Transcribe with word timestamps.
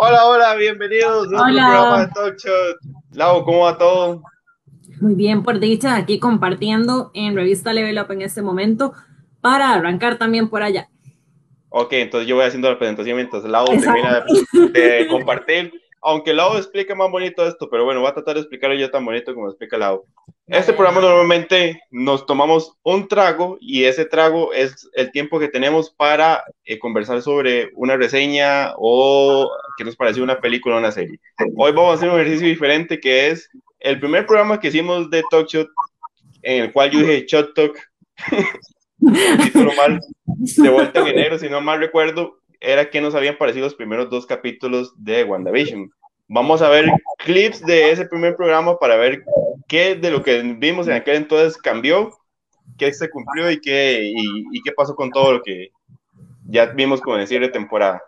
Hola, 0.00 0.26
hola, 0.26 0.54
bienvenidos 0.54 1.10
a 1.10 1.18
otro 1.18 1.36
programa 1.38 2.06
de 2.06 2.12
Talk 2.12 2.36
Show. 2.36 2.54
Lau, 3.14 3.44
¿cómo 3.44 3.64
va 3.64 3.76
todo? 3.76 4.22
Muy 5.00 5.14
bien, 5.14 5.42
por 5.42 5.58
dicha, 5.58 5.96
aquí 5.96 6.20
compartiendo 6.20 7.10
en 7.14 7.34
Revista 7.34 7.72
Level 7.72 7.98
Up 7.98 8.12
en 8.12 8.22
este 8.22 8.40
momento 8.40 8.92
para 9.40 9.72
arrancar 9.72 10.16
también 10.16 10.48
por 10.48 10.62
allá. 10.62 10.88
Ok, 11.70 11.94
entonces 11.94 12.28
yo 12.28 12.36
voy 12.36 12.44
haciendo 12.44 12.70
la 12.70 12.78
presentación 12.78 13.16
mientras 13.16 13.42
Lau 13.42 13.66
termina 13.66 14.24
de, 14.72 15.08
compartir. 15.10 15.72
Aunque 16.00 16.32
Lau 16.32 16.56
explica 16.56 16.94
más 16.94 17.10
bonito 17.10 17.46
esto, 17.46 17.68
pero 17.70 17.84
bueno, 17.84 18.00
voy 18.00 18.10
a 18.10 18.14
tratar 18.14 18.34
de 18.34 18.40
explicarlo 18.40 18.76
ya 18.76 18.90
tan 18.90 19.04
bonito 19.04 19.34
como 19.34 19.48
explica 19.48 19.76
Lau. 19.76 20.04
Este 20.46 20.72
programa 20.72 21.00
normalmente 21.00 21.82
nos 21.90 22.24
tomamos 22.24 22.72
un 22.82 23.06
trago 23.06 23.58
y 23.60 23.84
ese 23.84 24.04
trago 24.04 24.52
es 24.52 24.88
el 24.94 25.10
tiempo 25.12 25.38
que 25.38 25.48
tenemos 25.48 25.90
para 25.90 26.42
eh, 26.64 26.78
conversar 26.78 27.20
sobre 27.20 27.70
una 27.74 27.96
reseña 27.96 28.72
o 28.78 29.50
que 29.76 29.84
nos 29.84 29.96
pareció 29.96 30.22
una 30.22 30.40
película 30.40 30.76
o 30.76 30.78
una 30.78 30.92
serie. 30.92 31.18
Hoy 31.56 31.72
vamos 31.72 31.90
a 31.90 31.94
hacer 31.94 32.08
un 32.08 32.20
ejercicio 32.20 32.46
diferente 32.46 32.98
que 32.98 33.28
es 33.28 33.50
el 33.80 33.98
primer 34.00 34.26
programa 34.26 34.58
que 34.58 34.68
hicimos 34.68 35.10
de 35.10 35.22
Talk 35.30 35.48
Shot, 35.48 35.68
en 36.42 36.64
el 36.64 36.72
cual 36.72 36.90
yo 36.90 37.00
dije 37.00 37.26
Shot 37.26 37.54
Talk, 37.54 37.78
mal, 39.76 40.00
de 40.24 40.68
vuelta 40.70 41.00
en 41.00 41.08
enero, 41.08 41.38
si 41.38 41.48
no 41.48 41.60
mal 41.60 41.78
recuerdo, 41.78 42.38
era 42.60 42.90
que 42.90 43.00
nos 43.00 43.14
habían 43.14 43.38
parecido 43.38 43.64
los 43.64 43.74
primeros 43.74 44.10
dos 44.10 44.26
capítulos 44.26 44.92
de 44.96 45.24
WandaVision. 45.24 45.90
Vamos 46.28 46.60
a 46.60 46.68
ver 46.68 46.90
clips 47.24 47.64
de 47.64 47.90
ese 47.90 48.04
primer 48.04 48.36
programa 48.36 48.78
para 48.78 48.96
ver 48.96 49.24
qué 49.66 49.94
de 49.94 50.10
lo 50.10 50.22
que 50.22 50.42
vimos 50.42 50.86
en 50.86 50.94
aquel 50.94 51.16
entonces 51.16 51.56
cambió, 51.56 52.10
qué 52.76 52.92
se 52.92 53.08
cumplió 53.08 53.50
y 53.50 53.60
qué, 53.60 54.12
y, 54.12 54.62
qué 54.62 54.72
pasó 54.72 54.94
con 54.94 55.10
todo 55.10 55.32
lo 55.32 55.42
que 55.42 55.70
ya 56.44 56.66
vimos 56.66 57.00
con 57.00 57.18
el 57.18 57.26
cierre 57.26 57.46
de 57.46 57.52
temporada. 57.52 58.02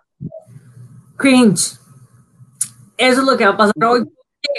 Cringe. 1.16 1.78
Eso 2.96 3.20
es 3.20 3.26
lo 3.26 3.36
que 3.36 3.46
va 3.46 3.52
a 3.52 3.56
pasar 3.56 3.84
hoy. 3.84 4.04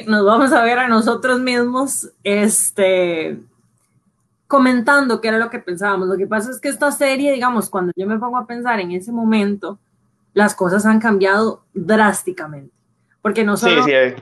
Nos 0.08 0.26
vamos 0.26 0.52
a 0.54 0.64
ver 0.64 0.80
a 0.80 0.88
nosotros 0.88 1.40
mismos 1.40 2.10
este, 2.24 3.40
comentando 4.52 5.22
qué 5.22 5.30
era 5.30 5.40
lo 5.40 5.50
que 5.50 5.60
pensábamos. 5.60 6.10
Lo 6.10 6.18
que 6.18 6.28
pasa 6.28 6.52
es 6.52 6.60
que 6.60 6.68
esta 6.68 6.92
serie, 6.92 7.32
digamos, 7.32 7.70
cuando 7.70 7.94
yo 7.96 8.06
me 8.06 8.20
pongo 8.20 8.38
a 8.38 8.46
pensar 8.46 8.82
en 8.82 8.92
ese 8.92 9.14
momento, 9.14 9.80
las 10.34 10.56
cosas 10.56 10.86
han 10.86 11.00
cambiado 11.00 11.64
drásticamente 11.74 12.74
porque 13.22 13.46
no 13.46 13.56
solo 13.56 13.86
la 13.88 14.16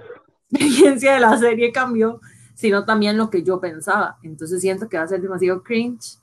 experiencia 0.51 1.13
de 1.13 1.19
la 1.19 1.35
serie 1.37 1.71
cambió, 1.71 2.21
sino 2.53 2.85
también 2.85 3.17
lo 3.17 3.31
que 3.31 3.41
yo 3.41 3.59
pensaba. 3.59 4.17
Entonces 4.21 4.61
siento 4.61 4.87
que 4.87 4.97
va 4.97 5.03
a 5.03 5.07
ser 5.07 5.19
demasiado 5.19 5.63
cringe. 5.63 6.19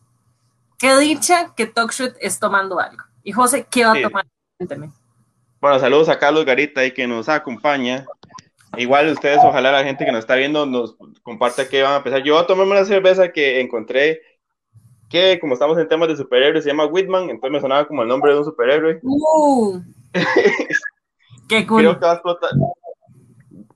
Qué 0.78 0.96
dicha 0.98 1.52
que 1.56 1.66
Talkshoot 1.66 2.14
es 2.20 2.38
tomando 2.38 2.78
algo. 2.78 3.02
Y 3.24 3.32
José, 3.32 3.66
¿qué 3.68 3.84
va 3.84 3.92
a 3.92 4.02
tomar? 4.02 4.26
Cuénteme. 4.56 4.92
Bueno, 5.60 5.80
saludos 5.80 6.08
a 6.10 6.18
Carlos 6.18 6.44
Garita 6.44 6.84
y 6.84 6.92
que 6.92 7.08
nos 7.08 7.28
acompaña. 7.28 8.06
Igual 8.76 9.10
ustedes, 9.10 9.40
ojalá 9.42 9.72
la 9.72 9.82
gente 9.82 10.04
que 10.04 10.12
nos 10.12 10.20
está 10.20 10.36
viendo 10.36 10.64
nos 10.64 10.96
comparte 11.26 11.68
qué 11.68 11.82
van 11.82 11.94
a 11.94 11.96
empezar. 11.96 12.22
Yo 12.22 12.34
voy 12.34 12.44
a 12.44 12.46
tomarme 12.46 12.70
una 12.70 12.84
cerveza 12.84 13.32
que 13.32 13.60
encontré 13.60 14.22
que 15.10 15.40
como 15.40 15.54
estamos 15.54 15.76
en 15.76 15.88
temas 15.88 16.08
de 16.08 16.16
superhéroes 16.16 16.62
se 16.62 16.70
llama 16.70 16.86
Whitman, 16.86 17.30
entonces 17.30 17.50
me 17.50 17.60
sonaba 17.60 17.86
como 17.88 18.02
el 18.02 18.08
nombre 18.08 18.32
de 18.32 18.38
un 18.38 18.44
superhéroe. 18.44 19.00
Uh. 19.02 19.82
Qué 21.48 21.66
cool. 21.66 21.80
Creo 21.80 21.98
que 21.98 22.06
va 22.06 22.12
a 22.12 22.14
explotar. 22.14 22.50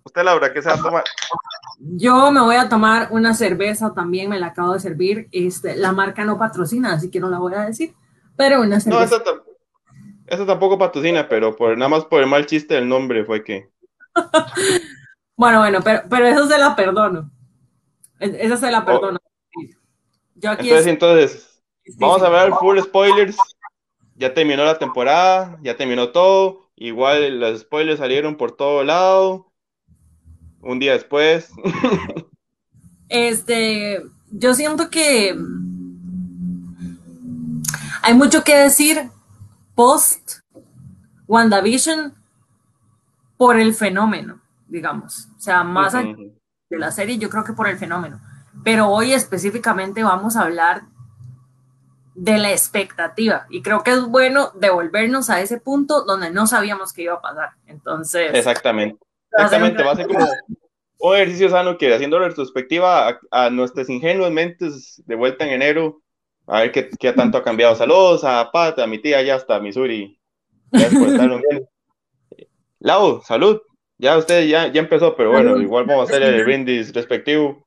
¿Usted, 0.04 0.22
Laura, 0.22 0.52
qué 0.52 0.62
se 0.62 0.68
va 0.68 0.74
a 0.76 0.82
tomar? 0.82 1.04
Yo 1.78 2.30
me 2.32 2.40
voy 2.40 2.56
a 2.56 2.68
tomar 2.68 3.08
una 3.10 3.34
cerveza 3.34 3.94
también, 3.94 4.28
me 4.28 4.40
la 4.40 4.46
acabo 4.46 4.72
de 4.72 4.80
servir. 4.80 5.28
Este, 5.30 5.76
la 5.76 5.92
marca 5.92 6.24
no 6.24 6.38
patrocina, 6.38 6.92
así 6.92 7.10
que 7.10 7.20
no 7.20 7.30
la 7.30 7.38
voy 7.38 7.54
a 7.54 7.66
decir, 7.66 7.94
pero 8.36 8.60
una 8.60 8.80
cerveza. 8.80 9.22
No, 9.24 9.42
esa, 10.26 10.46
tampoco 10.46 10.78
patrocina, 10.78 11.28
pero 11.28 11.54
por, 11.54 11.76
nada 11.76 11.88
más 11.88 12.04
por 12.06 12.22
el 12.22 12.28
mal 12.28 12.46
chiste 12.46 12.74
del 12.74 12.88
nombre 12.88 13.24
fue 13.24 13.44
que. 13.44 13.70
bueno, 15.36 15.60
bueno, 15.60 15.80
pero, 15.84 16.02
pero 16.08 16.26
eso 16.26 16.48
se 16.48 16.58
la 16.58 16.74
perdono. 16.74 17.30
Esa 18.20 18.56
se 18.58 18.70
la 18.70 18.80
oh. 18.80 18.84
perdono. 18.84 19.18
Yo 20.34 20.50
aquí 20.50 20.68
entonces, 20.68 20.86
entonces, 20.86 21.62
vamos 21.98 22.22
a 22.22 22.28
ver 22.28 22.52
full 22.52 22.78
spoilers. 22.78 23.36
Ya 24.14 24.32
terminó 24.34 24.64
la 24.64 24.78
temporada, 24.78 25.58
ya 25.62 25.76
terminó 25.76 26.10
todo. 26.10 26.70
Igual 26.76 27.40
los 27.40 27.60
spoilers 27.60 27.98
salieron 27.98 28.36
por 28.36 28.52
todo 28.52 28.84
lado. 28.84 29.50
Un 30.60 30.78
día 30.78 30.92
después. 30.92 31.50
este, 33.08 34.02
yo 34.30 34.54
siento 34.54 34.90
que 34.90 35.34
hay 38.02 38.14
mucho 38.14 38.44
que 38.44 38.56
decir 38.56 39.10
post 39.74 40.40
WandaVision 41.26 42.14
por 43.38 43.58
el 43.58 43.72
fenómeno, 43.72 44.42
digamos. 44.68 45.28
O 45.36 45.40
sea, 45.40 45.64
más 45.64 45.94
allá 45.94 46.14
de 46.70 46.78
la 46.78 46.92
serie, 46.92 47.18
yo 47.18 47.28
creo 47.28 47.44
que 47.44 47.52
por 47.52 47.68
el 47.68 47.76
fenómeno. 47.76 48.20
Pero 48.64 48.88
hoy 48.88 49.12
específicamente 49.12 50.02
vamos 50.02 50.36
a 50.36 50.42
hablar 50.42 50.82
de 52.14 52.38
la 52.38 52.52
expectativa. 52.52 53.46
Y 53.50 53.62
creo 53.62 53.82
que 53.82 53.92
es 53.92 54.02
bueno 54.02 54.52
devolvernos 54.54 55.30
a 55.30 55.40
ese 55.40 55.58
punto 55.58 56.04
donde 56.04 56.30
no 56.30 56.46
sabíamos 56.46 56.92
que 56.92 57.02
iba 57.02 57.14
a 57.14 57.20
pasar. 57.20 57.50
Entonces. 57.66 58.32
Exactamente. 58.34 58.98
Exactamente. 59.32 59.82
Va 59.82 59.92
a 59.92 59.96
ser 59.96 60.06
como 60.06 60.26
un 61.00 61.14
ejercicio 61.14 61.48
sano 61.48 61.76
que 61.76 61.92
haciendo 61.92 62.18
retrospectiva 62.18 63.18
a, 63.30 63.50
nuestras 63.50 63.88
ingenuas 63.88 64.30
mentes 64.30 65.02
de 65.06 65.14
vuelta 65.14 65.46
en 65.46 65.52
enero, 65.52 66.02
a 66.46 66.60
ver 66.60 66.72
qué, 66.72 66.90
qué 66.98 67.12
tanto 67.12 67.38
ha 67.38 67.42
cambiado. 67.42 67.74
Saludos 67.74 68.22
a 68.24 68.50
Pat, 68.52 68.78
a 68.78 68.86
mi 68.86 68.98
tía 68.98 69.22
ya 69.22 69.36
hasta 69.36 69.60
Missouri. 69.60 70.20
Lau, 72.80 73.22
salud. 73.22 73.60
Ya 74.00 74.16
usted 74.16 74.46
ya, 74.46 74.66
ya 74.72 74.80
empezó, 74.80 75.14
pero 75.14 75.30
bueno, 75.30 75.60
igual 75.60 75.84
vamos 75.84 76.08
a 76.08 76.10
hacer 76.10 76.22
el 76.22 76.42
brindis 76.42 76.90
respectivo. 76.94 77.62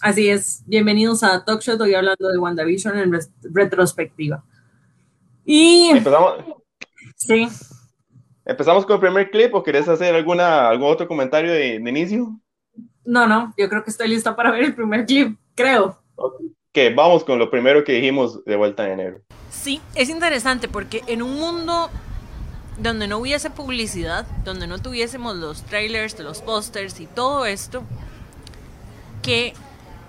Así 0.00 0.26
es, 0.26 0.62
bienvenidos 0.66 1.22
a 1.22 1.44
Talk 1.44 1.60
Show, 1.60 1.76
hoy 1.78 1.92
hablando 1.92 2.28
de 2.30 2.38
WandaVision 2.38 2.98
en 2.98 3.20
retrospectiva. 3.52 4.42
Y... 5.44 5.90
Empezamos. 5.90 6.44
Sí. 7.16 7.46
¿Empezamos 8.46 8.86
con 8.86 8.94
el 8.94 9.00
primer 9.00 9.30
clip 9.30 9.54
o 9.54 9.62
querés 9.62 9.86
hacer 9.86 10.14
alguna, 10.14 10.66
algún 10.70 10.90
otro 10.90 11.06
comentario 11.06 11.52
de, 11.52 11.74
inicio? 11.74 12.40
No, 13.04 13.26
no, 13.26 13.52
yo 13.58 13.68
creo 13.68 13.84
que 13.84 13.90
estoy 13.90 14.08
lista 14.08 14.34
para 14.34 14.52
ver 14.52 14.64
el 14.64 14.74
primer 14.74 15.04
clip, 15.04 15.36
creo. 15.54 16.00
Que 16.72 16.88
vamos 16.88 17.22
con 17.22 17.38
lo 17.38 17.50
primero 17.50 17.84
que 17.84 17.92
dijimos 17.92 18.42
de 18.46 18.56
vuelta 18.56 18.86
en 18.86 18.92
enero. 18.92 19.20
Sí, 19.50 19.82
es 19.94 20.08
interesante 20.08 20.68
porque 20.68 21.02
en 21.06 21.20
un 21.20 21.34
mundo 21.34 21.90
donde 22.78 23.08
no 23.08 23.18
hubiese 23.18 23.50
publicidad, 23.50 24.26
donde 24.44 24.66
no 24.66 24.78
tuviésemos 24.78 25.36
los 25.36 25.62
trailers, 25.62 26.18
los 26.18 26.42
pósters 26.42 27.00
y 27.00 27.06
todo 27.06 27.46
esto, 27.46 27.82
que 29.22 29.54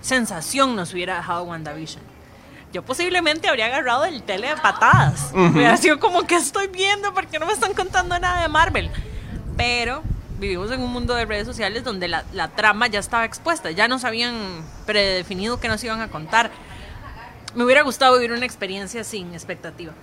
sensación 0.01 0.75
nos 0.75 0.93
hubiera 0.93 1.17
dejado 1.17 1.43
WandaVision. 1.43 2.03
Yo 2.73 2.83
posiblemente 2.83 3.47
habría 3.47 3.67
agarrado 3.67 4.05
el 4.05 4.23
tele 4.23 4.49
de 4.49 4.57
patadas. 4.57 5.31
Hubiera 5.33 5.77
sido 5.77 5.99
como 5.99 6.27
que 6.27 6.35
estoy 6.35 6.67
viendo 6.67 7.13
porque 7.13 7.39
no 7.39 7.45
me 7.45 7.53
están 7.53 7.73
contando 7.73 8.19
nada 8.19 8.41
de 8.41 8.49
Marvel. 8.49 8.91
Pero 9.55 10.03
vivimos 10.37 10.69
en 10.71 10.81
un 10.81 10.91
mundo 10.91 11.15
de 11.15 11.25
redes 11.25 11.47
sociales 11.47 11.83
donde 11.83 12.07
la, 12.07 12.25
la 12.33 12.49
trama 12.49 12.87
ya 12.87 12.99
estaba 12.99 13.25
expuesta, 13.25 13.71
ya 13.71 13.87
nos 13.87 14.03
habían 14.03 14.63
predefinido 14.85 15.59
que 15.59 15.69
nos 15.69 15.83
iban 15.83 16.01
a 16.01 16.09
contar. 16.09 16.51
Me 17.55 17.63
hubiera 17.63 17.81
gustado 17.81 18.15
vivir 18.15 18.33
una 18.33 18.45
experiencia 18.45 19.03
sin 19.03 19.33
expectativa. 19.33 19.93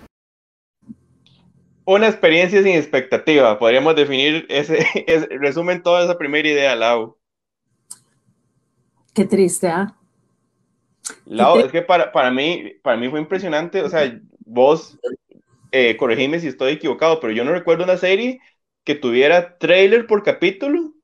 Una 1.84 2.08
experiencia 2.08 2.62
sin 2.62 2.72
expectativa, 2.72 3.58
podríamos 3.58 3.94
definir 3.94 4.46
ese, 4.48 4.86
ese 5.06 5.26
resumen 5.38 5.82
toda 5.82 6.04
esa 6.04 6.16
primera 6.16 6.48
idea, 6.48 6.74
Lau. 6.74 7.16
Qué 9.12 9.24
triste, 9.24 9.68
¿ah? 9.68 9.94
es 11.58 11.70
que 11.70 11.82
para, 11.82 12.10
para, 12.10 12.30
mí, 12.30 12.72
para 12.82 12.96
mí 12.96 13.08
fue 13.08 13.20
impresionante, 13.20 13.82
o 13.82 13.88
sea, 13.88 14.18
vos 14.40 14.98
eh, 15.70 15.96
corregime 15.96 16.40
si 16.40 16.48
estoy 16.48 16.72
equivocado, 16.72 17.20
pero 17.20 17.32
yo 17.32 17.44
no 17.44 17.52
recuerdo 17.52 17.84
una 17.84 17.96
serie 17.96 18.40
que 18.84 18.94
tuviera 18.94 19.58
trailer 19.58 20.06
por 20.06 20.22
capítulo 20.22 20.94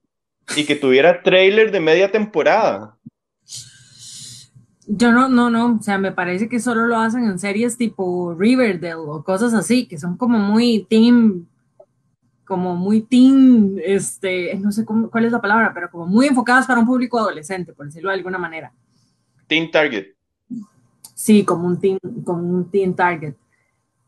y 0.57 0.65
que 0.65 0.77
tuviera 0.77 1.23
trailer 1.23 1.71
de 1.71 1.81
media 1.81 2.11
temporada. 2.11 2.99
Yo 4.93 5.13
no, 5.13 5.29
no, 5.29 5.51
no, 5.51 5.77
o 5.79 5.83
sea, 5.83 5.99
me 5.99 6.11
parece 6.11 6.49
que 6.49 6.59
solo 6.59 6.87
lo 6.87 6.97
hacen 6.97 7.25
en 7.25 7.39
series 7.39 7.77
tipo 7.77 8.35
Riverdale 8.35 8.95
o 8.95 9.23
cosas 9.23 9.55
así, 9.55 9.87
que 9.87 9.99
son 9.99 10.17
como 10.17 10.39
muy 10.39 10.85
team 10.91 11.47
como 12.51 12.75
muy 12.75 13.03
teen, 13.03 13.81
este, 13.85 14.53
no 14.57 14.73
sé 14.73 14.85
cómo, 14.85 15.09
cuál 15.09 15.25
es 15.25 15.31
la 15.31 15.41
palabra, 15.41 15.71
pero 15.73 15.89
como 15.89 16.07
muy 16.07 16.27
enfocadas 16.27 16.67
para 16.67 16.81
un 16.81 16.87
público 16.87 17.17
adolescente, 17.17 17.73
por 17.73 17.87
decirlo 17.87 18.11
de 18.11 18.17
alguna 18.17 18.39
manera. 18.39 18.73
Teen 19.47 19.71
Target. 19.71 20.09
Sí, 21.15 21.45
como 21.45 21.69
un 21.69 21.81
teen, 21.81 22.01
como 22.25 22.43
un 22.43 22.69
teen 22.69 22.97
Target. 22.97 23.35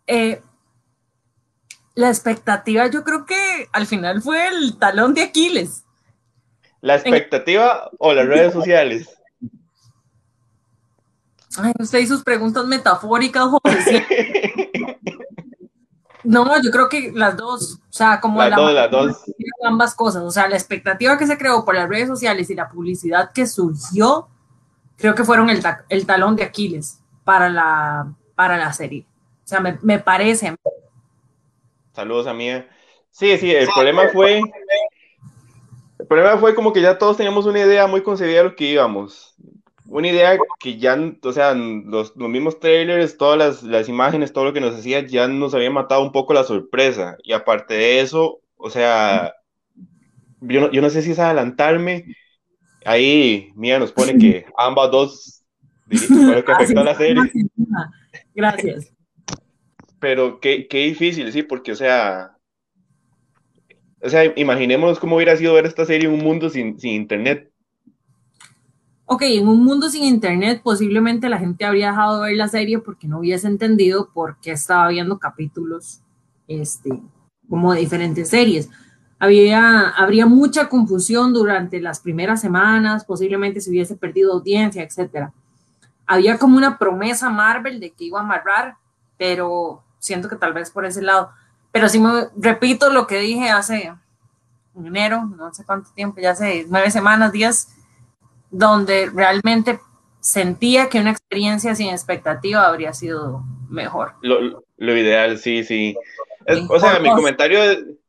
Eh, 0.09 0.43
la 1.95 2.09
expectativa 2.09 2.89
yo 2.89 3.05
creo 3.05 3.27
que 3.27 3.69
al 3.73 3.87
final 3.87 4.21
fue 4.21 4.49
el 4.49 4.77
talón 4.77 5.15
de 5.15 5.23
Aquiles. 5.23 5.85
¿La 6.81 6.97
expectativa 6.97 7.91
o 8.01 8.13
las 8.13 8.27
redes 8.27 8.53
sociales? 8.53 9.22
Ay, 11.59 11.73
usted 11.79 11.99
y 11.99 12.07
sus 12.07 12.23
preguntas 12.23 12.67
metafóricas, 12.67 13.45
José. 13.45 14.07
No, 16.25 16.45
yo 16.63 16.71
creo 16.71 16.89
que 16.89 17.11
las 17.13 17.37
dos, 17.37 17.81
o 17.91 17.93
sea, 17.93 18.21
como 18.21 18.39
las 18.39 18.51
la 18.51 18.57
dos, 18.57 18.73
las 18.73 18.91
dos. 18.91 19.25
ambas 19.65 19.95
cosas, 19.95 20.23
o 20.23 20.31
sea, 20.31 20.49
la 20.49 20.57
expectativa 20.57 21.19
que 21.19 21.27
se 21.27 21.37
creó 21.37 21.65
por 21.65 21.75
las 21.75 21.89
redes 21.89 22.07
sociales 22.07 22.49
y 22.49 22.55
la 22.55 22.69
publicidad 22.69 23.33
que 23.33 23.47
surgió, 23.47 24.29
creo 24.97 25.15
que 25.15 25.25
fueron 25.25 25.51
el, 25.51 25.61
el 25.89 26.07
talón 26.07 26.37
de 26.37 26.45
Aquiles 26.45 27.01
para 27.25 27.49
la, 27.49 28.15
para 28.37 28.57
la 28.57 28.73
serie. 28.73 29.05
O 29.45 29.49
sea, 29.49 29.61
me, 29.61 29.79
me 29.83 29.99
parece. 29.99 30.55
Saludos 31.93 32.27
a 32.29 32.35
mía. 32.35 32.69
Sí, 33.11 33.37
sí, 33.39 33.53
el 33.53 33.67
problema 33.67 34.09
fue. 34.13 34.41
El 35.99 36.07
problema 36.07 36.39
fue 36.39 36.55
como 36.55 36.73
que 36.73 36.81
ya 36.81 36.99
todos 36.99 37.17
teníamos 37.17 37.47
una 37.47 37.61
idea 37.61 37.87
muy 37.87 38.03
concebida 38.03 38.39
de 38.39 38.45
lo 38.45 38.57
que 38.57 38.65
íbamos. 38.65 39.35
Una 39.93 40.09
idea 40.09 40.39
que 40.59 40.79
ya, 40.79 40.99
o 41.23 41.33
sea, 41.33 41.53
los, 41.53 42.17
los 42.17 42.29
mismos 42.31 42.59
trailers, 42.59 43.19
todas 43.19 43.37
las, 43.39 43.63
las, 43.63 43.91
imágenes, 43.91 44.33
todo 44.33 44.47
lo 44.47 44.55
que 44.55 44.61
nos 44.63 44.75
hacía, 44.75 45.07
ya 45.07 45.29
nos 45.29 45.53
había 45.53 45.71
matado 45.71 46.03
un 46.03 46.13
poco 46.13 46.33
la 46.33 46.45
sorpresa. 46.45 47.19
Y 47.23 47.35
aparte 47.35 47.75
de 47.75 48.01
eso, 48.01 48.41
o 48.57 48.71
sea, 48.71 49.35
yo 50.41 50.63
no, 50.63 50.73
yo 50.73 50.81
no 50.81 50.89
sé 50.89 51.03
si 51.03 51.11
es 51.11 51.19
adelantarme. 51.19 52.07
Ahí 52.87 53.53
Mía 53.55 53.79
nos 53.79 53.93
pone 53.93 54.17
que 54.17 54.47
ambas 54.57 54.91
dos 54.91 55.45
fue 55.91 56.37
lo 56.37 56.43
que 56.43 56.53
afectó 56.53 56.81
a 56.81 56.85
la 56.85 56.95
serie. 56.95 57.31
Gracias. 58.35 58.95
Pero 60.01 60.41
qué, 60.41 60.69
qué 60.69 60.87
difícil, 60.87 61.31
sí, 61.33 61.43
porque, 61.43 61.73
o 61.73 61.77
sea, 61.77 62.39
o 64.01 64.09
sea, 64.09 64.25
imaginémonos 64.37 64.99
cómo 64.99 65.17
hubiera 65.17 65.37
sido 65.37 65.53
ver 65.53 65.67
esta 65.67 65.85
serie 65.85 66.09
en 66.09 66.15
un 66.15 66.25
mundo 66.25 66.49
sin, 66.49 66.81
sin 66.81 66.93
internet. 66.93 67.52
Ok, 69.13 69.25
en 69.25 69.47
un 69.47 69.63
mundo 69.63 69.91
sin 69.91 70.05
internet 70.05 70.63
posiblemente 70.65 71.29
la 71.29 71.39
gente 71.39 71.67
habría 71.67 71.91
dejado 71.91 72.23
de 72.23 72.31
ver 72.31 72.37
la 72.39 72.49
serie 72.49 72.79
porque 72.79 73.07
no 73.07 73.19
hubiese 73.19 73.47
entendido 73.47 74.09
por 74.09 74.39
qué 74.39 74.53
estaba 74.53 74.89
viendo 74.89 75.19
capítulos 75.19 76.01
este, 76.49 76.99
como 77.47 77.75
de 77.75 77.81
diferentes 77.81 78.31
series. 78.31 78.71
Había, 79.19 79.91
habría 79.91 80.25
mucha 80.25 80.71
confusión 80.71 81.35
durante 81.35 81.79
las 81.79 82.01
primeras 82.01 82.41
semanas, 82.41 83.05
posiblemente 83.05 83.61
se 83.61 83.69
hubiese 83.69 83.97
perdido 83.97 84.33
audiencia, 84.33 84.83
etc. 84.83 85.29
Había 86.07 86.39
como 86.39 86.57
una 86.57 86.79
promesa 86.79 87.29
Marvel 87.29 87.81
de 87.81 87.91
que 87.91 88.05
iba 88.05 88.19
a 88.19 88.23
amarrar, 88.23 88.77
pero 89.19 89.83
siento 89.99 90.31
que 90.31 90.37
tal 90.37 90.55
vez 90.55 90.71
por 90.71 90.87
ese 90.87 91.03
lado. 91.03 91.33
Pero 91.71 91.91
sí 91.91 91.99
me 91.99 92.29
repito 92.35 92.89
lo 92.89 93.07
que 93.07 93.19
dije 93.19 93.51
hace 93.51 93.93
en 94.75 94.87
enero, 94.87 95.27
no 95.37 95.53
sé 95.53 95.67
cuánto 95.67 95.91
tiempo, 95.91 96.19
ya 96.19 96.31
hace 96.31 96.65
nueve 96.71 96.91
semanas, 96.91 97.31
días, 97.31 97.69
donde 98.53 99.11
realmente 99.13 99.81
sentía 100.21 100.89
que 100.89 101.01
una 101.01 101.11
experiencia 101.11 101.75
sin 101.75 101.89
expectativa 101.89 102.69
habría 102.69 102.93
sido 102.93 103.43
mejor. 103.69 104.13
Lo, 104.23 104.63
lo 104.77 104.97
ideal, 104.97 105.39
sí, 105.39 105.65
sí. 105.65 105.97
o 106.69 106.79
sea, 106.79 107.01
mi 107.01 107.11
comentario 107.11 107.59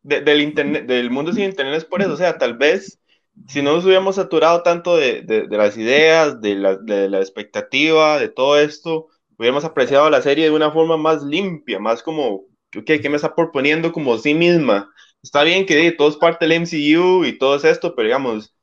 del, 0.04 0.42
internet, 0.42 0.86
del 0.86 1.10
mundo 1.10 1.34
sin 1.34 1.46
internet 1.46 1.78
es 1.78 1.86
por 1.86 2.02
eso, 2.02 2.14
o 2.14 2.18
sea, 2.18 2.38
tal 2.38 2.56
vez 2.58 3.00
si 3.48 3.64
no 3.64 3.74
nos 3.74 3.86
hubiéramos 3.86 4.18
saturado 4.18 4.62
tanto 4.62 4.96
de, 4.96 5.22
de, 5.24 5.48
de 5.48 5.58
las 5.58 5.76
ideas, 5.76 6.40
de 6.40 6.56
la, 6.56 6.76
de 6.78 7.10
la, 7.10 7.20
expectativa, 7.20 8.20
de 8.20 8.30
todo 8.30 8.60
esto, 8.60 9.08
hubiéramos 9.38 9.66
apreciado 9.66 10.10
la 10.10 10.22
serie 10.22 10.46
de 10.46 10.52
una 10.52 10.72
forma 10.72 10.98
más 10.98 11.24
limpia, 11.24 11.80
más 11.80 12.04
como, 12.04 12.46
ok, 12.78 12.86
¿qué 13.02 13.10
me 13.10 13.16
está 13.16 13.34
proponiendo 13.34 13.92
como 13.92 14.18
sí 14.20 14.36
misma? 14.36 14.92
Está 15.24 15.44
bien 15.44 15.66
que 15.66 15.92
todo 15.94 16.10
es 16.10 16.18
parte 16.18 16.46
del 16.46 16.62
MCU 16.62 17.26
y 17.26 17.38
todo 17.40 17.56
es 17.56 17.64
esto, 17.64 17.96
pero 17.96 18.08
digamos, 18.08 18.54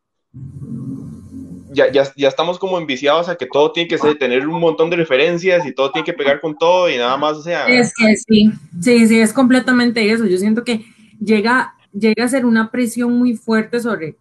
ya, 1.72 1.90
ya, 1.90 2.12
ya, 2.16 2.28
estamos 2.28 2.58
como 2.58 2.78
enviciados 2.78 3.28
a 3.28 3.36
que 3.36 3.46
todo 3.46 3.72
tiene 3.72 3.88
que 3.88 3.98
ser, 3.98 4.18
tener 4.18 4.46
un 4.46 4.60
montón 4.60 4.90
de 4.90 4.96
referencias 4.96 5.64
y 5.66 5.72
todo 5.72 5.92
tiene 5.92 6.04
que 6.04 6.12
pegar 6.12 6.40
con 6.40 6.56
todo 6.56 6.90
y 6.90 6.96
nada 6.96 7.16
más, 7.16 7.36
o 7.36 7.42
sea. 7.42 7.66
Es 7.66 7.92
que 7.94 8.16
sí, 8.16 8.52
sí, 8.80 9.06
sí, 9.06 9.20
es 9.20 9.32
completamente 9.32 10.10
eso. 10.10 10.26
Yo 10.26 10.36
siento 10.38 10.64
que 10.64 10.84
llega, 11.20 11.74
llega 11.92 12.24
a 12.24 12.28
ser 12.28 12.44
una 12.44 12.70
presión 12.70 13.18
muy 13.18 13.36
fuerte 13.36 13.80
sobre 13.80 14.16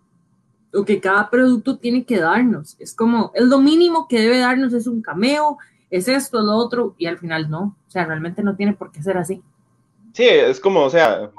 lo 0.72 0.86
que 0.86 1.00
cada 1.00 1.30
producto 1.30 1.78
tiene 1.78 2.04
que 2.04 2.19
darnos. 2.19 2.75
Es 2.80 2.94
como, 2.94 3.31
es 3.34 3.44
lo 3.44 3.60
mínimo 3.60 4.07
que 4.07 4.19
debe 4.19 4.40
darnos, 4.40 4.74
es 4.74 4.88
un 4.88 5.02
cameo, 5.02 5.57
es 5.90 6.07
esto, 6.07 6.42
lo 6.42 6.54
otro, 6.54 6.95
y 6.98 7.07
al 7.07 7.18
final 7.18 7.50
no. 7.50 7.75
O 7.88 7.92
sea, 7.92 8.06
realmente 8.06 8.44
no 8.44 8.56
tiene 8.56 8.74
por 8.74 8.92
qué 8.92 9.02
ser 9.02 9.18
así. 9.18 9.42
Sí, 10.13 10.25
es 10.25 10.60
como, 10.60 10.81
o 10.81 10.90
sea, 10.90 11.31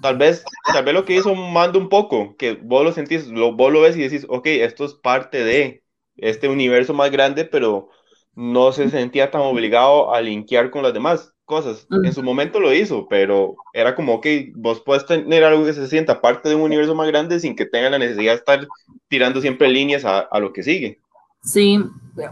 tal 0.00 0.16
vez, 0.18 0.44
tal 0.72 0.84
vez 0.84 0.94
lo 0.94 1.04
que 1.04 1.16
hizo 1.16 1.34
manda 1.34 1.78
un 1.78 1.88
poco, 1.88 2.36
que 2.36 2.54
vos 2.54 2.84
lo 2.84 2.92
sentís, 2.92 3.28
lo, 3.28 3.52
vos 3.52 3.72
lo 3.72 3.80
ves 3.80 3.96
y 3.96 4.02
decís, 4.02 4.26
ok, 4.28 4.46
esto 4.46 4.84
es 4.84 4.94
parte 4.94 5.44
de 5.44 5.82
este 6.16 6.48
universo 6.48 6.94
más 6.94 7.10
grande, 7.10 7.44
pero 7.44 7.88
no 8.34 8.72
se 8.72 8.88
sentía 8.90 9.30
tan 9.30 9.42
obligado 9.42 10.14
a 10.14 10.20
linkear 10.20 10.70
con 10.70 10.82
las 10.82 10.94
demás 10.94 11.34
cosas. 11.44 11.86
En 12.04 12.12
su 12.12 12.22
momento 12.22 12.60
lo 12.60 12.72
hizo, 12.72 13.08
pero 13.08 13.56
era 13.72 13.94
como, 13.96 14.14
ok, 14.14 14.26
vos 14.54 14.80
puedes 14.80 15.04
tener 15.04 15.42
algo 15.44 15.64
que 15.64 15.72
se 15.72 15.88
sienta 15.88 16.20
parte 16.20 16.48
de 16.48 16.54
un 16.54 16.62
universo 16.62 16.94
más 16.94 17.08
grande 17.08 17.40
sin 17.40 17.56
que 17.56 17.66
tenga 17.66 17.90
la 17.90 17.98
necesidad 17.98 18.32
de 18.32 18.38
estar 18.38 18.68
tirando 19.08 19.40
siempre 19.40 19.68
líneas 19.68 20.04
a, 20.04 20.20
a 20.20 20.38
lo 20.38 20.52
que 20.52 20.62
sigue. 20.62 21.00
Sí, 21.42 21.82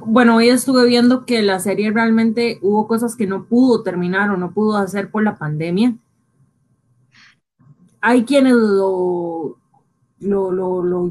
bueno, 0.05 0.37
hoy 0.37 0.51
estuve 0.51 0.87
viendo 0.87 1.25
que 1.25 1.43
la 1.43 1.59
serie 1.61 1.91
realmente 1.91 2.59
hubo 2.63 2.87
cosas 2.87 3.17
que 3.17 3.27
no 3.27 3.47
pudo 3.47 3.83
terminar 3.83 4.31
o 4.31 4.37
no 4.37 4.53
pudo 4.53 4.77
hacer 4.77 5.11
por 5.11 5.23
la 5.25 5.39
pandemia 5.39 5.95
hay 8.01 8.25
quienes 8.25 8.55
lo, 8.55 9.59
lo, 10.21 10.53
lo, 10.53 10.83
lo 10.83 11.11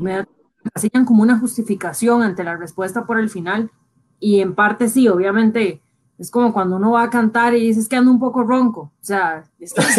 hacían 0.74 1.06
como 1.06 1.24
una 1.24 1.40
justificación 1.40 2.24
ante 2.24 2.44
la 2.44 2.56
respuesta 2.56 3.06
por 3.06 3.20
el 3.20 3.30
final, 3.30 3.72
y 4.20 4.42
en 4.42 4.56
parte 4.56 4.90
sí, 4.90 5.08
obviamente, 5.08 5.82
es 6.18 6.32
como 6.32 6.54
cuando 6.54 6.78
uno 6.78 6.92
va 6.92 7.04
a 7.04 7.10
cantar 7.10 7.54
y 7.54 7.68
dices 7.68 7.88
que 7.88 7.96
anda 7.96 8.12
un 8.12 8.20
poco 8.20 8.44
ronco, 8.44 8.92
o 9.00 9.04
sea, 9.04 9.44
estás 9.60 9.96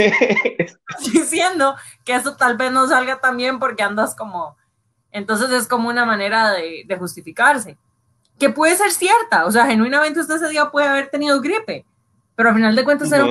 diciendo 1.12 1.76
que 2.04 2.14
eso 2.14 2.36
tal 2.36 2.56
vez 2.56 2.72
no 2.72 2.86
salga 2.88 3.20
tan 3.20 3.36
bien 3.36 3.58
porque 3.58 3.82
andas 3.82 4.16
como, 4.16 4.56
entonces 5.12 5.50
es 5.50 5.68
como 5.68 5.88
una 5.88 6.04
manera 6.04 6.52
de, 6.52 6.84
de 6.86 6.98
justificarse, 6.98 7.78
que 8.38 8.50
puede 8.50 8.76
ser 8.76 8.90
cierta, 8.90 9.46
o 9.46 9.52
sea, 9.52 9.66
genuinamente 9.66 10.20
usted 10.20 10.36
ese 10.36 10.48
día 10.48 10.70
puede 10.70 10.88
haber 10.88 11.08
tenido 11.08 11.40
gripe, 11.40 11.84
pero 12.34 12.50
al 12.50 12.54
final 12.54 12.76
de 12.76 12.84
cuentas 12.84 13.10
era 13.12 13.26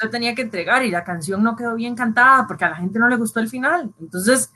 yo 0.00 0.10
tenía 0.10 0.34
que 0.34 0.42
entregar 0.42 0.84
y 0.84 0.90
la 0.90 1.04
canción 1.04 1.42
no 1.42 1.56
quedó 1.56 1.74
bien 1.74 1.94
cantada 1.94 2.46
porque 2.46 2.64
a 2.64 2.70
la 2.70 2.76
gente 2.76 2.98
no 2.98 3.08
le 3.08 3.16
gustó 3.16 3.40
el 3.40 3.48
final. 3.48 3.92
Entonces, 4.00 4.52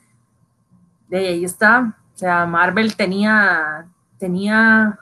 de 1.09 1.19
ahí 1.19 1.44
está. 1.44 1.97
O 2.15 2.19
sea, 2.19 2.47
Marvel 2.47 2.97
tenía, 2.97 3.87
tenía 4.19 4.99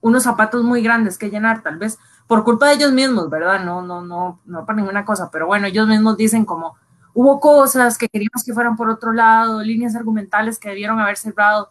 unos 0.00 0.22
zapatos 0.22 0.62
muy 0.64 0.82
grandes 0.82 1.18
que 1.18 1.30
llenar, 1.30 1.62
tal 1.62 1.78
vez 1.78 1.98
por 2.26 2.44
culpa 2.44 2.68
de 2.68 2.74
ellos 2.74 2.92
mismos, 2.92 3.30
¿verdad? 3.30 3.64
No, 3.64 3.82
no, 3.82 4.02
no, 4.02 4.40
no 4.44 4.66
por 4.66 4.74
ninguna 4.74 5.04
cosa, 5.04 5.30
pero 5.30 5.46
bueno, 5.46 5.66
ellos 5.66 5.88
mismos 5.88 6.16
dicen 6.16 6.44
como 6.44 6.76
hubo 7.14 7.40
cosas 7.40 7.96
que 7.96 8.08
queríamos 8.08 8.44
que 8.44 8.52
fueran 8.52 8.76
por 8.76 8.90
otro 8.90 9.12
lado, 9.12 9.62
líneas 9.62 9.96
argumentales 9.96 10.58
que 10.58 10.68
debieron 10.68 11.00
haber 11.00 11.16
cerrado 11.16 11.70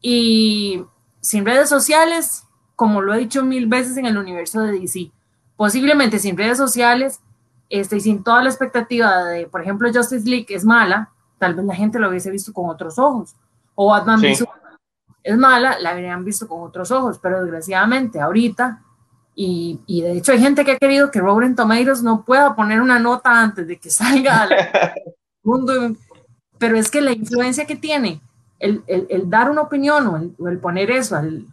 y 0.00 0.84
sin 1.20 1.44
redes 1.44 1.68
sociales, 1.68 2.46
como 2.76 3.02
lo 3.02 3.14
he 3.14 3.18
dicho 3.18 3.44
mil 3.44 3.66
veces 3.66 3.96
en 3.96 4.06
el 4.06 4.16
universo 4.16 4.60
de 4.60 4.78
DC, 4.78 5.10
posiblemente 5.56 6.18
sin 6.18 6.36
redes 6.36 6.58
sociales 6.58 7.20
este, 7.70 7.96
y 7.96 8.00
sin 8.00 8.22
toda 8.22 8.42
la 8.42 8.50
expectativa 8.50 9.24
de, 9.24 9.46
por 9.46 9.62
ejemplo, 9.62 9.90
Justice 9.92 10.28
League 10.28 10.46
es 10.48 10.64
mala, 10.64 11.10
tal 11.38 11.54
vez 11.54 11.64
la 11.64 11.74
gente 11.74 11.98
lo 11.98 12.08
hubiese 12.08 12.30
visto 12.30 12.52
con 12.52 12.68
otros 12.68 12.98
ojos. 12.98 13.34
O 13.74 13.90
Batman 13.90 14.22
es 15.22 15.36
mala, 15.36 15.78
la 15.80 15.90
habrían 15.90 16.24
visto 16.24 16.46
con 16.46 16.62
otros 16.62 16.90
ojos, 16.90 17.18
pero 17.20 17.42
desgraciadamente 17.42 18.20
ahorita, 18.20 18.82
y, 19.34 19.80
y, 19.86 20.02
de 20.02 20.18
hecho 20.18 20.30
hay 20.30 20.38
gente 20.38 20.64
que 20.64 20.72
ha 20.72 20.78
querido 20.78 21.10
que 21.10 21.18
Rotten 21.18 21.56
Tomatoes 21.56 22.04
no 22.04 22.24
pueda 22.24 22.54
poner 22.54 22.80
una 22.80 23.00
nota 23.00 23.40
antes 23.40 23.66
de 23.66 23.78
que 23.78 23.90
salga 23.90 24.42
al 24.42 24.50
mundo, 25.42 25.96
pero 26.58 26.76
es 26.76 26.88
que 26.88 27.00
la 27.00 27.10
influencia 27.10 27.66
que 27.66 27.74
tiene 27.74 28.20
el, 28.60 28.84
el, 28.86 29.08
el 29.10 29.28
dar 29.28 29.50
una 29.50 29.62
opinión 29.62 30.06
o 30.06 30.16
el, 30.16 30.34
o 30.38 30.48
el 30.48 30.58
poner 30.58 30.92
eso 30.92 31.16
al, 31.16 31.46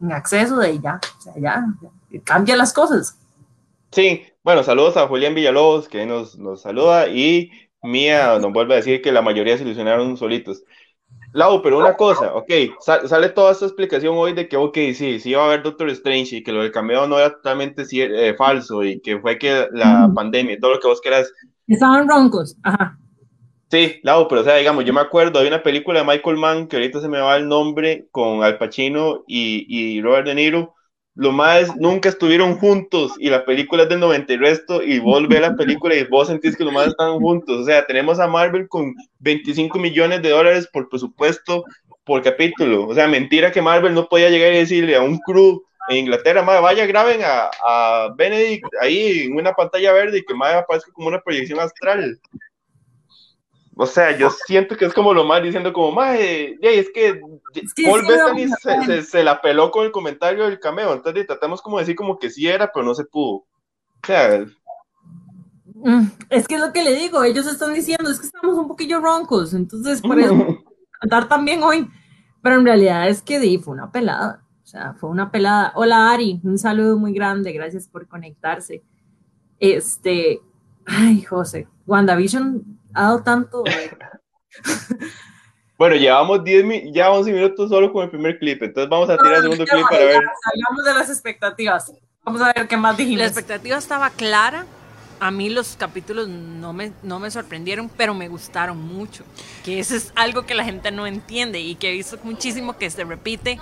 en 0.00 0.12
acceso 0.12 0.56
de 0.58 0.70
ella, 0.70 1.00
o 1.18 1.20
sea, 1.20 1.34
ya, 1.36 1.66
ya 2.10 2.20
cambia 2.22 2.56
las 2.56 2.72
cosas. 2.72 3.16
Sí, 3.92 4.22
bueno, 4.42 4.62
saludos 4.62 4.96
a 4.96 5.08
Julián 5.08 5.34
Villalobos, 5.34 5.88
que 5.88 6.06
nos, 6.06 6.38
nos 6.38 6.62
saluda, 6.62 7.08
y 7.08 7.50
Mía 7.82 8.38
nos 8.38 8.52
vuelve 8.52 8.74
a 8.74 8.76
decir 8.76 9.02
que 9.02 9.12
la 9.12 9.22
mayoría 9.22 9.56
se 9.56 9.64
ilusionaron 9.64 10.16
solitos. 10.16 10.62
Lau, 11.32 11.62
pero 11.62 11.78
una 11.78 11.96
cosa, 11.96 12.34
ok, 12.34 12.50
sale 12.80 13.28
toda 13.28 13.52
esta 13.52 13.64
explicación 13.64 14.16
hoy 14.16 14.32
de 14.32 14.48
que, 14.48 14.56
ok, 14.56 14.74
sí, 14.94 15.20
sí 15.20 15.30
iba 15.30 15.42
a 15.42 15.46
haber 15.46 15.62
Doctor 15.62 15.88
Strange 15.90 16.36
y 16.36 16.42
que 16.42 16.52
lo 16.52 16.62
del 16.62 16.72
cameo 16.72 17.06
no 17.06 17.18
era 17.18 17.30
totalmente 17.30 17.84
eh, 17.92 18.34
falso 18.34 18.82
y 18.82 19.00
que 19.00 19.18
fue 19.20 19.38
que 19.38 19.68
la 19.72 20.10
pandemia, 20.14 20.58
todo 20.60 20.74
lo 20.74 20.80
que 20.80 20.88
vos 20.88 21.00
quieras. 21.00 21.32
Estaban 21.68 22.08
roncos, 22.08 22.56
ajá. 22.64 22.98
Sí, 23.70 24.00
Lau, 24.02 24.26
pero 24.26 24.40
o 24.40 24.44
sea, 24.44 24.56
digamos, 24.56 24.84
yo 24.84 24.92
me 24.92 25.00
acuerdo, 25.00 25.38
hay 25.38 25.46
una 25.46 25.62
película 25.62 26.00
de 26.00 26.06
Michael 26.06 26.36
Mann, 26.36 26.66
que 26.66 26.76
ahorita 26.76 27.00
se 27.00 27.08
me 27.08 27.20
va 27.20 27.36
el 27.36 27.46
nombre, 27.46 28.08
con 28.10 28.42
Al 28.42 28.58
Pacino 28.58 29.22
y, 29.28 29.66
y 29.68 30.02
Robert 30.02 30.26
De 30.26 30.34
Niro, 30.34 30.74
los 31.14 31.32
más 31.32 31.76
nunca 31.76 32.08
estuvieron 32.08 32.56
juntos 32.56 33.12
y 33.18 33.30
la 33.30 33.44
película 33.44 33.82
es 33.82 33.88
del 33.88 34.00
90 34.00 34.32
y 34.32 34.36
resto 34.36 34.82
y 34.82 34.98
vos 35.00 35.26
ves 35.28 35.40
la 35.40 35.56
película 35.56 35.94
y 35.94 36.04
vos 36.04 36.28
sentís 36.28 36.56
que 36.56 36.64
los 36.64 36.72
más 36.72 36.88
están 36.88 37.18
juntos. 37.18 37.58
O 37.58 37.64
sea, 37.64 37.84
tenemos 37.86 38.20
a 38.20 38.28
Marvel 38.28 38.68
con 38.68 38.94
25 39.18 39.78
millones 39.78 40.22
de 40.22 40.30
dólares 40.30 40.68
por 40.72 40.88
presupuesto 40.88 41.64
por 42.04 42.22
capítulo. 42.22 42.86
O 42.86 42.94
sea, 42.94 43.06
mentira 43.08 43.52
que 43.52 43.62
Marvel 43.62 43.94
no 43.94 44.08
podía 44.08 44.30
llegar 44.30 44.52
y 44.52 44.58
decirle 44.58 44.96
a 44.96 45.02
un 45.02 45.18
crew, 45.18 45.62
en 45.88 45.96
Inglaterra, 45.98 46.42
madre, 46.42 46.60
vaya, 46.60 46.86
graben 46.86 47.20
a, 47.24 47.50
a 47.64 48.14
Benedict 48.16 48.66
ahí 48.80 49.24
en 49.24 49.34
una 49.34 49.52
pantalla 49.52 49.92
verde 49.92 50.18
y 50.18 50.24
que 50.24 50.34
madre 50.34 50.58
aparezca 50.58 50.92
como 50.92 51.08
una 51.08 51.20
proyección 51.20 51.58
astral. 51.58 52.20
O 53.82 53.86
sea, 53.86 54.14
yo 54.14 54.28
siento 54.28 54.76
que 54.76 54.84
es 54.84 54.92
como 54.92 55.14
lo 55.14 55.24
más 55.24 55.42
diciendo 55.42 55.72
como, 55.72 55.90
madre, 55.90 56.58
es 56.60 56.90
que 56.92 57.18
Paul 57.82 58.06
Bettany 58.06 58.46
se, 58.84 59.02
se, 59.02 59.24
la 59.24 59.40
peló 59.40 59.70
con 59.70 59.86
el 59.86 59.90
comentario 59.90 60.44
del 60.44 60.60
cameo, 60.60 60.92
entonces 60.92 61.26
tratamos 61.26 61.62
como 61.62 61.78
de 61.78 61.84
decir 61.84 61.96
como 61.96 62.18
que 62.18 62.28
sí 62.28 62.46
era, 62.46 62.70
pero 62.70 62.84
no 62.84 62.94
se 62.94 63.06
pudo. 63.06 63.36
O 63.36 63.46
sea... 64.06 64.44
Mm, 65.76 66.08
es 66.28 66.46
que 66.46 66.56
es 66.56 66.60
lo 66.60 66.74
que 66.74 66.84
le 66.84 66.94
digo, 66.94 67.24
ellos 67.24 67.46
están 67.46 67.72
diciendo, 67.72 68.10
es 68.10 68.20
que 68.20 68.26
estamos 68.26 68.54
un 68.58 68.68
poquillo 68.68 69.00
roncos, 69.00 69.54
entonces 69.54 70.02
por 70.02 70.20
eso 70.20 70.34
cantar 71.00 71.26
también 71.26 71.62
hoy, 71.62 71.88
pero 72.42 72.56
en 72.56 72.66
realidad 72.66 73.08
es 73.08 73.22
que 73.22 73.40
di, 73.40 73.56
fue 73.56 73.72
una 73.72 73.90
pelada, 73.90 74.44
o 74.62 74.66
sea, 74.66 74.92
fue 74.92 75.08
una 75.08 75.30
pelada. 75.30 75.72
Hola 75.74 76.10
Ari, 76.10 76.38
un 76.44 76.58
saludo 76.58 76.98
muy 76.98 77.14
grande, 77.14 77.50
gracias 77.52 77.88
por 77.88 78.06
conectarse. 78.06 78.82
Este, 79.58 80.42
ay 80.84 81.22
José, 81.22 81.66
WandaVision 81.86 82.78
ha 82.94 83.02
dado 83.02 83.22
tanto. 83.22 83.64
bueno, 85.78 85.96
llevamos 85.96 86.44
10 86.44 86.92
ya 86.92 87.10
11 87.10 87.32
minutos 87.32 87.68
solo 87.68 87.92
con 87.92 88.04
el 88.04 88.10
primer 88.10 88.38
clip, 88.38 88.62
entonces 88.62 88.88
vamos 88.88 89.10
a 89.10 89.16
tirar 89.16 89.34
el 89.34 89.42
segundo 89.42 89.64
clip 89.64 89.86
para 89.88 90.04
ver. 90.04 90.16
Hablamos 90.16 90.84
de 90.84 90.94
las 90.94 91.10
expectativas. 91.10 91.92
Vamos 92.24 92.42
a 92.42 92.52
ver 92.52 92.68
qué 92.68 92.76
más 92.76 92.96
dijimos. 92.96 93.20
La 93.20 93.26
expectativa 93.26 93.78
estaba 93.78 94.10
clara. 94.10 94.66
A 95.20 95.30
mí 95.30 95.50
los 95.50 95.76
capítulos 95.76 96.28
no 96.28 96.72
me, 96.72 96.92
no 97.02 97.18
me 97.18 97.30
sorprendieron, 97.30 97.90
pero 97.90 98.14
me 98.14 98.28
gustaron 98.28 98.78
mucho. 98.78 99.24
Que 99.64 99.78
eso 99.78 99.94
es 99.94 100.12
algo 100.16 100.46
que 100.46 100.54
la 100.54 100.64
gente 100.64 100.90
no 100.90 101.06
entiende 101.06 101.60
y 101.60 101.74
que 101.74 101.90
he 101.90 101.92
visto 101.92 102.18
muchísimo 102.22 102.78
que 102.78 102.88
se 102.88 103.04
repite 103.04 103.58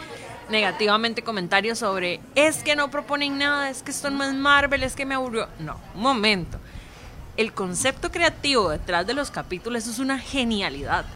negativamente 0.49 1.23
comentarios 1.23 1.79
sobre 1.79 2.21
es 2.35 2.63
que 2.63 2.75
no 2.75 2.91
proponen 2.91 3.39
nada, 3.39 3.71
es 3.71 3.83
que 3.83 3.91
esto 3.91 4.09
no 4.09 4.25
es 4.25 4.35
Marvel, 4.35 4.83
es 4.83 4.95
que 4.95 5.05
me 5.05 5.15
aburrió. 5.15 5.49
No, 5.59 5.79
un 5.95 6.01
momento 6.01 6.59
el 7.39 7.53
concepto 7.53 8.11
creativo 8.11 8.69
detrás 8.69 9.07
de 9.07 9.15
los 9.15 9.31
capítulos 9.31 9.87
es 9.87 10.01
una 10.01 10.19
genialidad. 10.19 11.07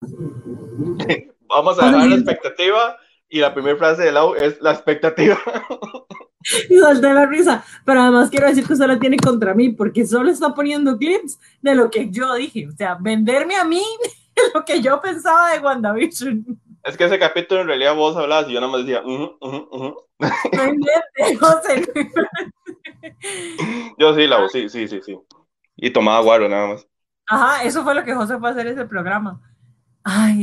Vamos 1.48 1.82
a 1.82 1.86
dejar 1.86 2.06
la 2.06 2.14
expectativa 2.14 2.96
y 3.28 3.40
la 3.40 3.52
primera 3.52 3.76
frase 3.76 4.02
de 4.04 4.12
Lau 4.12 4.34
es 4.36 4.60
la 4.62 4.72
expectativa. 4.72 5.38
Y 6.70 6.78
solté 6.78 7.12
la 7.12 7.26
risa, 7.26 7.64
pero 7.84 8.00
además 8.00 8.30
quiero 8.30 8.46
decir 8.46 8.64
que 8.64 8.72
usted 8.72 8.86
la 8.86 8.98
tiene 8.98 9.18
contra 9.18 9.54
mí 9.54 9.70
porque 9.70 10.06
solo 10.06 10.30
está 10.30 10.54
poniendo 10.54 10.96
clips 10.96 11.38
de 11.60 11.74
lo 11.74 11.90
que 11.90 12.08
yo 12.10 12.32
dije, 12.34 12.68
o 12.68 12.72
sea, 12.72 12.96
venderme 12.98 13.56
a 13.56 13.64
mí 13.64 13.82
lo 14.54 14.64
que 14.64 14.80
yo 14.80 15.00
pensaba 15.00 15.52
de 15.52 15.58
WandaVision. 15.58 16.46
Es 16.84 16.96
que 16.96 17.04
ese 17.04 17.18
capítulo 17.18 17.62
en 17.62 17.66
realidad 17.66 17.96
vos 17.96 18.16
hablabas 18.16 18.48
y 18.48 18.52
yo 18.52 18.60
nada 18.60 18.72
más 18.72 18.86
decía, 18.86 19.02
uh 19.04 19.36
-huh, 19.40 19.96
Yo 23.98 24.14
sí, 24.14 24.26
Lau, 24.28 24.48
sí, 24.48 24.68
sí, 24.68 24.88
sí, 24.88 25.00
sí. 25.04 25.18
Y 25.78 25.90
tomaba 25.90 26.20
guaro 26.20 26.48
nada 26.48 26.68
más. 26.68 26.86
Ajá, 27.26 27.62
eso 27.62 27.82
fue 27.84 27.94
lo 27.94 28.04
que 28.04 28.14
José 28.14 28.38
fue 28.38 28.48
a 28.48 28.52
hacer 28.52 28.66
ese 28.66 28.84
programa. 28.84 29.40
Ay, 30.02 30.42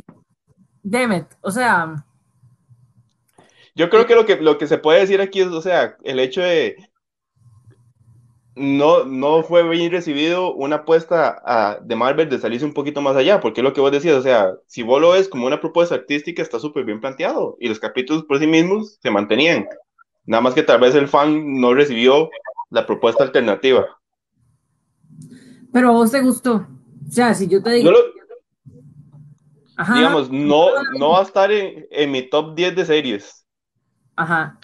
Demet, 0.81 1.27
o 1.41 1.51
sea. 1.51 2.05
Yo 3.75 3.89
creo 3.89 4.07
que 4.07 4.15
lo 4.15 4.25
que 4.25 4.37
lo 4.37 4.57
que 4.57 4.67
se 4.67 4.77
puede 4.77 5.01
decir 5.01 5.19
aquí 5.19 5.41
es, 5.41 5.47
o 5.47 5.61
sea, 5.61 5.97
el 6.03 6.19
hecho 6.19 6.41
de 6.41 6.77
no, 8.55 9.03
no 9.03 9.43
fue 9.43 9.67
bien 9.67 9.91
recibido 9.91 10.53
una 10.53 10.77
apuesta 10.77 11.41
a, 11.45 11.79
de 11.81 11.95
Marvel 11.95 12.29
de 12.29 12.39
salirse 12.39 12.65
un 12.65 12.73
poquito 12.73 13.01
más 13.01 13.15
allá, 13.15 13.41
porque 13.41 13.61
es 13.61 13.63
lo 13.63 13.73
que 13.73 13.81
vos 13.81 13.91
decías, 13.91 14.15
o 14.15 14.21
sea, 14.21 14.53
si 14.65 14.81
vos 14.81 15.01
lo 15.01 15.11
ves 15.11 15.27
como 15.27 15.45
una 15.45 15.59
propuesta 15.59 15.95
artística, 15.95 16.41
está 16.41 16.59
súper 16.59 16.85
bien 16.85 17.01
planteado, 17.01 17.57
y 17.59 17.67
los 17.67 17.79
capítulos 17.79 18.23
por 18.23 18.39
sí 18.39 18.47
mismos 18.47 18.97
se 19.01 19.11
mantenían. 19.11 19.67
Nada 20.25 20.41
más 20.41 20.53
que 20.53 20.63
tal 20.63 20.79
vez 20.79 20.95
el 20.95 21.07
fan 21.07 21.59
no 21.59 21.73
recibió 21.73 22.29
la 22.69 22.85
propuesta 22.85 23.23
alternativa. 23.23 23.85
Pero 25.75 25.89
a 25.89 25.91
vos 25.91 26.09
te 26.09 26.21
gustó. 26.21 26.65
O 27.05 27.11
sea, 27.11 27.33
si 27.33 27.49
yo 27.49 27.61
te 27.61 27.71
digo. 27.71 27.91
Digamos, 29.93 30.31
no, 30.31 30.69
no 30.97 31.09
va 31.09 31.19
a 31.19 31.23
estar 31.23 31.51
en, 31.51 31.85
en, 31.91 32.11
mi 32.11 32.21
top 32.21 32.55
10 32.55 32.77
de 32.77 32.85
series. 32.85 33.45
Ajá. 34.15 34.57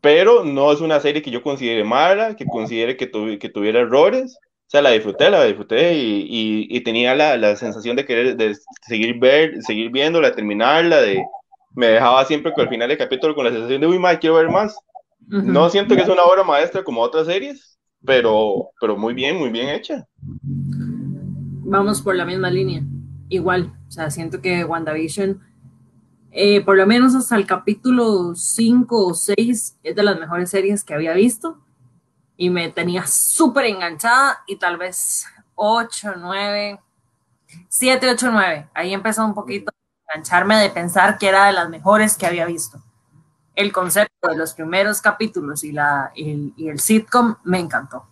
Pero 0.00 0.44
no 0.44 0.72
es 0.72 0.80
una 0.80 1.00
serie 1.00 1.20
que 1.20 1.30
yo 1.30 1.42
considere 1.42 1.84
mala, 1.84 2.34
que 2.34 2.46
considere 2.46 2.96
que, 2.96 3.10
que 3.38 3.48
tuviera 3.50 3.80
errores. 3.80 4.38
O 4.42 4.70
sea, 4.70 4.80
la 4.80 4.92
disfruté, 4.92 5.28
la 5.28 5.44
disfruté 5.44 5.92
y, 5.92 6.20
y, 6.22 6.66
y 6.74 6.80
tenía 6.80 7.14
la, 7.14 7.36
la, 7.36 7.54
sensación 7.54 7.94
de 7.96 8.06
querer 8.06 8.34
de 8.34 8.56
seguir, 8.86 9.18
ver, 9.18 9.62
seguir 9.62 9.90
viéndola, 9.90 10.34
terminarla, 10.34 11.02
de, 11.02 11.22
me 11.74 11.88
dejaba 11.88 12.24
siempre 12.24 12.54
con 12.54 12.62
el 12.62 12.70
final 12.70 12.88
del 12.88 12.96
capítulo 12.96 13.34
con 13.34 13.44
la 13.44 13.50
sensación 13.50 13.82
de, 13.82 13.86
uy, 13.86 13.98
más 13.98 14.16
quiero 14.16 14.36
ver 14.36 14.48
más. 14.48 14.74
Uh 15.30 15.34
-huh. 15.34 15.42
No 15.42 15.68
siento 15.68 15.94
que 15.94 16.00
es 16.00 16.08
una 16.08 16.22
obra 16.22 16.42
maestra 16.42 16.82
como 16.82 17.02
otras 17.02 17.26
series, 17.26 17.78
pero, 18.04 18.70
pero 18.80 18.96
muy 18.96 19.14
bien, 19.14 19.36
muy 19.36 19.50
bien 19.50 19.68
hecha. 19.68 20.06
Vamos 21.70 22.00
por 22.00 22.16
la 22.16 22.24
misma 22.24 22.50
línea, 22.50 22.82
igual, 23.28 23.74
o 23.88 23.90
sea, 23.90 24.10
siento 24.10 24.40
que 24.40 24.64
WandaVision, 24.64 25.40
eh, 26.30 26.62
por 26.62 26.76
lo 26.76 26.86
menos 26.86 27.14
hasta 27.14 27.36
el 27.36 27.46
capítulo 27.46 28.34
5 28.34 29.06
o 29.06 29.14
6, 29.14 29.78
es 29.82 29.96
de 29.96 30.02
las 30.02 30.18
mejores 30.18 30.50
series 30.50 30.84
que 30.84 30.94
había 30.94 31.12
visto. 31.12 31.58
Y 32.36 32.50
me 32.50 32.68
tenía 32.70 33.04
súper 33.06 33.64
enganchada 33.64 34.44
y 34.46 34.56
tal 34.56 34.76
vez 34.76 35.26
8, 35.56 36.14
9, 36.18 36.80
7, 37.68 38.10
8, 38.10 38.28
9, 38.30 38.68
ahí 38.74 38.94
empezó 38.94 39.24
un 39.24 39.34
poquito 39.34 39.72
a 39.72 40.14
engancharme 40.14 40.56
de 40.56 40.70
pensar 40.70 41.18
que 41.18 41.28
era 41.28 41.46
de 41.46 41.52
las 41.52 41.68
mejores 41.68 42.16
que 42.16 42.26
había 42.26 42.46
visto 42.46 42.80
el 43.58 43.72
concepto 43.72 44.28
de 44.28 44.36
los 44.36 44.54
primeros 44.54 45.00
capítulos 45.02 45.64
y, 45.64 45.72
la, 45.72 46.12
y, 46.14 46.54
y 46.56 46.68
el 46.68 46.78
sitcom 46.78 47.34
me 47.42 47.58
encantó. 47.58 48.06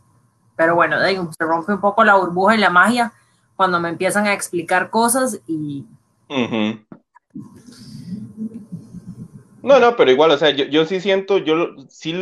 Pero 0.56 0.74
bueno, 0.74 0.96
se 0.98 1.44
rompe 1.44 1.72
un 1.72 1.80
poco 1.80 2.02
la 2.02 2.16
burbuja 2.16 2.56
y 2.56 2.58
la 2.58 2.68
magia 2.68 3.12
cuando 3.54 3.78
me 3.78 3.88
empiezan 3.88 4.26
a 4.26 4.32
explicar 4.32 4.90
cosas 4.90 5.40
y... 5.46 5.86
Uh 6.28 6.34
-huh. 6.34 6.86
No, 9.62 9.78
no, 9.78 9.94
pero 9.94 10.10
igual, 10.10 10.32
o 10.32 10.38
sea, 10.38 10.50
yo, 10.50 10.64
yo 10.64 10.84
sí 10.84 11.00
siento, 11.00 11.38
yo 11.38 11.76
sí, 11.88 12.12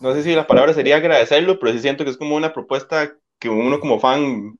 no 0.00 0.12
sé 0.12 0.22
si 0.22 0.34
la 0.34 0.46
palabra 0.46 0.74
sería 0.74 0.96
agradecerlo, 0.96 1.58
pero 1.58 1.72
sí 1.72 1.80
siento 1.80 2.04
que 2.04 2.10
es 2.10 2.18
como 2.18 2.36
una 2.36 2.52
propuesta 2.52 3.14
que 3.38 3.48
uno 3.48 3.80
como 3.80 4.00
fan 4.00 4.58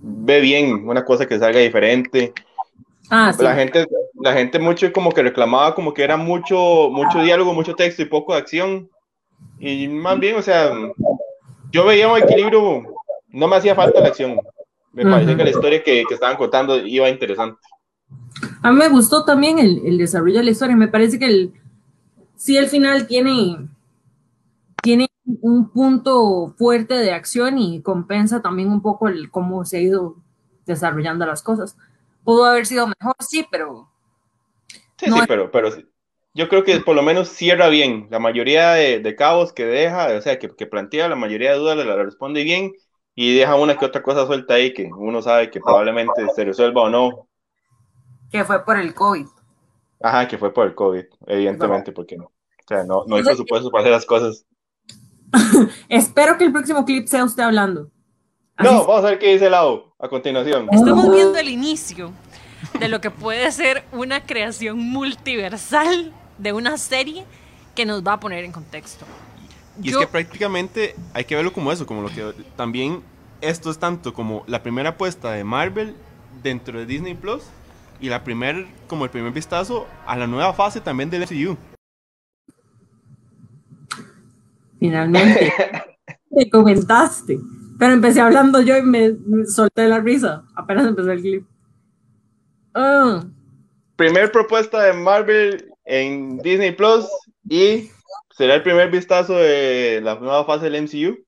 ve 0.00 0.40
bien, 0.40 0.88
una 0.88 1.04
cosa 1.04 1.26
que 1.26 1.40
salga 1.40 1.58
diferente. 1.58 2.32
Ah, 3.10 3.32
sí. 3.32 3.42
La 3.42 3.56
gente, 3.56 3.84
la 4.20 4.32
gente 4.32 4.58
mucho 4.58 4.92
como 4.92 5.12
que 5.12 5.22
reclamaba 5.22 5.74
como 5.74 5.94
que 5.94 6.02
era 6.02 6.16
mucho, 6.16 6.88
mucho 6.90 7.20
diálogo, 7.20 7.54
mucho 7.54 7.74
texto 7.74 8.02
y 8.02 8.06
poco 8.06 8.32
de 8.32 8.40
acción. 8.40 8.90
Y 9.58 9.88
más 9.88 10.18
bien, 10.18 10.36
o 10.36 10.42
sea, 10.42 10.72
yo 11.70 11.84
veía 11.84 12.08
un 12.08 12.18
equilibrio, 12.18 12.82
no 13.28 13.48
me 13.48 13.56
hacía 13.56 13.74
falta 13.74 14.00
la 14.00 14.08
acción. 14.08 14.38
Me 14.92 15.04
uh 15.04 15.08
-huh. 15.08 15.12
parece 15.12 15.36
que 15.36 15.44
la 15.44 15.50
historia 15.50 15.82
que, 15.82 16.04
que, 16.08 16.14
estaban 16.14 16.36
contando 16.36 16.76
iba 16.78 17.08
interesante. 17.08 17.60
A 18.62 18.72
mí 18.72 18.78
me 18.78 18.88
gustó 18.88 19.24
también 19.24 19.58
el, 19.58 19.82
el 19.84 19.98
desarrollo 19.98 20.38
de 20.38 20.44
la 20.44 20.50
historia. 20.50 20.76
Me 20.76 20.88
parece 20.88 21.18
que 21.18 21.26
el, 21.26 21.52
sí, 22.36 22.56
el 22.56 22.66
final 22.68 23.06
tiene, 23.06 23.68
tiene 24.82 25.08
un 25.42 25.68
punto 25.70 26.54
fuerte 26.56 26.94
de 26.94 27.12
acción 27.12 27.58
y 27.58 27.82
compensa 27.82 28.40
también 28.40 28.70
un 28.70 28.80
poco 28.80 29.08
el 29.08 29.30
cómo 29.30 29.64
se 29.64 29.76
ha 29.76 29.80
ido 29.80 30.16
desarrollando 30.66 31.26
las 31.26 31.42
cosas. 31.42 31.76
Pudo 32.24 32.44
haber 32.44 32.66
sido 32.66 32.86
mejor, 32.86 33.14
sí, 33.20 33.46
pero. 33.50 33.88
Sí, 34.98 35.08
no 35.08 35.16
sí, 35.16 35.22
es... 35.22 35.28
pero, 35.28 35.50
pero 35.50 35.70
yo 36.34 36.48
creo 36.48 36.64
que 36.64 36.80
por 36.80 36.94
lo 36.94 37.02
menos 37.02 37.28
cierra 37.28 37.68
bien. 37.68 38.06
La 38.10 38.18
mayoría 38.18 38.72
de, 38.72 39.00
de 39.00 39.16
cabos 39.16 39.52
que 39.52 39.64
deja, 39.64 40.16
o 40.16 40.20
sea, 40.20 40.38
que, 40.38 40.48
que, 40.48 40.66
plantea, 40.66 41.08
la 41.08 41.16
mayoría 41.16 41.52
de 41.52 41.58
dudas 41.58 41.76
la, 41.76 41.84
la 41.84 42.02
responde 42.02 42.44
bien 42.44 42.72
y 43.14 43.36
deja 43.36 43.56
una 43.56 43.76
que 43.76 43.84
otra 43.84 44.02
cosa 44.02 44.26
suelta 44.26 44.54
ahí 44.54 44.72
que 44.72 44.88
uno 44.96 45.20
sabe 45.22 45.50
que 45.50 45.60
probablemente 45.60 46.24
se 46.34 46.44
resuelva 46.44 46.82
o 46.82 46.88
no. 46.88 47.28
Que 48.30 48.44
fue 48.44 48.64
por 48.64 48.78
el 48.78 48.94
COVID. 48.94 49.26
Ajá, 50.00 50.28
que 50.28 50.38
fue 50.38 50.54
por 50.54 50.66
el 50.68 50.74
COVID, 50.76 51.04
evidentemente, 51.26 51.90
porque 51.90 52.16
no. 52.16 52.26
O 52.26 52.68
sea, 52.68 52.84
no, 52.84 53.04
no 53.06 53.16
hay 53.16 53.24
presupuesto 53.24 53.70
para 53.70 53.82
hacer 53.82 53.92
las 53.92 54.06
cosas. 54.06 54.46
Espero 55.88 56.38
que 56.38 56.44
el 56.44 56.52
próximo 56.52 56.84
clip 56.84 57.08
sea 57.08 57.24
usted 57.24 57.42
hablando. 57.42 57.90
Así 58.54 58.72
no, 58.72 58.86
vamos 58.86 59.04
a 59.04 59.10
ver 59.10 59.18
qué 59.18 59.32
dice 59.32 59.50
Lau 59.50 59.92
a 59.98 60.08
continuación. 60.08 60.68
Estamos 60.70 61.10
viendo 61.10 61.38
el 61.38 61.48
inicio 61.48 62.12
de 62.78 62.88
lo 62.88 63.00
que 63.00 63.10
puede 63.10 63.50
ser 63.52 63.84
una 63.92 64.24
creación 64.24 64.78
multiversal 64.78 66.12
de 66.38 66.52
una 66.52 66.78
serie 66.78 67.24
que 67.74 67.86
nos 67.86 68.06
va 68.06 68.14
a 68.14 68.20
poner 68.20 68.44
en 68.44 68.52
contexto. 68.52 69.06
Y 69.82 69.90
Yo... 69.90 70.00
es 70.00 70.06
que 70.06 70.10
prácticamente 70.10 70.94
hay 71.14 71.24
que 71.24 71.36
verlo 71.36 71.52
como 71.52 71.70
eso, 71.72 71.86
como 71.86 72.02
lo 72.02 72.08
que 72.08 72.32
también 72.56 73.02
esto 73.40 73.70
es 73.70 73.78
tanto 73.78 74.12
como 74.12 74.44
la 74.46 74.62
primera 74.62 74.90
apuesta 74.90 75.32
de 75.32 75.44
Marvel 75.44 75.94
dentro 76.42 76.78
de 76.78 76.86
Disney 76.86 77.14
Plus 77.14 77.44
y 78.00 78.08
la 78.08 78.24
primer 78.24 78.66
como 78.86 79.04
el 79.04 79.10
primer 79.10 79.32
vistazo 79.32 79.86
a 80.06 80.16
la 80.16 80.26
nueva 80.26 80.52
fase 80.52 80.80
también 80.80 81.10
del 81.10 81.22
MCU. 81.22 81.56
Finalmente 84.78 85.52
te 86.36 86.50
comentaste, 86.50 87.38
pero 87.78 87.92
empecé 87.92 88.20
hablando 88.20 88.60
yo 88.60 88.76
y 88.76 88.82
me, 88.82 89.12
me 89.26 89.46
solté 89.46 89.88
la 89.88 90.00
risa 90.00 90.44
apenas 90.54 90.86
empezó 90.86 91.10
el 91.12 91.20
clip. 91.20 91.46
Uh. 92.74 93.24
Primer 93.96 94.30
propuesta 94.30 94.82
de 94.82 94.92
Marvel 94.92 95.72
en 95.84 96.38
Disney 96.38 96.72
Plus 96.72 97.06
y 97.48 97.90
será 98.36 98.54
el 98.54 98.62
primer 98.62 98.90
vistazo 98.90 99.34
de 99.34 100.00
la 100.02 100.14
nueva 100.16 100.44
fase 100.44 100.70
del 100.70 100.82
MCU. 100.82 101.18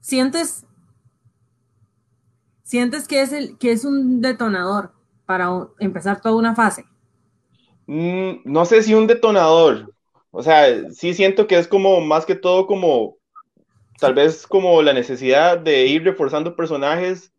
¿Sientes, 0.00 0.66
sientes 2.64 3.06
que 3.06 3.22
es, 3.22 3.32
el, 3.32 3.56
que 3.58 3.70
es 3.70 3.84
un 3.84 4.20
detonador 4.20 4.92
para 5.26 5.48
empezar 5.78 6.20
toda 6.20 6.34
una 6.34 6.56
fase? 6.56 6.84
Mm, 7.86 8.40
no 8.44 8.64
sé 8.64 8.82
si 8.82 8.94
un 8.94 9.06
detonador. 9.06 9.92
O 10.32 10.42
sea, 10.42 10.90
sí 10.90 11.14
siento 11.14 11.46
que 11.46 11.58
es 11.58 11.68
como 11.68 12.00
más 12.00 12.26
que 12.26 12.34
todo 12.34 12.66
como 12.66 13.16
tal 14.00 14.14
vez 14.14 14.46
como 14.46 14.82
la 14.82 14.92
necesidad 14.92 15.58
de 15.58 15.86
ir 15.86 16.02
reforzando 16.02 16.56
personajes 16.56 17.32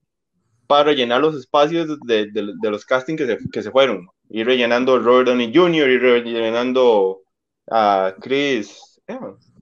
para 0.74 0.86
rellenar 0.86 1.22
los 1.22 1.36
espacios 1.36 2.00
de, 2.08 2.32
los 2.64 2.84
castings 2.84 3.22
que 3.22 3.28
se, 3.28 3.38
que 3.52 3.62
se 3.62 3.70
fueron. 3.70 4.08
Ir 4.30 4.48
rellenando 4.48 4.98
Robert 4.98 5.28
Downey 5.28 5.52
Jr., 5.54 5.88
ir 5.88 6.02
rellenando 6.02 7.22
a 7.70 8.16
Chris 8.20 9.00
Evans. 9.06 9.54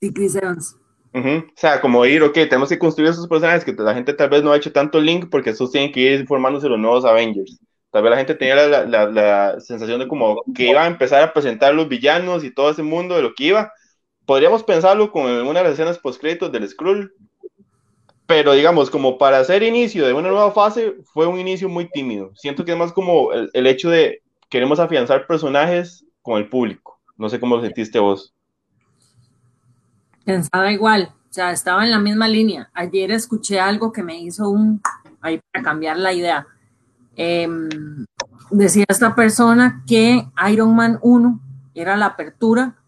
Sí, 0.00 0.12
Chris 0.12 0.34
Evans. 0.34 0.76
O 1.14 1.44
sea, 1.54 1.80
como 1.80 2.04
ir, 2.06 2.24
ok, 2.24 2.34
tenemos 2.34 2.70
que 2.70 2.78
construir 2.80 3.10
esos 3.10 3.28
personajes 3.28 3.64
que 3.64 3.72
la 3.74 3.94
gente 3.94 4.12
tal 4.14 4.30
vez 4.30 4.42
no 4.42 4.50
ha 4.50 4.56
hecho 4.56 4.72
tanto 4.72 5.00
link 5.00 5.28
porque 5.30 5.50
esos 5.50 5.70
tienen 5.70 5.92
que 5.92 6.00
ir 6.00 6.20
informándose 6.20 6.68
los 6.68 6.80
nuevos 6.80 7.04
Avengers. 7.04 7.60
Tal 7.92 8.02
vez 8.02 8.10
la 8.10 8.16
gente 8.16 8.34
tenía 8.34 8.56
la, 8.56 8.84
la, 8.84 9.06
la, 9.08 9.60
sensación 9.60 10.00
de 10.00 10.08
como 10.08 10.42
que 10.56 10.70
iba 10.70 10.82
a 10.82 10.88
empezar 10.88 11.22
a 11.22 11.32
presentar 11.32 11.72
los 11.72 11.88
villanos 11.88 12.42
y 12.42 12.52
todo 12.52 12.70
ese 12.72 12.82
mundo 12.82 13.14
de 13.14 13.22
lo 13.22 13.32
que 13.32 13.44
iba. 13.44 13.72
Podríamos 14.26 14.64
pensarlo 14.64 15.12
con 15.12 15.30
una 15.30 15.60
de 15.60 15.64
las 15.66 15.74
escenas 15.74 16.00
post-créditos 16.00 16.50
del 16.50 16.68
Skrull, 16.68 17.12
pero 18.32 18.54
digamos, 18.54 18.88
como 18.88 19.18
para 19.18 19.40
hacer 19.40 19.62
inicio 19.62 20.06
de 20.06 20.14
una 20.14 20.30
nueva 20.30 20.52
fase, 20.52 20.94
fue 21.12 21.26
un 21.26 21.38
inicio 21.38 21.68
muy 21.68 21.90
tímido. 21.90 22.32
Siento 22.34 22.64
que 22.64 22.72
es 22.72 22.78
más 22.78 22.90
como 22.90 23.30
el, 23.30 23.66
hecho 23.66 23.90
de 23.90 24.22
queremos 24.48 24.80
afianzar 24.80 25.26
personajes 25.26 26.06
con 26.22 26.38
el 26.38 26.48
público. 26.48 26.98
No 27.18 27.28
sé 27.28 27.38
cómo 27.38 27.56
lo 27.56 27.62
sentiste 27.62 27.98
vos. 27.98 28.32
Pensaba 30.24 30.72
igual, 30.72 31.12
o 31.28 31.32
sea, 31.32 31.52
estaba 31.52 31.84
en 31.84 31.90
la 31.90 31.98
misma 31.98 32.26
línea. 32.26 32.70
Ayer 32.72 33.10
escuché 33.10 33.60
algo 33.60 33.92
que 33.92 34.02
me 34.02 34.18
hizo 34.18 34.48
un, 34.48 34.80
ahí 35.20 35.38
para 35.52 35.62
cambiar 35.62 35.98
la 35.98 36.14
idea. 36.14 36.46
Em, 37.16 37.68
decía 38.50 38.86
esta 38.88 39.14
persona 39.14 39.84
que 39.86 40.26
Iron 40.50 40.74
Man 40.74 40.98
1 41.02 41.38
era 41.74 41.98
la 41.98 42.06
apertura 42.06 42.78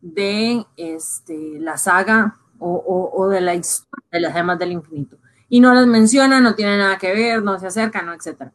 de 0.00 0.64
este, 0.76 1.58
la 1.58 1.76
saga 1.78 2.38
o, 2.58 3.28
de 3.28 3.40
la 3.40 3.54
historia 3.54 4.04
de 4.10 4.20
las 4.20 4.32
gemas 4.32 4.58
del 4.58 4.72
infinito. 4.72 5.16
Y 5.48 5.60
no 5.60 5.72
las 5.74 5.86
menciona, 5.86 6.40
no 6.40 6.54
tiene 6.54 6.76
nada 6.76 6.98
que 6.98 7.12
ver, 7.12 7.42
no 7.42 7.58
se 7.58 7.66
acerca, 7.66 8.02
no, 8.02 8.12
etc. 8.12 8.50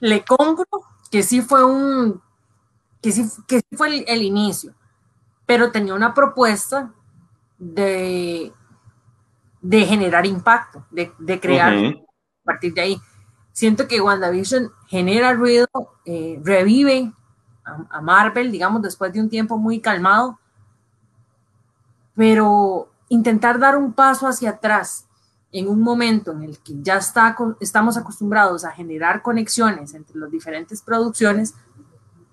Le 0.00 0.24
compro 0.24 0.66
que 1.10 1.22
sí 1.22 1.40
fue 1.40 1.64
un, 1.64 2.20
que 3.00 3.12
sí, 3.12 3.24
que 3.46 3.62
fue 3.76 4.04
el, 4.06 4.22
inicio, 4.22 4.74
pero 5.46 5.70
tenía 5.70 5.94
una 5.94 6.12
propuesta 6.12 6.92
de, 7.58 8.52
de 9.60 9.86
generar 9.86 10.26
impacto, 10.26 10.84
de, 10.90 11.40
crear 11.40 11.74
a 11.74 11.94
partir 12.44 12.74
de 12.74 12.80
ahí. 12.80 13.00
Siento 13.52 13.88
que 13.88 14.00
WandaVision 14.00 14.70
genera 14.86 15.32
ruido, 15.32 15.66
eh, 16.04 16.40
revive 16.44 17.12
a, 17.64 18.00
Marvel, 18.00 18.52
digamos, 18.52 18.82
después 18.82 19.12
de 19.12 19.20
un 19.20 19.28
tiempo 19.28 19.58
muy 19.58 19.80
calmado, 19.80 20.38
pero 22.16 22.88
intentar 23.08 23.58
dar 23.58 23.76
un 23.76 23.92
paso 23.92 24.26
hacia 24.26 24.50
atrás 24.50 25.06
en 25.52 25.68
un 25.68 25.80
momento 25.80 26.32
en 26.32 26.42
el 26.42 26.58
que 26.58 26.74
ya 26.82 26.96
está, 26.96 27.36
estamos 27.60 27.96
acostumbrados 27.96 28.64
a 28.64 28.72
generar 28.72 29.22
conexiones 29.22 29.94
entre 29.94 30.18
las 30.18 30.30
diferentes 30.30 30.82
producciones, 30.82 31.54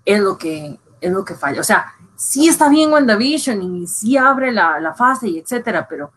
es 0.04 0.20
lo 0.20 0.36
que, 0.36 0.78
es 1.00 1.12
lo 1.12 1.24
que 1.24 1.34
falla. 1.34 1.60
O 1.60 1.64
sea, 1.64 1.94
sí 2.16 2.48
está 2.48 2.68
bien 2.68 2.92
WandaVision 2.92 3.62
y 3.62 3.86
sí 3.86 4.16
abre 4.16 4.52
la, 4.52 4.80
la 4.80 4.94
fase 4.94 5.28
y 5.28 5.38
etcétera, 5.38 5.86
pero 5.88 6.12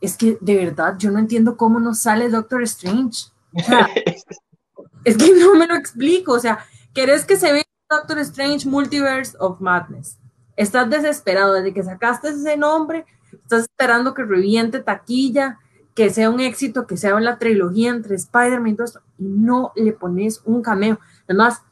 es 0.00 0.16
que 0.16 0.38
de 0.40 0.56
verdad 0.56 0.96
yo 0.98 1.10
no 1.10 1.18
entiendo 1.18 1.56
cómo 1.56 1.80
nos 1.80 2.00
sale 2.00 2.28
Doctor 2.28 2.62
Strange. 2.62 3.28
es 5.04 5.16
que 5.16 5.34
no 5.34 5.54
me 5.54 5.66
lo 5.66 5.74
explico. 5.74 6.32
O 6.32 6.40
sea, 6.40 6.64
¿querés 6.92 7.24
que 7.24 7.36
se 7.36 7.52
vea 7.52 7.64
Doctor 7.90 8.18
Strange 8.20 8.68
Multiverse 8.68 9.36
of 9.38 9.60
Madness? 9.60 10.18
Estás 10.56 10.88
desesperado 10.90 11.54
desde 11.54 11.74
que 11.74 11.82
sacaste 11.82 12.28
ese 12.28 12.56
nombre, 12.56 13.04
estás 13.32 13.62
esperando 13.62 14.14
que 14.14 14.24
reviente 14.24 14.80
taquilla, 14.80 15.58
que 15.94 16.10
sea 16.10 16.30
un 16.30 16.40
éxito, 16.40 16.86
que 16.86 16.96
sea 16.96 17.18
la 17.20 17.38
trilogía 17.38 17.90
entre 17.90 18.16
Spider-Man 18.16 18.68
y 18.68 18.74
todo 18.74 18.84
esto, 18.84 19.00
y 19.18 19.24
no 19.24 19.72
le 19.76 19.92
pones 19.92 20.42
un 20.44 20.62
cameo. 20.62 20.98
Además, 21.28 21.62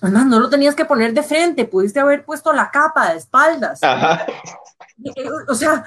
además, 0.00 0.26
no 0.26 0.40
lo 0.40 0.50
tenías 0.50 0.74
que 0.74 0.84
poner 0.84 1.14
de 1.14 1.22
frente, 1.22 1.64
pudiste 1.64 2.00
haber 2.00 2.24
puesto 2.24 2.52
la 2.52 2.70
capa 2.70 3.12
de 3.12 3.18
espaldas. 3.18 3.80
O 5.48 5.54
sea, 5.54 5.84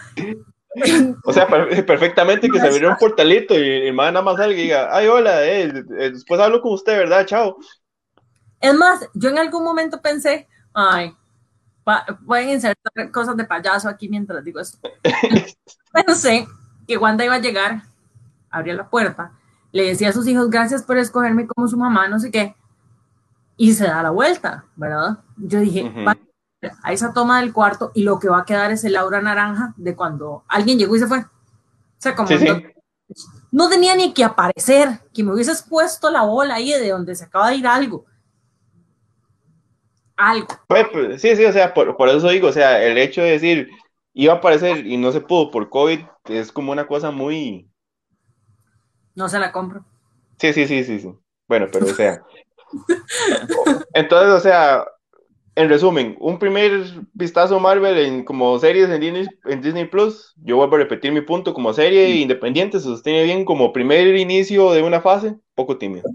o 1.23 1.31
sea, 1.31 1.47
perfectamente 1.47 2.49
que 2.49 2.59
se 2.59 2.67
abriera 2.67 2.89
un 2.89 2.97
portalito 2.97 3.53
y, 3.53 3.87
el 3.87 3.95
nada 3.95 4.21
más 4.21 4.35
y 4.49 4.53
diga, 4.53 4.89
ay, 4.91 5.07
hola, 5.07 5.45
eh, 5.45 5.71
eh, 5.99 6.09
después 6.11 6.39
hablo 6.41 6.61
con 6.61 6.73
usted, 6.73 6.97
¿verdad? 6.97 7.25
Chao. 7.25 7.57
Es 8.59 8.73
más, 8.73 9.07
yo 9.13 9.29
en 9.29 9.37
algún 9.37 9.63
momento 9.63 10.01
pensé, 10.01 10.47
ay, 10.75 11.15
pueden 12.25 12.49
insertar 12.49 13.11
cosas 13.11 13.35
de 13.37 13.45
payaso 13.45 13.89
aquí 13.89 14.09
mientras 14.09 14.43
digo 14.43 14.59
esto. 14.59 14.77
pensé 16.05 16.47
que 16.87 16.97
Wanda 16.97 17.25
iba 17.25 17.35
a 17.35 17.39
llegar, 17.39 17.83
abría 18.49 18.75
la 18.75 18.89
puerta, 18.89 19.31
le 19.71 19.87
decía 19.87 20.09
a 20.09 20.13
sus 20.13 20.27
hijos, 20.27 20.49
gracias 20.49 20.83
por 20.83 20.97
escogerme 20.97 21.47
como 21.47 21.67
su 21.67 21.77
mamá, 21.77 22.07
no 22.07 22.19
sé 22.19 22.29
qué, 22.31 22.55
y 23.57 23.73
se 23.73 23.85
da 23.85 24.03
la 24.03 24.09
vuelta, 24.11 24.65
¿verdad? 24.75 25.19
Yo 25.37 25.59
dije, 25.59 25.91
a 26.83 26.93
esa 26.93 27.13
toma 27.13 27.39
del 27.39 27.53
cuarto 27.53 27.91
y 27.93 28.03
lo 28.03 28.19
que 28.19 28.29
va 28.29 28.39
a 28.39 28.45
quedar 28.45 28.71
es 28.71 28.83
el 28.83 28.95
aura 28.95 29.21
naranja 29.21 29.73
de 29.77 29.95
cuando 29.95 30.43
alguien 30.47 30.77
llegó 30.77 30.95
y 30.95 30.99
se 30.99 31.07
fue. 31.07 31.19
O 31.19 31.27
sea, 31.97 32.15
como 32.15 32.29
no 33.51 33.69
tenía 33.69 33.95
ni 33.95 34.13
que 34.13 34.23
aparecer, 34.23 34.99
que 35.13 35.23
me 35.23 35.33
hubieses 35.33 35.61
puesto 35.61 36.09
la 36.09 36.23
bola 36.23 36.55
ahí 36.55 36.71
de 36.71 36.89
donde 36.89 37.15
se 37.15 37.25
acaba 37.25 37.49
de 37.49 37.57
ir 37.57 37.67
algo. 37.67 38.05
Algo. 40.17 40.47
Pues, 40.67 40.87
pues, 40.91 41.21
sí, 41.21 41.35
sí, 41.35 41.45
o 41.45 41.51
sea, 41.51 41.73
por, 41.73 42.09
eso 42.09 42.29
digo, 42.29 42.47
o 42.47 42.53
sea, 42.53 42.83
el 42.83 42.97
hecho 42.97 43.21
de 43.21 43.31
decir, 43.31 43.69
iba 44.13 44.33
a 44.33 44.37
aparecer 44.37 44.85
y 44.85 44.97
no 44.97 45.11
se 45.11 45.21
pudo 45.21 45.51
por 45.51 45.69
COVID, 45.69 45.99
es 46.29 46.51
como 46.51 46.71
una 46.71 46.87
cosa 46.87 47.11
muy... 47.11 47.69
No 49.13 49.29
se 49.29 49.39
la 49.39 49.51
compro. 49.51 49.85
Sí, 50.37 50.53
sí, 50.53 50.67
sí, 50.67 50.83
sí, 50.83 50.99
sí. 50.99 51.13
Bueno, 51.47 51.67
pero 51.71 51.85
o 51.85 51.89
sea... 51.89 52.21
Entonces, 53.93 54.29
o 54.29 54.39
sea, 54.39 54.85
en 55.55 55.69
resumen, 55.69 56.17
un 56.19 56.37
primer 56.37 56.83
vistazo 57.13 57.59
Marvel 57.59 57.97
en 57.97 58.25
como 58.25 58.59
series 58.59 58.89
en 58.89 58.99
Disney, 58.99 59.25
en 59.45 59.61
Disney 59.61 59.85
Plus. 59.85 60.33
Yo 60.37 60.57
vuelvo 60.57 60.75
a 60.75 60.79
repetir 60.79 61.13
mi 61.13 61.21
punto 61.21 61.53
como 61.53 61.73
serie 61.73 62.09
independiente, 62.17 62.79
se 62.79 62.85
sostiene 62.85 63.23
bien 63.23 63.45
como 63.45 63.71
primer 63.71 64.15
inicio 64.17 64.71
de 64.73 64.83
una 64.83 64.99
fase, 64.99 65.37
poco 65.55 65.77
tímido, 65.77 66.09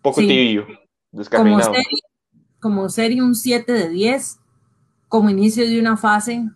poco 0.00 0.20
tibio, 0.20 0.66
descafeinado. 1.10 1.72
Como 1.72 1.74
serie, 1.74 1.98
como 2.62 2.88
serie 2.88 3.20
un 3.20 3.34
7 3.34 3.70
de 3.70 3.90
10, 3.90 4.38
como 5.08 5.28
inicio 5.28 5.68
de 5.68 5.78
una 5.78 5.98
fase 5.98 6.48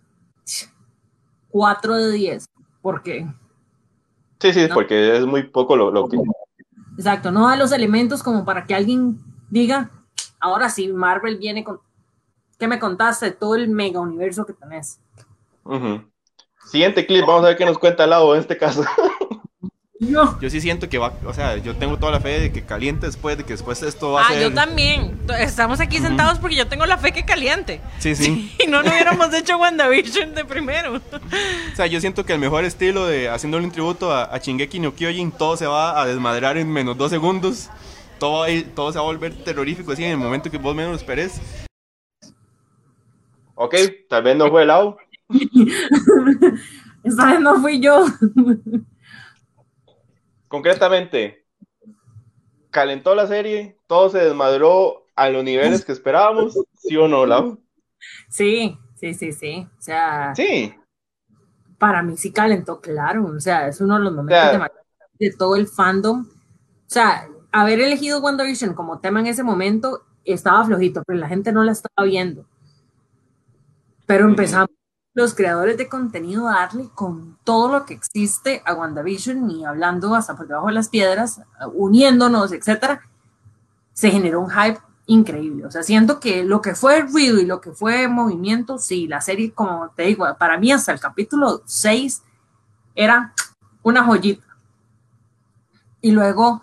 4 1.49 1.95
de 1.95 2.11
10. 2.13 2.45
¿Por 2.81 3.03
qué? 3.03 3.27
Sí, 4.39 4.53
sí, 4.53 4.67
porque 4.73 5.17
es 5.17 5.25
muy 5.27 5.43
poco 5.43 5.75
lo, 5.75 5.91
lo 5.91 6.07
que... 6.07 6.17
Exacto, 6.97 7.29
no 7.29 7.47
da 7.47 7.55
los 7.55 7.71
elementos 7.71 8.23
como 8.23 8.43
para 8.43 8.65
que 8.65 8.73
alguien 8.73 9.19
diga, 9.51 9.91
Ahora 10.39 10.69
sí, 10.69 10.87
Marvel 10.89 11.37
viene 11.37 11.63
con... 11.63 11.79
¿Qué 12.59 12.67
me 12.67 12.79
contaste? 12.79 13.31
Todo 13.31 13.55
el 13.55 13.69
mega 13.69 13.99
universo 13.99 14.45
que 14.45 14.53
tenés. 14.53 14.99
Siguiente 16.65 17.05
clip, 17.05 17.25
vamos 17.25 17.43
a 17.43 17.49
ver 17.49 17.57
qué 17.57 17.65
nos 17.65 17.77
cuenta 17.77 18.07
lado 18.07 18.33
en 18.33 18.41
este 18.41 18.57
caso. 18.57 18.83
Yo. 19.99 20.39
yo 20.39 20.49
sí 20.49 20.61
siento 20.61 20.89
que 20.89 20.99
va, 20.99 21.13
o 21.25 21.33
sea, 21.33 21.57
yo 21.57 21.75
tengo 21.75 21.97
toda 21.97 22.11
la 22.11 22.19
fe 22.19 22.39
de 22.39 22.51
que 22.51 22.63
caliente 22.63 23.07
después, 23.07 23.37
de 23.37 23.43
que 23.43 23.53
después 23.53 23.81
esto 23.81 24.11
va 24.11 24.21
a 24.21 24.27
ser... 24.27 24.37
Ah, 24.37 24.41
yo 24.41 24.53
también. 24.53 25.19
Estamos 25.39 25.79
aquí 25.79 25.97
sentados 25.97 26.37
porque 26.37 26.55
yo 26.55 26.67
tengo 26.67 26.85
la 26.85 26.97
fe 26.97 27.11
que 27.11 27.25
caliente. 27.25 27.81
Sí, 27.99 28.15
sí. 28.15 28.55
Y 28.63 28.67
no, 28.67 28.83
no 28.83 28.91
hubiéramos 28.91 29.33
hecho 29.33 29.57
WandaVision 29.57 30.35
de 30.35 30.45
primero. 30.45 30.95
O 30.97 31.75
sea, 31.75 31.87
yo 31.87 31.99
siento 31.99 32.25
que 32.25 32.33
el 32.33 32.39
mejor 32.39 32.63
estilo 32.63 33.07
de 33.07 33.29
haciéndole 33.29 33.65
un 33.65 33.71
tributo 33.71 34.11
a, 34.11 34.25
a 34.25 34.37
Shingeki 34.37 34.79
no 34.79 34.93
Kyojin, 34.93 35.31
todo 35.31 35.57
se 35.57 35.65
va 35.65 35.99
a 35.99 36.05
desmadrar 36.05 36.57
en 36.57 36.71
menos 36.71 36.97
dos 36.97 37.09
segundos 37.09 37.69
todo, 38.17 38.45
todo 38.75 38.91
se 38.91 38.97
va 38.97 39.03
a 39.03 39.07
volver 39.07 39.33
terrorífico 39.43 39.91
así 39.91 40.03
en 40.03 40.11
el 40.11 40.17
momento 40.17 40.49
que 40.49 40.57
vos 40.57 40.75
menos 40.75 40.91
lo 40.91 40.97
esperes. 40.97 41.39
Ok, 43.55 43.75
tal 44.09 44.23
vez 44.23 44.37
no 44.37 44.49
fue 44.49 44.61
el 44.61 44.67
lado. 44.67 44.97
Esta 47.03 47.25
vez 47.31 47.39
no 47.39 47.59
fui 47.61 47.79
yo. 47.79 48.05
Concretamente, 50.47 51.45
calentó 52.69 53.15
la 53.15 53.27
serie, 53.27 53.77
todo 53.87 54.09
se 54.09 54.19
desmadró 54.19 55.05
a 55.15 55.29
los 55.29 55.43
niveles 55.43 55.83
que 55.83 55.91
esperábamos, 55.91 56.57
¿sí 56.75 56.95
o 56.95 57.07
no, 57.07 57.25
Lau? 57.25 57.59
Sí, 58.29 58.77
sí, 58.95 59.13
sí, 59.13 59.31
sí. 59.31 59.67
O 59.77 59.81
sea, 59.81 60.33
sí. 60.35 60.73
Para 61.77 62.03
mí 62.03 62.17
sí 62.17 62.31
calentó, 62.31 62.79
claro. 62.79 63.25
O 63.25 63.39
sea, 63.39 63.67
es 63.67 63.81
uno 63.81 63.97
de 63.97 64.03
los 64.03 64.13
momentos 64.13 64.51
de, 65.17 65.27
de 65.27 65.35
todo 65.35 65.55
el 65.55 65.67
fandom. 65.67 66.27
O 66.27 66.89
sea, 66.89 67.27
haber 67.51 67.81
elegido 67.81 68.19
WandaVision 68.19 68.73
como 68.73 68.99
tema 68.99 69.19
en 69.19 69.27
ese 69.27 69.43
momento 69.43 70.03
estaba 70.23 70.63
flojito, 70.65 71.03
pero 71.05 71.19
la 71.19 71.27
gente 71.27 71.51
no 71.51 71.63
la 71.63 71.71
estaba 71.71 72.05
viendo. 72.05 72.45
Pero 74.05 74.25
empezamos 74.25 74.69
los 75.17 75.33
creadores 75.33 75.77
de 75.77 75.89
contenido 75.89 76.47
a 76.47 76.59
darle 76.59 76.91
con 76.93 77.39
todo 77.43 77.71
lo 77.71 77.85
que 77.87 77.95
existe 77.95 78.61
a 78.67 78.75
WandaVision 78.75 79.49
y 79.49 79.65
hablando 79.65 80.13
hasta 80.13 80.37
por 80.37 80.47
debajo 80.47 80.67
de 80.67 80.73
las 80.73 80.89
piedras, 80.89 81.41
uniéndonos, 81.73 82.51
etcétera, 82.51 83.01
se 83.93 84.11
generó 84.11 84.41
un 84.41 84.51
hype 84.51 84.77
increíble. 85.07 85.65
O 85.65 85.71
sea, 85.71 85.81
siento 85.81 86.19
que 86.19 86.43
lo 86.43 86.61
que 86.61 86.75
fue 86.75 87.01
ruido 87.01 87.39
y 87.39 87.47
lo 87.47 87.61
que 87.61 87.71
fue 87.71 88.07
movimiento, 88.07 88.77
sí, 88.77 89.07
la 89.07 89.19
serie, 89.19 89.51
como 89.53 89.89
te 89.95 90.03
digo, 90.03 90.27
para 90.37 90.59
mí 90.59 90.71
hasta 90.71 90.91
el 90.91 90.99
capítulo 90.99 91.63
6 91.65 92.21
era 92.93 93.33
una 93.81 94.03
joyita. 94.03 94.45
Y 95.99 96.11
luego 96.11 96.61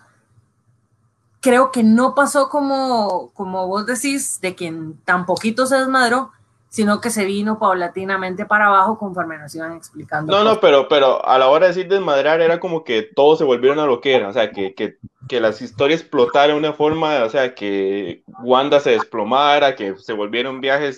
creo 1.41 1.73
que 1.73 1.83
no 1.83 2.15
pasó 2.15 2.47
como, 2.47 3.31
como 3.33 3.67
vos 3.67 3.85
decís, 3.85 4.39
de 4.39 4.55
quien 4.55 4.97
tan 5.03 5.25
poquito 5.25 5.67
se 5.67 5.75
desmadró, 5.75 6.31
sino 6.75 6.99
que 6.99 7.09
se 7.09 7.23
vino 7.23 7.57
paulatinamente 7.57 8.45
para 8.45 8.67
abajo 8.67 8.97
conforme 8.97 9.37
nos 9.37 9.55
iban 9.55 9.77
explicando. 9.77 10.33
No, 10.33 10.43
no, 10.43 10.59
pero, 10.59 10.89
pero 10.89 11.25
a 11.25 11.39
la 11.39 11.47
hora 11.47 11.67
de 11.67 11.73
decir 11.73 11.87
desmadrar 11.89 12.41
era 12.41 12.59
como 12.59 12.83
que 12.83 13.01
todos 13.01 13.37
se 13.37 13.45
volvieron 13.45 13.79
a 13.79 13.85
lo 13.85 14.01
que 14.01 14.13
era, 14.13 14.27
o 14.27 14.33
sea, 14.33 14.51
que, 14.51 14.75
que, 14.75 14.97
que 15.29 15.39
las 15.39 15.61
historias 15.61 16.01
explotaran 16.01 16.49
de 16.49 16.59
una 16.59 16.73
forma, 16.73 17.23
o 17.23 17.29
sea, 17.29 17.55
que 17.55 18.23
Wanda 18.43 18.81
se 18.81 18.89
desplomara, 18.89 19.77
que 19.77 19.95
se 19.95 20.11
volviera 20.11 20.49
un 20.49 20.59
viaje 20.59 20.91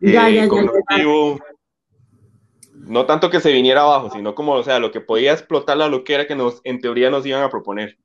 eh. 0.00 1.38
No 2.74 3.06
tanto 3.06 3.30
que 3.30 3.38
se 3.38 3.52
viniera 3.52 3.82
abajo, 3.82 4.10
sino 4.10 4.34
como, 4.34 4.54
o 4.54 4.64
sea, 4.64 4.80
lo 4.80 4.90
que 4.90 5.00
podía 5.00 5.32
explotar 5.32 5.76
la 5.76 5.86
lo 5.86 6.02
que 6.02 6.14
era 6.14 6.26
que 6.26 6.34
nos, 6.34 6.60
en 6.64 6.80
teoría 6.80 7.08
nos 7.08 7.24
iban 7.24 7.44
a 7.44 7.50
proponer. 7.50 7.96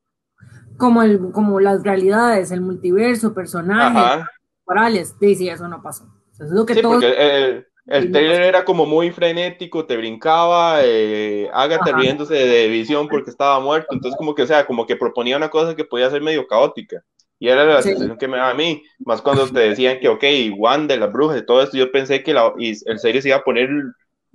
Como, 0.76 1.02
el, 1.02 1.32
como 1.32 1.58
las 1.58 1.82
realidades, 1.82 2.52
el 2.52 2.60
multiverso, 2.60 3.34
personajes. 3.34 4.00
Ajá 4.00 4.30
Morales, 4.74 5.14
sí, 5.20 5.48
eso 5.48 5.68
no 5.68 5.82
pasó. 5.82 6.06
es 6.40 6.50
lo 6.50 6.64
que 6.64 6.74
sí, 6.74 6.82
porque 6.82 7.14
el, 7.18 7.66
el 7.86 8.12
trailer 8.12 8.42
era 8.42 8.64
como 8.64 8.86
muy 8.86 9.10
frenético, 9.10 9.86
te 9.86 9.96
brincaba, 9.96 10.80
eh, 10.82 11.50
Agatha 11.52 11.92
riéndose 11.92 12.34
de 12.34 12.68
visión 12.68 13.08
porque 13.08 13.30
estaba 13.30 13.60
muerto, 13.60 13.88
entonces 13.94 14.16
como 14.16 14.34
que, 14.34 14.42
o 14.42 14.46
sea, 14.46 14.66
como 14.66 14.86
que 14.86 14.96
proponía 14.96 15.36
una 15.36 15.50
cosa 15.50 15.74
que 15.74 15.84
podía 15.84 16.10
ser 16.10 16.22
medio 16.22 16.46
caótica. 16.46 17.02
Y 17.38 17.48
era 17.48 17.64
la 17.64 17.82
sensación 17.82 18.16
que 18.18 18.28
me 18.28 18.36
daba 18.36 18.50
a 18.50 18.54
mí, 18.54 18.84
más 19.04 19.20
cuando 19.20 19.48
te 19.48 19.58
decían 19.58 19.98
que, 19.98 20.08
ok, 20.08 20.24
Wanda, 20.56 20.96
las 20.96 21.12
brujas 21.12 21.40
y 21.40 21.44
todo 21.44 21.60
esto, 21.60 21.76
yo 21.76 21.90
pensé 21.90 22.22
que 22.22 22.32
la, 22.32 22.52
y 22.56 22.70
el 22.88 23.00
serie 23.00 23.20
se 23.20 23.28
iba 23.28 23.38
a 23.38 23.44
poner 23.44 23.68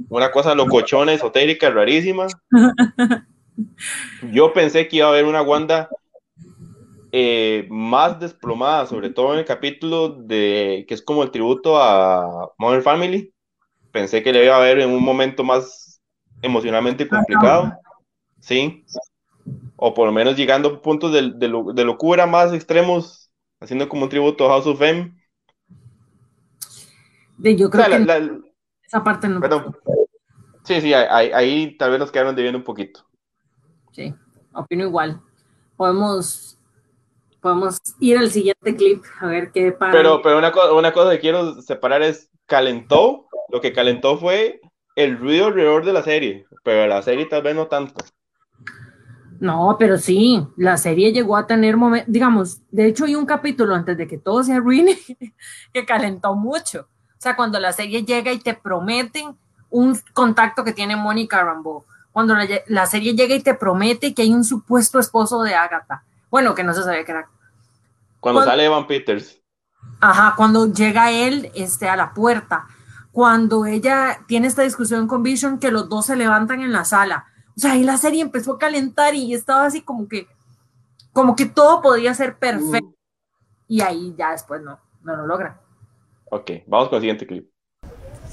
una 0.10 0.30
cosa 0.30 0.54
locochona, 0.54 1.14
esotérica, 1.14 1.70
rarísima. 1.70 2.28
Yo 4.32 4.54
pensé 4.54 4.88
que 4.88 4.98
iba 4.98 5.08
a 5.08 5.10
haber 5.10 5.26
una 5.26 5.42
Wanda 5.42 5.90
eh, 7.12 7.68
más 7.70 8.20
desplomada, 8.20 8.86
sobre 8.86 9.10
todo 9.10 9.34
en 9.34 9.40
el 9.40 9.46
capítulo 9.46 10.10
de 10.10 10.86
que 10.88 10.94
es 10.94 11.02
como 11.02 11.24
el 11.24 11.32
tributo 11.32 11.82
a 11.82 12.52
Modern 12.58 12.84
Family. 12.84 13.34
Pensé 13.92 14.22
que 14.22 14.34
le 14.34 14.46
iba 14.46 14.58
a 14.58 14.62
ver 14.62 14.80
en 14.80 14.90
un 14.90 15.04
momento 15.04 15.44
más 15.44 16.02
emocionalmente 16.42 17.08
complicado, 17.08 17.74
sí, 18.42 18.86
o 19.76 19.94
por 19.94 20.08
lo 20.08 20.12
menos 20.12 20.36
llegando 20.36 20.70
a 20.70 20.82
puntos 20.82 21.14
de, 21.14 21.32
de, 21.32 21.84
locura 21.86 22.28
más 22.28 22.54
extremos, 22.54 23.32
haciendo 23.60 23.88
como 23.88 24.04
un 24.04 24.10
tributo 24.10 24.46
a 24.46 24.50
House 24.50 24.68
of 24.68 24.82
M. 24.82 25.16
De, 27.38 27.56
yo 27.56 27.70
creo 27.70 27.86
que 27.86 28.42
esa 28.86 29.04
parte 29.04 29.28
no. 29.28 29.40
Perdón. 29.40 29.76
Sí, 30.64 30.82
sí, 30.82 30.94
ahí, 30.94 31.32
ahí 31.34 31.78
tal 31.78 31.92
vez 31.92 32.00
nos 32.00 32.12
quedaron 32.12 32.36
debiendo 32.36 32.58
un 32.58 32.66
poquito. 32.66 33.06
Sí, 33.92 34.14
opino 34.54 34.84
igual. 34.84 35.22
Podemos 35.78 36.57
Podemos 37.42 37.80
ir 38.00 38.18
al 38.18 38.32
siguiente 38.32 38.76
clip 38.76 39.04
a 39.20 39.28
ver 39.28 39.52
qué 39.52 39.72
para. 39.72 39.92
Pero, 39.92 40.22
pero 40.22 40.38
una, 40.38 40.52
cosa, 40.52 40.74
una 40.74 40.92
cosa 40.92 41.12
que 41.12 41.20
quiero 41.20 41.62
separar 41.62 42.02
es: 42.02 42.30
calentó, 42.46 43.28
lo 43.50 43.62
que 43.62 43.74
calentó 43.74 44.18
fue 44.18 44.60
el 44.96 45.18
ruido 45.18 45.48
alrededor 45.48 45.86
de 45.86 45.94
la 45.94 46.04
serie, 46.04 46.48
pero 46.64 46.88
la 46.88 47.02
serie 47.02 47.28
tal 47.28 47.44
vez 47.44 47.56
no 47.56 47.68
tanto. 47.68 48.04
No, 49.40 49.76
pero 49.78 49.98
sí, 49.98 50.48
la 50.58 50.78
serie 50.78 51.14
llegó 51.14 51.38
a 51.38 51.46
tener 51.46 51.78
momentos, 51.78 52.12
digamos, 52.12 52.62
de 52.72 52.88
hecho 52.88 53.06
hay 53.06 53.16
un 53.16 53.26
capítulo 53.26 53.76
antes 53.76 53.96
de 53.96 54.08
que 54.08 54.18
todo 54.18 54.44
se 54.44 54.54
arruine 54.54 54.98
que 55.74 55.86
calentó 55.86 56.36
mucho. 56.36 56.88
O 57.12 57.20
sea, 57.20 57.36
cuando 57.36 57.60
la 57.60 57.74
serie 57.74 58.04
llega 58.04 58.32
y 58.32 58.40
te 58.40 58.56
prometen 58.56 59.38
un 59.70 60.00
contacto 60.14 60.64
que 60.64 60.74
tiene 60.74 60.96
Mónica 60.96 61.44
Rambeau, 61.44 61.86
cuando 62.12 62.34
la, 62.34 62.48
la, 62.66 62.86
serie 62.88 63.14
llega 63.14 63.36
y 63.36 63.44
te 63.44 63.54
promete 63.54 64.16
que 64.16 64.24
hay 64.24 64.34
un 64.34 64.44
supuesto 64.44 64.98
esposo 64.98 65.44
de 65.44 65.54
Agatha, 65.54 66.04
bueno, 66.30 66.56
que 66.56 66.64
no 66.64 66.74
se 66.74 66.84
sabía 66.84 67.06
que 67.06 67.12
era. 67.12 67.30
Cuando, 68.20 68.44
sale 68.44 68.66
Evan 68.66 68.88
Peters. 68.88 69.42
Ajá, 70.00 70.34
cuando 70.36 70.72
llega 70.72 71.12
él 71.12 71.52
este, 71.56 71.88
a 71.88 71.96
la 71.96 72.14
puerta. 72.14 72.68
Cuando 73.12 73.66
ella 73.66 74.20
tiene 74.28 74.48
esta 74.48 74.62
discusión 74.62 75.08
con 75.08 75.24
Vision, 75.24 75.60
que 75.60 75.72
los 75.72 75.90
dos 75.90 76.06
se 76.06 76.16
levantan 76.16 76.62
en 76.62 76.72
la 76.72 76.86
sala. 76.86 77.26
O 77.56 77.60
sea, 77.60 77.72
ahí 77.72 77.84
la 77.84 77.98
serie 77.98 78.22
empezó 78.22 78.54
a 78.54 78.60
calentar 78.60 79.16
y 79.16 79.34
estaba 79.34 79.66
así 79.66 79.82
como 79.82 80.08
que, 80.08 80.28
como 81.14 81.36
que 81.36 81.46
todo 81.48 81.82
podía 81.82 82.14
ser 82.14 82.38
perfecto. 82.38 82.94
Y 83.68 83.82
ahí 83.82 84.14
ya 84.18 84.32
después 84.32 84.62
no, 84.62 84.80
no 85.04 85.16
lo 85.16 85.26
logra. 85.26 85.60
Ok, 86.30 86.52
vamos 86.68 86.90
con 86.90 86.98
el 86.98 87.02
siguiente 87.02 87.26
clip. 87.26 87.50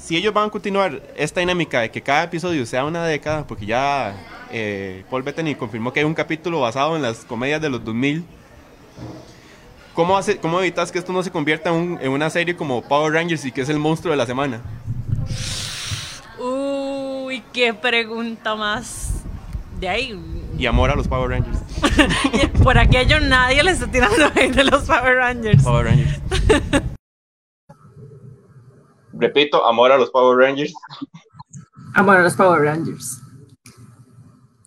Si 0.05 0.15
ellos 0.15 0.35
van 0.35 0.49
a 0.49 0.51
continuar 0.51 1.01
esta 1.17 1.39
dinámica 1.39 1.81
de 1.81 1.89
que 1.89 1.99
cada 1.99 2.25
episodio 2.25 2.63
sea 2.67 2.85
una 2.85 3.03
década, 3.07 3.47
porque 3.47 3.65
ya 3.65 4.15
eh, 4.51 5.03
Paul 5.09 5.23
Bettany 5.23 5.55
confirmó 5.55 5.91
que 5.91 6.01
hay 6.01 6.05
un 6.05 6.13
capítulo 6.13 6.59
basado 6.59 6.95
en 6.95 7.01
las 7.01 7.25
comedias 7.25 7.59
de 7.59 7.71
los 7.71 7.83
2000. 7.83 8.23
¿Cómo, 9.95 10.15
hace, 10.15 10.37
cómo 10.37 10.59
evitas 10.59 10.91
que 10.91 10.99
esto 10.99 11.11
no 11.11 11.23
se 11.23 11.31
convierta 11.31 11.71
en, 11.71 12.07
una 12.07 12.29
serie 12.29 12.55
como 12.55 12.83
Power 12.83 13.13
Rangers 13.13 13.45
y 13.45 13.51
que 13.51 13.61
es 13.61 13.69
el 13.69 13.79
monstruo 13.79 14.11
de 14.11 14.17
la 14.17 14.27
semana? 14.27 14.61
Uy, 16.37 17.41
qué 17.51 17.73
pregunta 17.73 18.53
más. 18.53 19.23
De 19.79 19.89
ahí. 19.89 20.19
Y 20.55 20.67
amor 20.67 20.91
a 20.91 20.95
los 20.95 21.07
Power 21.07 21.31
Rangers. 21.31 21.57
Por 22.63 22.77
aquello 22.77 23.19
nadie 23.21 23.63
le 23.63 23.71
está 23.71 23.87
tirando 23.87 24.29
de 24.29 24.63
los 24.65 24.83
Power 24.83 25.15
Rangers. 25.15 25.63
Power 25.63 25.85
Rangers. 25.85 26.19
Repito, 29.17 29.65
amor 29.65 29.91
a 29.91 29.97
los 29.97 30.09
Power 30.11 30.37
Rangers. 30.37 30.73
Amor 31.93 32.17
a 32.17 32.23
los 32.23 32.35
Power 32.35 32.61
Rangers 32.61 33.21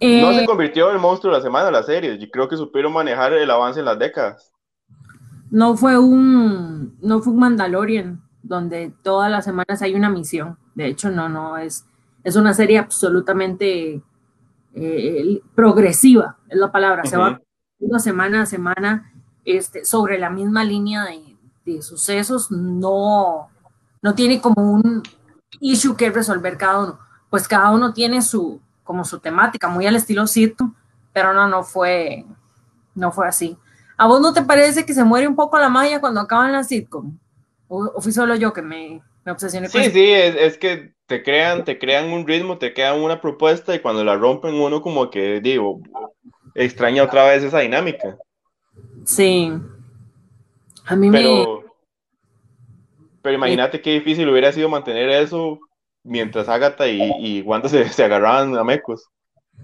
no 0.00 0.32
se 0.32 0.42
eh, 0.44 0.46
convirtió 0.46 0.88
en 0.88 0.96
el 0.96 1.00
monstruo 1.00 1.32
de 1.32 1.38
la 1.38 1.42
semana 1.42 1.70
la 1.70 1.82
serie. 1.82 2.18
Yo 2.18 2.30
creo 2.30 2.48
que 2.48 2.56
supieron 2.56 2.92
manejar 2.92 3.32
el 3.32 3.50
avance 3.50 3.80
en 3.80 3.86
las 3.86 3.98
décadas. 3.98 4.52
No 5.50 5.76
fue 5.76 5.98
un, 5.98 6.96
no 7.00 7.20
fue 7.20 7.32
un 7.32 7.40
Mandalorian 7.40 8.22
donde 8.42 8.92
todas 9.02 9.30
las 9.30 9.44
semanas 9.44 9.82
hay 9.82 9.94
una 9.94 10.08
misión. 10.08 10.56
De 10.74 10.86
hecho, 10.86 11.10
no, 11.10 11.28
no 11.28 11.58
es, 11.58 11.84
es 12.22 12.36
una 12.36 12.54
serie 12.54 12.78
absolutamente 12.78 14.00
eh, 14.74 15.40
progresiva, 15.54 16.36
es 16.48 16.58
la 16.58 16.70
palabra. 16.70 17.04
Se 17.04 17.16
va 17.16 17.40
semana 17.98 18.42
a 18.42 18.46
semana 18.46 19.12
este, 19.44 19.84
sobre 19.84 20.18
la 20.18 20.30
misma 20.30 20.62
línea 20.62 21.04
de, 21.04 21.36
de 21.64 21.82
sucesos. 21.82 22.50
No, 22.50 23.48
no 24.02 24.14
tiene 24.14 24.40
como 24.40 24.72
un 24.72 25.02
issue 25.60 25.96
que 25.96 26.10
resolver 26.10 26.56
cada 26.56 26.80
uno. 26.80 26.98
Pues 27.30 27.46
cada 27.46 27.70
uno 27.70 27.92
tiene 27.92 28.22
su, 28.22 28.60
como 28.84 29.04
su 29.04 29.20
temática, 29.20 29.68
muy 29.68 29.86
al 29.86 29.96
estilo 29.96 30.26
sitcom, 30.26 30.74
pero 31.12 31.32
no, 31.34 31.46
no 31.48 31.62
fue, 31.62 32.24
no 32.94 33.12
fue 33.12 33.28
así. 33.28 33.56
¿A 33.96 34.06
vos 34.06 34.20
no 34.20 34.32
te 34.32 34.42
parece 34.42 34.86
que 34.86 34.94
se 34.94 35.04
muere 35.04 35.26
un 35.26 35.36
poco 35.36 35.58
la 35.58 35.68
magia 35.68 36.00
cuando 36.00 36.20
acaban 36.20 36.52
la 36.52 36.64
sitcom? 36.64 37.18
¿O, 37.68 38.00
fui 38.00 38.12
solo 38.12 38.34
yo 38.36 38.52
que 38.52 38.62
me, 38.62 39.02
me 39.24 39.32
obsesioné 39.32 39.68
con 39.68 39.82
Sí, 39.82 39.90
sí, 39.90 40.10
es, 40.10 40.36
es, 40.36 40.58
que 40.58 40.94
te 41.06 41.22
crean, 41.22 41.64
te 41.64 41.78
crean 41.78 42.10
un 42.10 42.26
ritmo, 42.26 42.58
te 42.58 42.72
crean 42.72 43.00
una 43.00 43.20
propuesta 43.20 43.74
y 43.74 43.80
cuando 43.80 44.04
la 44.04 44.16
rompen 44.16 44.54
uno 44.54 44.80
como 44.80 45.10
que, 45.10 45.40
digo, 45.40 45.80
extraña 46.54 47.02
otra 47.02 47.24
vez 47.24 47.42
esa 47.42 47.58
dinámica. 47.58 48.16
Sí. 49.04 49.52
A 50.86 50.96
mí 50.96 51.10
me... 51.10 51.67
Pero 53.28 53.36
imagínate 53.36 53.82
qué 53.82 53.92
difícil 53.92 54.26
hubiera 54.30 54.50
sido 54.52 54.70
mantener 54.70 55.10
eso 55.10 55.60
mientras 56.02 56.48
Agatha 56.48 56.88
y, 56.88 56.98
y 57.18 57.42
Wanda 57.42 57.68
se, 57.68 57.86
se, 57.90 58.02
agarraban 58.02 58.56
a 58.56 58.64
mecos. 58.64 59.06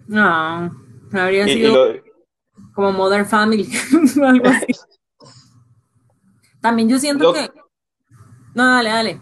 No, 0.06 0.70
habría 1.14 1.48
sido 1.48 1.94
como 2.74 2.92
Mother 2.92 3.24
Family, 3.24 3.66
algo 4.22 4.48
así. 4.48 4.66
También 6.60 6.90
yo 6.90 6.98
siento 6.98 7.32
que... 7.32 7.50
No, 8.54 8.66
dale, 8.66 8.90
dale. 8.90 9.20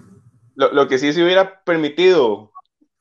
Lo, 0.56 0.72
lo, 0.72 0.88
que 0.88 0.98
sí 0.98 1.12
se 1.12 1.22
hubiera 1.22 1.62
permitido 1.62 2.50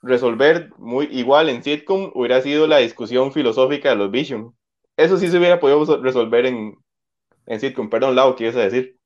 resolver 0.03 0.69
muy 0.77 1.07
igual 1.11 1.49
en 1.49 1.63
sitcom 1.63 2.11
hubiera 2.13 2.39
sido 2.43 2.67
la 2.67 2.77
discusión 2.77 3.33
filosófica 3.33 3.89
de 3.89 3.95
los 3.95 4.11
Vision. 4.11 4.55
Eso 4.95 5.17
sí 5.17 5.27
se 5.27 5.39
hubiera 5.39 5.59
podido 5.59 6.03
resolver 6.03 6.45
en, 6.45 6.77
en 7.47 7.59
sitcom. 7.59 7.89
Perdón, 7.89 8.15
Lau, 8.15 8.35
¿qué 8.35 8.43
ibas 8.43 8.57
a 8.57 8.59
decir? 8.59 9.00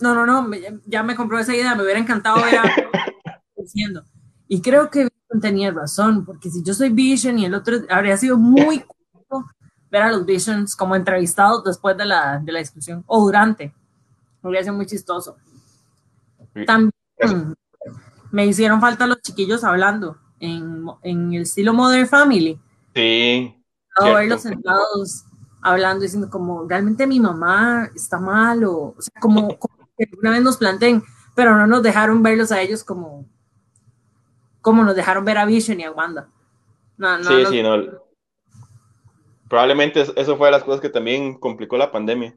No, 0.00 0.14
no, 0.14 0.26
no, 0.26 0.50
ya 0.86 1.02
me 1.02 1.16
compró 1.16 1.38
esa 1.38 1.54
idea, 1.54 1.74
me 1.74 1.82
hubiera 1.82 2.00
encantado 2.00 2.36
ver 2.36 2.58
a... 2.58 2.62
diciendo. 3.56 4.04
Y 4.48 4.60
creo 4.60 4.90
que 4.90 5.08
tenía 5.40 5.70
razón, 5.70 6.24
porque 6.24 6.50
si 6.50 6.62
yo 6.62 6.74
soy 6.74 6.90
Vision 6.90 7.38
y 7.38 7.46
el 7.46 7.54
otro 7.54 7.78
habría 7.88 8.16
sido 8.16 8.36
muy 8.36 8.80
corto, 8.80 9.46
ver 9.90 10.02
a 10.02 10.12
los 10.12 10.26
Visions 10.26 10.76
como 10.76 10.96
entrevistados 10.96 11.64
después 11.64 11.96
de 11.96 12.04
la, 12.04 12.38
de 12.38 12.52
la 12.52 12.58
discusión 12.58 13.02
o 13.06 13.24
durante. 13.24 13.74
Hubiera 14.42 14.62
sido 14.62 14.74
muy 14.74 14.86
chistoso. 14.86 15.36
También 16.66 16.92
me 18.30 18.46
hicieron 18.46 18.80
falta 18.80 19.06
los 19.06 19.22
chiquillos 19.22 19.64
hablando 19.64 20.18
en, 20.38 20.84
en 21.02 21.32
el 21.32 21.42
estilo 21.42 21.72
Modern 21.72 22.06
Family. 22.06 22.60
Sí. 22.94 23.56
verlos 24.00 24.42
sentados 24.42 25.24
hablando, 25.64 26.02
diciendo 26.02 26.28
como, 26.30 26.68
realmente 26.68 27.06
mi 27.06 27.18
mamá 27.18 27.90
está 27.94 28.20
mal, 28.20 28.62
o, 28.64 28.94
o 28.96 29.00
sea, 29.00 29.14
como, 29.20 29.48
que 29.96 30.08
una 30.20 30.30
vez 30.30 30.42
nos 30.42 30.58
planteen, 30.58 31.02
pero 31.34 31.56
no 31.56 31.66
nos 31.66 31.82
dejaron 31.82 32.22
verlos 32.22 32.52
a 32.52 32.60
ellos 32.60 32.84
como, 32.84 33.24
como 34.60 34.84
nos 34.84 34.94
dejaron 34.94 35.24
ver 35.24 35.38
a 35.38 35.46
Vision 35.46 35.80
y 35.80 35.84
a 35.84 35.90
Wanda. 35.90 36.28
No, 36.96 37.18
no, 37.18 37.24
sí, 37.24 37.46
sí, 37.50 37.62
no. 37.62 37.82
Probablemente 39.48 40.02
eso 40.16 40.36
fue 40.36 40.48
de 40.48 40.52
las 40.52 40.64
cosas 40.64 40.80
que 40.80 40.88
también 40.88 41.34
complicó 41.38 41.76
la 41.76 41.90
pandemia. 41.90 42.36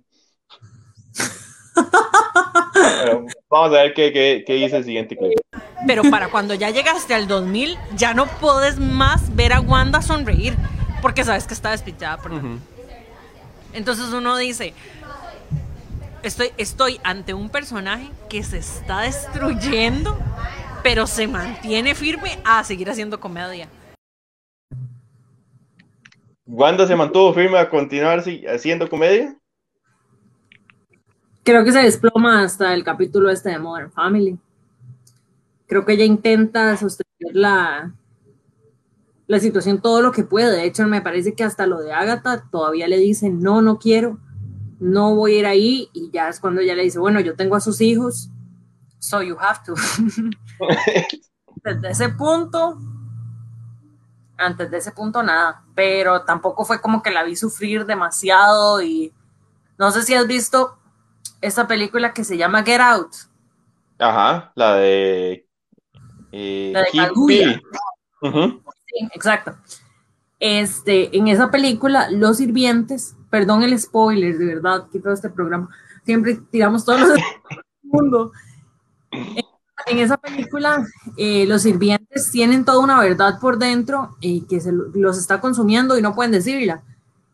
vamos 3.49 3.69
a 3.69 3.81
ver 3.83 3.93
qué, 3.93 4.11
qué, 4.11 4.43
qué, 4.45 4.53
dice 4.55 4.77
el 4.77 4.83
siguiente 4.83 5.15
clip. 5.17 5.39
Pero 5.85 6.03
para 6.09 6.29
cuando 6.29 6.53
ya 6.53 6.69
llegaste 6.69 7.13
al 7.13 7.27
2000, 7.27 7.77
ya 7.95 8.13
no 8.13 8.25
puedes 8.25 8.79
más 8.79 9.35
ver 9.35 9.53
a 9.53 9.59
Wanda 9.61 10.01
sonreír, 10.01 10.55
porque 11.01 11.23
sabes 11.23 11.45
que 11.45 11.53
está 11.53 11.71
despichada 11.71 12.17
por 12.17 12.31
Entonces 13.73 14.11
uno 14.13 14.37
dice, 14.37 14.73
estoy, 16.23 16.51
estoy 16.57 16.99
ante 17.03 17.33
un 17.33 17.49
personaje 17.49 18.09
que 18.29 18.43
se 18.43 18.57
está 18.59 19.01
destruyendo, 19.01 20.17
pero 20.83 21.07
se 21.07 21.27
mantiene 21.27 21.95
firme 21.95 22.39
a 22.43 22.63
seguir 22.63 22.89
haciendo 22.89 23.19
comedia. 23.19 23.69
¿Wanda 26.45 26.87
se 26.87 26.95
mantuvo 26.95 27.33
firme 27.33 27.57
a 27.57 27.69
continuar 27.69 28.23
haciendo 28.47 28.89
comedia? 28.89 29.35
Creo 31.43 31.63
que 31.63 31.71
se 31.71 31.79
desploma 31.79 32.43
hasta 32.43 32.73
el 32.73 32.83
capítulo 32.83 33.29
este 33.29 33.49
de 33.49 33.59
Modern 33.59 33.91
Family. 33.91 34.37
Creo 35.67 35.85
que 35.85 35.93
ella 35.93 36.05
intenta 36.05 36.75
sostener 36.77 37.35
la, 37.35 37.91
la 39.27 39.39
situación 39.39 39.81
todo 39.81 40.01
lo 40.01 40.11
que 40.11 40.23
puede. 40.23 40.55
De 40.55 40.65
hecho, 40.65 40.87
me 40.87 41.01
parece 41.01 41.35
que 41.35 41.43
hasta 41.43 41.67
lo 41.67 41.79
de 41.79 41.91
Agatha 41.93 42.45
todavía 42.49 42.87
le 42.87 42.97
dicen, 42.97 43.41
no, 43.41 43.61
no 43.61 43.77
quiero, 43.77 44.17
no 44.79 45.15
voy 45.15 45.35
a 45.35 45.39
ir 45.39 45.45
ahí. 45.45 45.89
Y 45.93 46.09
ya 46.11 46.29
es 46.29 46.39
cuando 46.39 46.61
ella 46.61 46.75
le 46.75 46.83
dice, 46.83 46.99
bueno, 46.99 47.19
yo 47.19 47.35
tengo 47.35 47.55
a 47.55 47.61
sus 47.61 47.81
hijos, 47.81 48.29
so 48.99 49.21
you 49.21 49.37
have 49.39 49.59
to. 49.65 49.73
Desde 51.63 51.89
ese 51.89 52.09
punto, 52.09 52.79
antes 54.37 54.71
de 54.71 54.77
ese 54.77 54.91
punto 54.91 55.21
nada, 55.21 55.63
pero 55.75 56.21
tampoco 56.21 56.63
fue 56.63 56.79
como 56.79 57.03
que 57.03 57.11
la 57.11 57.23
vi 57.23 57.35
sufrir 57.35 57.85
demasiado 57.85 58.81
y 58.81 59.13
no 59.77 59.91
sé 59.91 60.03
si 60.03 60.13
has 60.13 60.27
visto 60.27 60.77
esta 61.41 61.67
película 61.67 62.13
que 62.13 62.23
se 62.23 62.37
llama 62.37 62.63
Get 62.63 62.79
Out. 62.79 63.13
Ajá, 63.99 64.51
la 64.55 64.75
de... 64.75 65.47
Eh, 66.31 66.71
la 66.73 66.81
de 66.81 67.61
Sí, 68.87 69.07
exacto. 69.13 69.55
Este, 70.39 71.15
en 71.17 71.27
esa 71.27 71.49
película, 71.49 72.09
los 72.11 72.37
sirvientes, 72.37 73.15
perdón 73.29 73.63
el 73.63 73.77
spoiler, 73.77 74.37
de 74.37 74.45
verdad, 74.45 74.87
que 74.91 74.99
todo 74.99 75.13
este 75.13 75.29
programa, 75.29 75.69
siempre 76.05 76.39
tiramos 76.51 76.85
todos 76.85 77.01
los 77.01 77.19
mundo. 77.83 78.31
En 79.11 79.99
esa 79.99 80.17
película, 80.17 80.85
eh, 81.17 81.45
los 81.47 81.63
sirvientes 81.63 82.31
tienen 82.31 82.65
toda 82.65 82.79
una 82.79 82.99
verdad 82.99 83.39
por 83.39 83.57
dentro 83.57 84.17
y 84.19 84.41
que 84.41 84.59
se 84.59 84.71
los 84.71 85.17
está 85.17 85.39
consumiendo 85.39 85.97
y 85.97 86.01
no 86.01 86.13
pueden 86.13 86.31
decirla. 86.31 86.83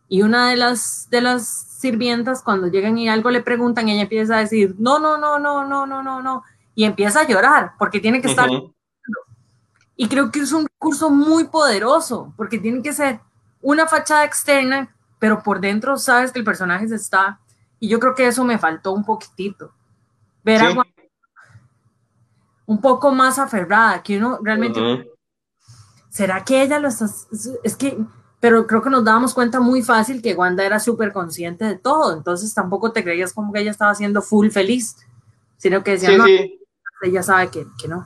Y 0.08 0.22
una 0.22 0.50
de 0.50 0.58
las, 0.58 1.08
de 1.10 1.22
las 1.22 1.48
sirvientas, 1.48 2.44
cuando 2.44 2.68
llegan 2.68 2.98
y 2.98 3.10
algo 3.10 3.32
le 3.32 3.42
preguntan, 3.42 3.90
ella 3.90 4.04
empieza 4.04 4.38
a 4.38 4.42
decir, 4.42 4.76
no, 4.78 5.00
no, 5.00 5.18
no, 5.18 5.40
no, 5.40 5.68
no, 5.68 5.86
no, 5.86 6.04
no, 6.04 6.22
no. 6.22 6.44
Y 6.76 6.84
empieza 6.84 7.22
a 7.22 7.28
llorar 7.28 7.72
porque 7.80 8.00
tiene 8.00 8.22
que 8.22 8.28
estar... 8.28 8.50
Y 9.96 10.08
creo 10.08 10.32
que 10.32 10.40
es 10.40 10.52
un 10.52 10.66
recurso 10.66 11.10
muy 11.10 11.46
poderoso 11.46 12.34
porque 12.36 12.60
tiene 12.60 12.82
que 12.82 12.94
ser 12.94 13.20
una 13.62 13.88
fachada 13.88 14.26
externa, 14.26 14.96
pero 15.20 15.44
por 15.44 15.60
dentro 15.60 15.98
sabes 15.98 16.32
que 16.32 16.40
el 16.40 16.46
personaje 16.46 16.88
se 16.88 16.96
está... 16.96 17.40
Y 17.80 17.90
yo 17.90 18.00
creo 18.00 18.16
que 18.16 18.28
eso 18.28 18.44
me 18.46 18.58
faltó 18.58 18.94
un 18.94 19.04
poquitito. 19.04 19.74
Ver 20.44 20.62
algo 20.62 20.84
un 22.66 22.80
poco 22.80 23.12
más 23.12 23.40
aferrada, 23.40 24.02
que 24.02 24.18
uno 24.18 24.40
realmente... 24.42 24.80
¿Será 26.10 26.44
que 26.44 26.62
ella 26.62 26.80
lo 26.80 26.88
está...? 26.88 27.08
Es 27.64 27.76
que, 27.76 27.98
pero 28.40 28.68
creo 28.68 28.82
que 28.82 28.90
nos 28.90 29.04
dábamos 29.04 29.34
cuenta 29.34 29.60
muy 29.60 29.82
fácil 29.84 30.22
que 30.22 30.34
Wanda 30.34 30.66
era 30.66 30.80
súper 30.80 31.14
consciente 31.14 31.66
de 31.66 31.78
todo, 31.78 32.14
entonces 32.14 32.54
tampoco 32.54 32.92
te 32.92 33.04
creías 33.04 33.34
como 33.34 33.54
que 33.54 33.62
ella 33.62 33.72
estaba 33.72 33.96
siendo 33.96 34.22
full 34.22 34.50
feliz, 34.50 34.98
sino 35.58 35.84
que 35.84 35.92
decía, 35.92 36.18
no, 36.18 36.26
ella 37.04 37.24
sabe 37.24 37.50
que, 37.50 37.66
que, 37.78 37.88
no. 37.88 38.06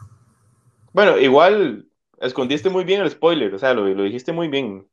Bueno, 0.97 1.19
igual 1.19 1.85
escondiste 2.19 2.71
muy 2.71 2.83
bien 2.83 3.01
el 3.01 3.11
spoiler, 3.11 3.53
o 3.53 3.59
sea, 3.59 3.75
lo, 3.75 3.87
lo 3.87 4.01
dijiste 4.01 4.31
muy 4.31 4.47
bien. 4.47 4.87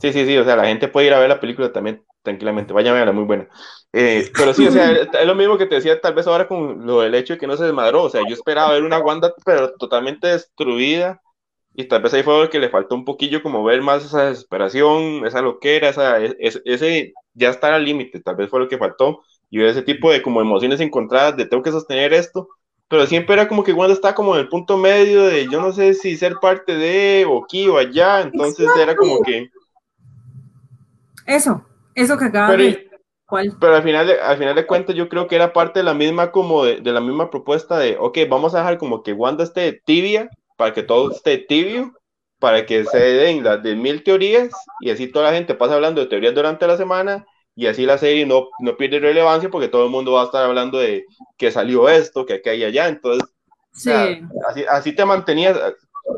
Sí, 0.00 0.12
sí, 0.12 0.26
sí, 0.26 0.36
o 0.36 0.42
sea, 0.42 0.56
la 0.56 0.66
gente 0.66 0.88
puede 0.88 1.06
ir 1.06 1.14
a 1.14 1.20
ver 1.20 1.28
la 1.28 1.38
película 1.38 1.72
también 1.72 2.02
tranquilamente, 2.24 2.72
vaya 2.72 2.90
a 2.90 2.94
verla, 2.94 3.12
muy 3.12 3.22
buena. 3.22 3.48
Eh, 3.92 4.28
pero 4.36 4.52
sí, 4.52 4.66
o 4.66 4.72
sea, 4.72 4.90
es 5.20 5.26
lo 5.28 5.36
mismo 5.36 5.56
que 5.58 5.66
te 5.66 5.76
decía 5.76 6.00
tal 6.00 6.14
vez 6.14 6.26
ahora 6.26 6.48
con 6.48 6.84
lo 6.84 7.02
del 7.02 7.14
hecho 7.14 7.34
de 7.34 7.38
que 7.38 7.46
no 7.46 7.56
se 7.56 7.66
desmadró, 7.66 8.02
o 8.02 8.10
sea, 8.10 8.22
yo 8.26 8.34
esperaba 8.34 8.72
ver 8.72 8.82
una 8.82 8.98
Wanda 8.98 9.32
pero 9.44 9.74
totalmente 9.74 10.26
destruida 10.26 11.22
y 11.76 11.84
tal 11.84 12.02
vez 12.02 12.12
ahí 12.14 12.24
fue 12.24 12.42
lo 12.42 12.50
que 12.50 12.58
le 12.58 12.68
faltó 12.68 12.96
un 12.96 13.04
poquillo 13.04 13.44
como 13.44 13.62
ver 13.62 13.80
más 13.80 14.04
esa 14.04 14.24
desesperación, 14.26 15.24
esa 15.24 15.40
loquera, 15.40 15.90
esa, 15.90 16.18
ese, 16.18 17.12
ya 17.34 17.50
estar 17.50 17.72
al 17.72 17.84
límite, 17.84 18.18
tal 18.18 18.34
vez 18.34 18.50
fue 18.50 18.58
lo 18.58 18.66
que 18.68 18.78
faltó 18.78 19.22
y 19.50 19.62
ese 19.62 19.82
tipo 19.82 20.10
de 20.10 20.20
como 20.20 20.40
emociones 20.40 20.80
encontradas 20.80 21.36
de 21.36 21.46
tengo 21.46 21.62
que 21.62 21.70
sostener 21.70 22.12
esto, 22.12 22.48
pero 22.88 23.06
siempre 23.06 23.34
era 23.34 23.48
como 23.48 23.64
que 23.64 23.72
Wanda 23.72 23.94
está 23.94 24.14
como 24.14 24.34
en 24.34 24.42
el 24.42 24.48
punto 24.48 24.76
medio 24.76 25.24
de 25.24 25.48
yo 25.48 25.60
no 25.60 25.72
sé 25.72 25.94
si 25.94 26.16
ser 26.16 26.36
parte 26.40 26.76
de 26.76 27.24
o 27.28 27.44
aquí 27.44 27.68
o 27.68 27.78
allá, 27.78 28.20
entonces 28.20 28.68
era 28.80 28.94
como 28.94 29.22
que... 29.22 29.50
Eso, 31.26 31.64
eso 31.94 32.18
que 32.18 32.26
acaba 32.26 32.56
de 32.56 32.90
pero 33.58 33.74
al 33.74 33.82
final, 33.82 34.06
de, 34.06 34.20
al 34.20 34.36
final 34.36 34.54
de 34.54 34.66
cuentas, 34.66 34.94
yo 34.94 35.08
creo 35.08 35.26
que 35.26 35.34
era 35.34 35.52
parte 35.52 35.80
de 35.80 35.84
la 35.84 35.94
misma, 35.94 36.30
como 36.30 36.64
de, 36.64 36.80
la 36.82 37.00
misma 37.00 37.30
propuesta 37.30 37.78
de, 37.78 37.96
ok, 37.98 38.18
vamos 38.28 38.54
a 38.54 38.58
dejar 38.58 38.78
como 38.78 39.02
que 39.02 39.12
Wanda 39.12 39.44
esté 39.44 39.80
tibia, 39.84 40.28
para 40.56 40.72
que 40.72 40.82
todo 40.82 41.10
esté 41.10 41.38
tibio, 41.38 41.92
para 42.38 42.66
que 42.66 42.84
se 42.84 42.98
den 42.98 43.42
las 43.42 43.62
de 43.62 43.74
mil 43.74 44.04
teorías, 44.04 44.50
y 44.80 44.90
así 44.90 45.08
toda 45.08 45.30
la 45.30 45.36
gente 45.36 45.54
pasa 45.54 45.74
hablando 45.74 46.00
de 46.00 46.06
teorías 46.06 46.34
durante 46.34 46.66
la 46.66 46.76
semana, 46.76 47.24
y 47.56 47.66
así 47.66 47.86
la 47.86 47.98
serie 47.98 48.26
no, 48.26 48.48
no 48.60 48.76
pierde 48.76 48.98
relevancia, 48.98 49.50
porque 49.50 49.68
todo 49.68 49.84
el 49.84 49.90
mundo 49.90 50.12
va 50.12 50.22
a 50.22 50.24
estar 50.26 50.44
hablando 50.44 50.78
de 50.78 51.04
que 51.36 51.50
salió 51.50 51.88
esto, 51.88 52.26
que 52.26 52.34
aquí 52.34 52.48
hay 52.48 52.64
allá, 52.64 52.88
entonces, 52.88 53.28
así, 54.48 54.64
así 54.68 54.92
te 54.92 55.04
mantenías, 55.04 55.58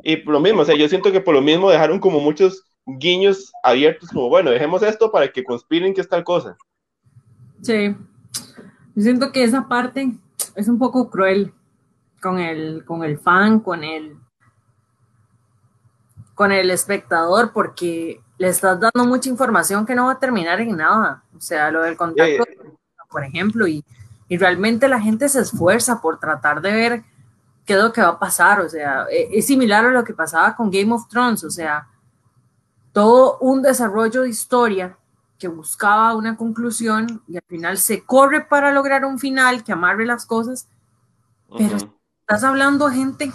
y 0.03 0.17
lo 0.23 0.41
mismo, 0.41 0.63
o 0.63 0.65
sea, 0.65 0.77
yo 0.77 0.89
siento 0.89 1.13
que 1.13 1.21
por 1.21 1.35
lo 1.35 1.43
mismo 1.43 1.71
dejaron 1.71 2.01
como 2.01 2.21
muchos 2.21 2.65
guiños 2.87 3.53
abiertos, 3.63 4.09
como, 4.11 4.29
bueno, 4.29 4.51
dejemos 4.51 4.83
esto 4.83 5.11
para 5.11 5.31
que 5.31 5.45
conspiren 5.45 5.93
que 5.93 6.01
es 6.01 6.09
tal 6.09 6.25
cosa. 6.25 6.57
Sí, 7.63 7.95
yo 8.95 9.03
siento 9.03 9.33
que 9.33 9.45
esa 9.45 9.69
parte 9.69 10.13
es 10.55 10.69
un 10.69 10.79
poco 10.79 11.11
cruel 11.11 11.53
con 12.23 12.39
el, 12.39 12.85
con 12.85 13.05
el 13.05 13.19
fan, 13.19 13.61
con 13.61 13.85
el, 13.85 14.17
con 16.35 16.53
el 16.53 16.71
espectador, 16.71 17.53
porque 17.53 18.21
le 18.39 18.49
estás 18.49 18.79
dando 18.79 19.05
mucha 19.07 19.29
información 19.29 19.87
que 19.87 19.95
no 19.95 20.07
va 20.07 20.13
a 20.13 20.19
terminar 20.19 20.61
en 20.61 20.77
nada. 20.77 21.23
O 21.37 21.41
sea, 21.41 21.71
lo 21.71 21.83
del 21.83 21.97
contacto, 21.97 22.45
por 23.11 23.25
ejemplo, 23.25 23.67
y, 23.67 23.85
y, 24.29 24.37
realmente 24.37 24.89
la 24.89 25.01
gente 25.01 25.29
se 25.29 25.41
esfuerza 25.41 26.01
por 26.01 26.19
tratar 26.19 26.61
de 26.61 26.73
ver 26.73 27.05
qué 27.65 27.75
es 27.75 27.83
lo 27.83 27.93
que 27.93 28.03
va 28.03 28.09
a 28.09 28.19
pasar. 28.19 28.61
O 28.61 28.69
sea, 28.69 29.07
e, 29.11 29.39
es 29.39 29.47
similar 29.47 29.85
a 29.87 29.91
lo 29.91 30.05
que 30.05 30.15
pasaba 30.15 30.55
con 30.55 30.71
Game 30.71 30.93
of 30.93 31.09
Thrones. 31.09 31.45
O 31.45 31.51
sea, 31.51 31.89
todo 32.93 33.39
un 33.41 33.63
desarrollo 33.63 34.23
de 34.23 34.31
historia 34.31 34.97
que 35.39 35.49
buscaba 35.49 36.15
una 36.15 36.37
conclusión 36.37 37.23
y 37.29 37.37
al 37.37 37.45
final 37.47 37.79
se 37.79 38.03
corre 38.05 38.41
para 38.43 38.73
lograr 38.73 39.05
un 39.05 39.19
final 39.19 39.65
que 39.65 39.73
amarre 39.73 40.07
las 40.07 40.25
cosas, 40.25 40.67
pero 41.57 41.77
estás 42.21 42.43
hablando 42.43 42.87
a 42.87 42.93
gente, 42.93 43.31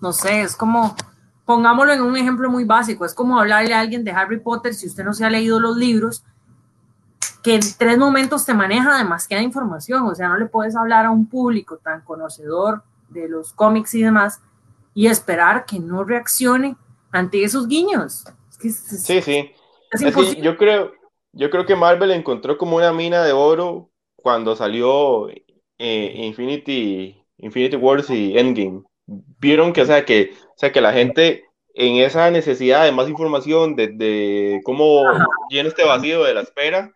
no 0.00 0.12
sé, 0.12 0.42
es 0.42 0.56
como, 0.56 0.96
pongámoslo 1.44 1.92
en 1.92 2.02
un 2.02 2.16
ejemplo 2.16 2.50
muy 2.50 2.64
básico, 2.64 3.04
es 3.04 3.14
como 3.14 3.38
hablarle 3.38 3.74
a 3.74 3.80
alguien 3.80 4.04
de 4.04 4.12
Harry 4.12 4.40
Potter 4.40 4.74
si 4.74 4.86
usted 4.86 5.04
no 5.04 5.12
se 5.12 5.24
ha 5.24 5.30
leído 5.30 5.60
los 5.60 5.76
libros, 5.76 6.24
que 7.42 7.56
en 7.56 7.60
tres 7.78 7.98
momentos 7.98 8.46
te 8.46 8.54
maneja 8.54 8.96
demasiada 8.96 9.42
información, 9.42 10.06
o 10.06 10.14
sea, 10.14 10.28
no 10.28 10.38
le 10.38 10.46
puedes 10.46 10.74
hablar 10.76 11.06
a 11.06 11.10
un 11.10 11.26
público 11.28 11.76
tan 11.76 12.00
conocedor 12.00 12.82
de 13.10 13.28
los 13.28 13.52
cómics 13.52 13.94
y 13.94 14.02
demás 14.02 14.40
y 14.94 15.08
esperar 15.08 15.66
que 15.66 15.78
no 15.78 16.04
reaccione 16.04 16.76
ante 17.12 17.44
esos 17.44 17.68
guiños. 17.68 18.24
sí, 18.58 19.20
sí 19.20 19.50
yo 20.40 20.56
creo, 20.56 20.92
yo 21.32 21.50
creo 21.50 21.66
que 21.66 21.76
Marvel 21.76 22.10
encontró 22.10 22.58
como 22.58 22.76
una 22.76 22.92
mina 22.92 23.22
de 23.22 23.32
oro 23.32 23.90
cuando 24.16 24.56
salió 24.56 25.28
eh, 25.78 26.12
Infinity, 26.16 27.22
Infinity 27.38 27.76
Wars 27.76 28.10
y 28.10 28.36
Endgame. 28.38 28.82
Vieron 29.06 29.72
que, 29.72 29.82
o 29.82 29.86
sea, 29.86 30.04
que, 30.04 30.34
o 30.54 30.58
sea, 30.58 30.72
que 30.72 30.80
la 30.80 30.92
gente 30.92 31.44
en 31.74 31.96
esa 31.96 32.30
necesidad 32.30 32.84
de 32.84 32.92
más 32.92 33.08
información, 33.08 33.74
de, 33.74 33.88
de 33.88 34.60
cómo 34.64 35.02
llena 35.50 35.68
este 35.68 35.84
vacío 35.84 36.22
de 36.22 36.34
la 36.34 36.42
espera, 36.42 36.92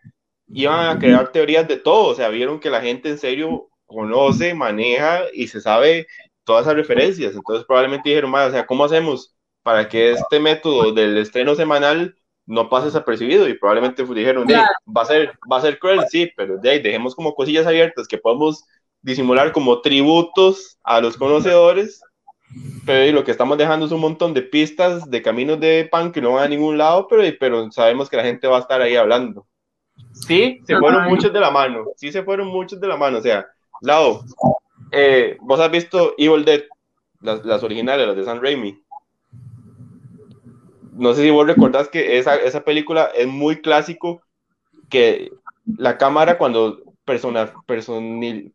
iban 0.47 0.89
a 0.89 0.99
crear 0.99 1.33
teorías 1.33 1.67
de 1.67 1.77
todo, 1.77 2.07
o 2.07 2.15
sea, 2.15 2.29
vieron 2.29 2.61
que 2.61 2.71
la 2.71 2.81
gente 2.81 3.09
en 3.09 3.19
serio 3.19 3.69
conoce, 3.87 4.55
maneja 4.55 5.23
y 5.33 5.49
se 5.49 5.61
sabe 5.61 6.07
todas 6.45 6.63
esas 6.63 6.77
referencias, 6.77 7.35
entonces 7.35 7.67
probablemente 7.67 8.09
dijeron, 8.09 8.33
o 8.33 8.51
sea, 8.51 8.67
¿cómo 8.67 8.85
hacemos 8.85 9.35
para 9.63 9.89
que 9.89 10.13
este 10.13 10.39
método 10.39 10.93
del 10.93 11.19
estreno 11.19 11.55
semanal 11.55 12.17
no 12.47 12.71
pase 12.71 12.87
desapercibido? 12.87 13.49
Y 13.49 13.59
probablemente 13.59 14.05
dijeron, 14.05 14.47
va 14.47 15.03
a 15.03 15.07
ser, 15.07 15.33
va 15.51 15.59
a 15.59 15.63
ser 15.63 15.79
cruel, 15.79 16.01
sí, 16.09 16.31
pero 16.37 16.57
de 16.57 16.79
dejemos 16.79 17.15
como 17.15 17.35
cosillas 17.35 17.67
abiertas 17.67 18.07
que 18.07 18.17
podemos 18.17 18.65
disimular 19.03 19.53
como 19.53 19.81
tributos 19.81 20.79
a 20.85 21.01
los 21.01 21.17
conocedores 21.17 22.01
pero 22.87 23.13
lo 23.13 23.25
que 23.25 23.31
estamos 23.31 23.59
dejando 23.59 23.87
es 23.87 23.93
un 23.93 24.01
montón 24.01 24.33
de 24.35 24.43
pistas 24.43 25.11
de 25.11 25.23
caminos 25.23 25.61
de 25.61 25.89
pan 25.91 26.13
que 26.13 26.21
no 26.21 26.33
van 26.33 26.45
a 26.45 26.49
ningún 26.49 26.79
lado, 26.79 27.07
pero, 27.09 27.23
pero 27.39 27.71
sabemos 27.71 28.09
que 28.09 28.17
la 28.17 28.25
gente 28.25 28.47
va 28.47 28.57
a 28.57 28.61
estar 28.61 28.81
ahí 28.81 28.97
hablando. 28.97 29.47
Sí, 30.13 30.61
se 30.65 30.77
fueron 30.79 31.05
muchos 31.05 31.33
de 31.33 31.41
la 31.41 31.51
mano, 31.51 31.87
sí 31.97 32.11
se 32.11 32.23
fueron 32.23 32.49
muchos 32.49 32.81
de 32.81 32.89
la 32.89 32.97
mano, 32.97 33.19
o 33.19 33.21
sea, 33.21 33.47
lado, 33.83 34.25
eh, 34.91 35.37
vos 35.41 35.61
has 35.61 35.71
visto 35.71 36.15
Evil 36.17 36.45
Dead, 36.45 36.63
las, 37.21 37.45
las, 37.45 37.63
originales, 37.63 38.07
las 38.07 38.17
de 38.17 38.25
San 38.25 38.43
Raimi. 38.43 38.83
No 40.95 41.13
sé 41.13 41.23
si 41.23 41.31
vos 41.31 41.47
recordás 41.47 41.89
que 41.89 42.19
esa, 42.19 42.37
esa 42.37 42.65
película 42.65 43.11
es 43.15 43.27
muy 43.27 43.61
clásico, 43.61 44.23
que 44.89 45.31
la 45.77 45.99
cámara 45.99 46.39
cuando 46.39 46.83
persona, 47.09 47.55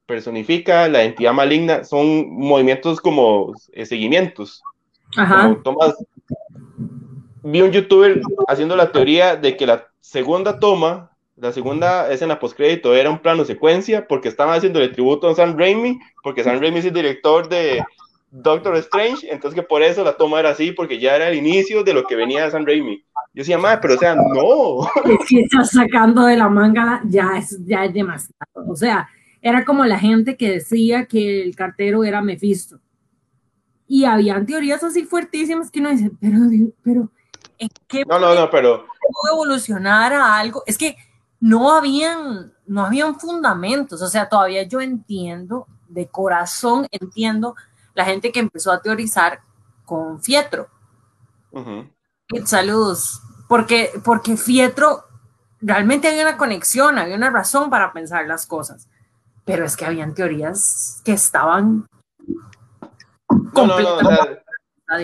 personifica 0.06 0.88
la 0.88 1.04
entidad 1.04 1.34
maligna, 1.34 1.84
son 1.84 2.30
movimientos 2.30 3.02
como 3.02 3.54
eh, 3.72 3.86
seguimientos. 3.88 4.62
Ajá. 5.18 5.58
vi 7.44 7.62
un 7.62 7.72
youtuber 7.72 8.22
haciendo 8.48 8.76
la 8.76 8.92
teoría 8.92 9.36
de 9.36 9.58
que 9.58 9.66
la 9.66 9.88
segunda 10.00 10.60
toma, 10.60 11.12
la 11.36 11.52
segunda 11.52 12.12
escena 12.12 12.40
postcrédito 12.40 12.96
era 12.96 13.10
un 13.10 13.20
plano 13.20 13.44
secuencia 13.44 14.08
porque 14.08 14.30
estaban 14.30 14.56
haciendo 14.56 14.80
el 14.80 14.92
tributo 14.92 15.28
a 15.28 15.36
Sam 15.36 15.58
Raimi, 15.58 16.00
porque 16.22 16.44
Sam 16.44 16.62
Raimi 16.62 16.80
es 16.80 16.86
el 16.86 16.94
director 16.94 17.50
de 17.50 17.84
Doctor 18.36 18.76
Strange, 18.78 19.32
entonces 19.32 19.54
que 19.54 19.62
por 19.62 19.84
eso 19.84 20.04
la 20.04 20.18
toma 20.18 20.40
era 20.40 20.50
así, 20.50 20.72
porque 20.72 21.00
ya 21.00 21.16
era 21.16 21.30
el 21.30 21.36
inicio 21.36 21.84
de 21.84 21.94
lo 21.94 22.04
que 22.04 22.16
venía 22.16 22.44
de 22.44 22.50
Sam 22.50 22.66
Raimi. 22.66 22.98
Yo 23.32 23.42
decía, 23.42 23.60
madre, 23.60 23.78
pero 23.80 23.94
o 23.94 23.98
sea, 23.98 24.16
no. 24.16 24.90
Es 25.20 25.30
que 25.30 25.42
estás 25.42 25.70
sacando 25.70 26.26
de 26.26 26.36
la 26.36 26.50
manga, 26.50 27.04
ya 27.06 27.38
es, 27.38 27.64
ya 27.64 27.86
es 27.86 27.94
demasiado. 27.94 28.42
O 28.68 28.76
sea, 28.76 29.08
era 29.40 29.64
como 29.64 29.86
la 29.86 30.00
gente 30.00 30.36
que 30.36 30.50
decía 30.50 31.06
que 31.06 31.44
el 31.44 31.56
cartero 31.56 32.04
era 32.04 32.24
Mephisto. 32.24 32.80
Y 33.88 34.06
habían 34.06 34.48
teorías 34.48 34.84
así 34.84 35.04
fuertísimas 35.04 35.70
que 35.70 35.80
uno 35.80 35.92
dice, 35.92 36.10
pero, 36.20 36.38
pero, 36.82 37.12
¿en 37.60 37.70
qué 37.88 38.04
no, 38.04 38.18
no, 38.18 38.34
no, 38.34 38.50
pero 38.50 38.88
puede 39.22 39.34
evolucionar 39.36 40.12
a 40.12 40.38
algo? 40.40 40.64
Es 40.66 40.80
que 40.80 40.96
no 41.40 41.72
habían, 41.72 42.52
no 42.66 42.84
habían 42.84 43.20
fundamentos. 43.20 44.02
O 44.02 44.08
sea, 44.08 44.28
todavía 44.28 44.64
yo 44.64 44.82
entiendo, 44.82 45.68
de 45.88 46.08
corazón 46.08 46.88
entiendo, 46.90 47.56
la 47.94 48.06
gente 48.06 48.32
que 48.32 48.40
empezó 48.40 48.72
a 48.72 48.82
teorizar 48.82 49.42
con 49.86 50.22
Fietro. 50.22 50.68
Uh 51.52 51.86
Saludos. 52.46 53.22
Porque, 53.48 53.92
porque 54.04 54.38
Fietro 54.38 55.04
realmente 55.62 56.08
había 56.08 56.24
una 56.24 56.38
conexión, 56.38 56.98
había 56.98 57.16
una 57.16 57.30
razón 57.30 57.70
para 57.70 57.94
pensar 57.94 58.26
las 58.28 58.46
cosas. 58.46 58.90
Pero 59.46 59.66
es 59.66 59.76
que 59.76 59.86
habían 59.86 60.14
teorías 60.14 61.02
que 61.06 61.14
estaban. 61.14 61.86
No, 63.30 63.68
no, 63.68 64.02
no, 64.02 64.10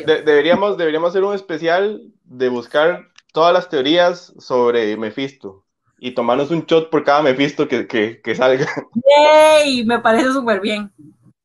deberíamos, 0.05 0.77
deberíamos 0.77 1.09
hacer 1.09 1.23
un 1.23 1.35
especial 1.35 2.01
de 2.23 2.49
buscar 2.49 3.07
todas 3.33 3.53
las 3.53 3.69
teorías 3.69 4.33
sobre 4.39 4.95
Mephisto 4.97 5.65
y 5.99 6.11
tomarnos 6.11 6.51
un 6.51 6.65
shot 6.65 6.89
por 6.89 7.03
cada 7.03 7.21
Mephisto 7.21 7.67
que, 7.67 7.87
que, 7.87 8.21
que 8.21 8.35
salga. 8.35 8.65
¡Yay! 9.63 9.85
Me 9.85 9.99
parece 9.99 10.31
súper 10.31 10.61
bien. 10.61 10.91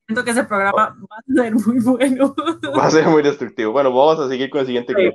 Siento 0.07 0.23
que 0.25 0.33
ese 0.33 0.45
programa 0.45 0.97
va 1.11 1.17
a 1.17 1.35
ser 1.35 1.55
muy 1.55 1.81
bueno. 1.81 2.35
Va 2.77 2.87
a 2.87 2.91
ser 2.91 3.07
muy 3.07 3.23
destructivo. 3.23 3.73
Bueno, 3.73 3.91
vamos 3.91 4.19
a 4.19 4.29
seguir 4.29 4.51
con 4.51 4.61
el 4.61 4.67
siguiente 4.67 4.93
clip. 4.93 5.15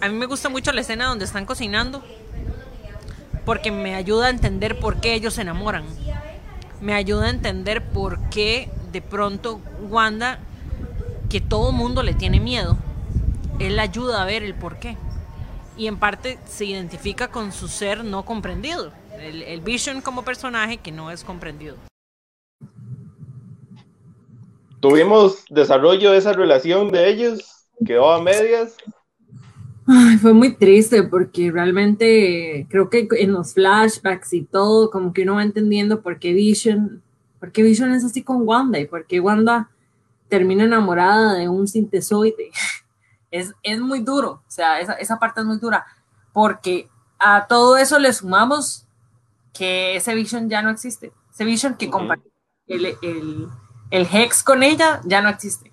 A 0.00 0.08
mí 0.08 0.14
me 0.14 0.26
gusta 0.26 0.48
mucho 0.48 0.70
la 0.72 0.82
escena 0.82 1.06
donde 1.06 1.24
están 1.24 1.46
cocinando 1.46 2.02
porque 3.44 3.70
me 3.70 3.94
ayuda 3.94 4.26
a 4.26 4.30
entender 4.30 4.78
por 4.78 5.00
qué 5.00 5.14
ellos 5.14 5.34
se 5.34 5.42
enamoran. 5.42 5.84
Me 6.80 6.94
ayuda 6.94 7.26
a 7.26 7.30
entender 7.30 7.82
por 7.82 8.20
qué 8.30 8.70
de 8.92 9.02
pronto 9.02 9.60
Wanda, 9.88 10.38
que 11.28 11.40
todo 11.40 11.72
mundo 11.72 12.02
le 12.02 12.14
tiene 12.14 12.38
miedo, 12.38 12.76
él 13.58 13.78
ayuda 13.78 14.22
a 14.22 14.24
ver 14.24 14.42
el 14.42 14.54
por 14.54 14.78
qué. 14.78 14.96
Y 15.76 15.88
en 15.88 15.98
parte 15.98 16.38
se 16.46 16.64
identifica 16.64 17.28
con 17.28 17.50
su 17.50 17.66
ser 17.66 18.04
no 18.04 18.24
comprendido, 18.24 18.92
el, 19.18 19.42
el 19.42 19.60
Vision 19.60 20.00
como 20.00 20.22
personaje 20.22 20.78
que 20.78 20.92
no 20.92 21.10
es 21.10 21.24
comprendido. 21.24 21.76
Tuvimos 24.84 25.46
desarrollo 25.48 26.10
de 26.10 26.18
esa 26.18 26.34
relación 26.34 26.92
de 26.92 27.08
ellos, 27.08 27.66
quedó 27.86 28.12
a 28.12 28.22
medias. 28.22 28.76
Ay, 29.86 30.18
fue 30.18 30.34
muy 30.34 30.54
triste 30.56 31.02
porque 31.04 31.50
realmente 31.50 32.66
creo 32.68 32.90
que 32.90 33.08
en 33.12 33.32
los 33.32 33.54
flashbacks 33.54 34.34
y 34.34 34.42
todo, 34.42 34.90
como 34.90 35.14
que 35.14 35.22
uno 35.22 35.36
va 35.36 35.42
entendiendo 35.42 36.02
por 36.02 36.18
qué 36.18 36.34
Vision, 36.34 37.02
por 37.40 37.50
qué 37.50 37.62
Vision 37.62 37.94
es 37.94 38.04
así 38.04 38.22
con 38.22 38.46
Wanda 38.46 38.78
y 38.78 38.84
por 38.84 39.06
qué 39.06 39.20
Wanda 39.20 39.70
termina 40.28 40.64
enamorada 40.64 41.32
de 41.32 41.48
un 41.48 41.66
sintesoide. 41.66 42.50
Es, 43.30 43.52
es 43.64 43.80
muy 43.80 44.00
duro, 44.00 44.42
o 44.46 44.50
sea, 44.50 44.78
esa, 44.80 44.92
esa, 44.92 45.18
parte 45.18 45.40
es 45.40 45.46
muy 45.46 45.58
dura, 45.58 45.84
porque 46.32 46.88
a 47.18 47.48
todo 47.48 47.76
eso 47.76 47.98
le 47.98 48.12
sumamos 48.12 48.86
que 49.52 49.96
ese 49.96 50.14
Vision 50.14 50.48
ya 50.48 50.62
no 50.62 50.70
existe. 50.70 51.10
Ese 51.32 51.44
Vision 51.44 51.74
que 51.74 51.90
compartió 51.90 52.30
el, 52.68 52.96
el, 53.02 53.48
el 53.90 54.08
Hex 54.10 54.42
con 54.42 54.62
ella 54.62 55.00
ya 55.04 55.20
no 55.20 55.28
existe. 55.28 55.72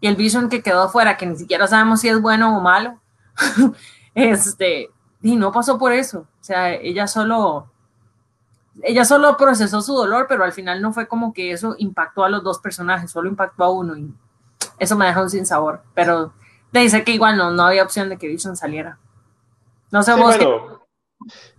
Y 0.00 0.06
el 0.06 0.16
Vision 0.16 0.48
que 0.48 0.62
quedó 0.62 0.82
afuera, 0.82 1.16
que 1.16 1.26
ni 1.26 1.36
siquiera 1.36 1.66
sabemos 1.66 2.00
si 2.00 2.08
es 2.08 2.20
bueno 2.20 2.56
o 2.56 2.60
malo, 2.60 3.00
este, 4.14 4.90
y 5.22 5.36
no 5.36 5.52
pasó 5.52 5.78
por 5.78 5.92
eso. 5.92 6.20
O 6.20 6.44
sea, 6.44 6.72
ella 6.72 7.06
solo, 7.06 7.70
ella 8.82 9.04
solo 9.04 9.36
procesó 9.36 9.82
su 9.82 9.94
dolor, 9.94 10.26
pero 10.28 10.44
al 10.44 10.52
final 10.52 10.80
no 10.80 10.92
fue 10.92 11.06
como 11.06 11.32
que 11.32 11.52
eso 11.52 11.74
impactó 11.78 12.24
a 12.24 12.30
los 12.30 12.42
dos 12.42 12.58
personajes, 12.60 13.10
solo 13.10 13.28
impactó 13.28 13.64
a 13.64 13.70
uno 13.70 13.96
y 13.96 14.12
eso 14.78 14.96
me 14.96 15.06
dejó 15.06 15.28
sin 15.28 15.44
sabor. 15.44 15.82
Pero 15.94 16.32
te 16.72 16.80
dice 16.80 17.04
que 17.04 17.12
igual 17.12 17.36
no, 17.36 17.50
no 17.50 17.64
había 17.64 17.82
opción 17.82 18.08
de 18.08 18.16
que 18.16 18.28
Vision 18.28 18.56
saliera. 18.56 18.98
No 19.90 20.02
sé 20.02 20.14
vos. 20.14 20.36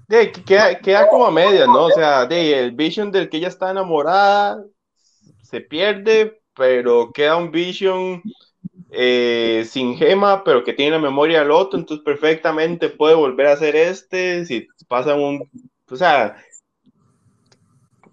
de, 0.07 0.31
queda, 0.31 0.79
queda, 0.79 1.07
como 1.07 1.27
a 1.27 1.31
medias, 1.31 1.67
¿no? 1.67 1.85
O 1.85 1.91
sea, 1.91 2.25
de, 2.25 2.59
el 2.59 2.71
Vision 2.71 3.11
del 3.11 3.29
que 3.29 3.37
ella 3.37 3.49
está 3.49 3.69
enamorada 3.69 4.63
se 5.51 5.61
pierde, 5.61 6.41
pero 6.55 7.11
queda 7.13 7.35
un 7.35 7.51
Vision 7.51 8.23
eh, 8.89 9.63
sin 9.67 9.95
gema, 9.97 10.43
pero 10.43 10.63
que 10.63 10.73
tiene 10.73 10.91
la 10.91 10.99
memoria 10.99 11.39
del 11.39 11.51
otro, 11.51 11.77
entonces 11.77 12.03
perfectamente 12.03 12.89
puede 12.89 13.15
volver 13.15 13.47
a 13.47 13.53
hacer 13.53 13.75
este, 13.75 14.45
si 14.45 14.67
pasa 14.87 15.13
un, 15.15 15.49
o 15.89 15.95
sea, 15.95 16.37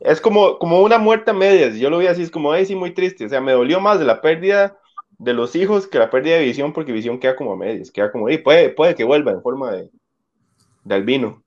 es 0.00 0.20
como, 0.20 0.58
como 0.58 0.82
una 0.82 0.98
muerte 0.98 1.30
a 1.30 1.34
medias, 1.34 1.76
yo 1.76 1.90
lo 1.90 1.98
vi 1.98 2.08
así, 2.08 2.22
es 2.22 2.30
como, 2.30 2.52
ay, 2.52 2.66
sí, 2.66 2.74
muy 2.74 2.92
triste, 2.92 3.24
o 3.24 3.28
sea, 3.28 3.40
me 3.40 3.52
dolió 3.52 3.80
más 3.80 3.98
de 3.98 4.04
la 4.04 4.20
pérdida 4.20 4.76
de 5.18 5.32
los 5.32 5.56
hijos 5.56 5.86
que 5.86 5.98
la 5.98 6.10
pérdida 6.10 6.36
de 6.36 6.44
visión, 6.44 6.72
porque 6.72 6.92
visión 6.92 7.18
queda 7.18 7.36
como 7.36 7.52
a 7.52 7.56
medias, 7.56 7.90
queda 7.90 8.10
como, 8.10 8.28
y 8.28 8.38
puede, 8.38 8.70
puede 8.70 8.94
que 8.94 9.04
vuelva 9.04 9.32
en 9.32 9.42
forma 9.42 9.72
de, 9.72 9.90
de 10.84 10.94
albino. 10.94 11.42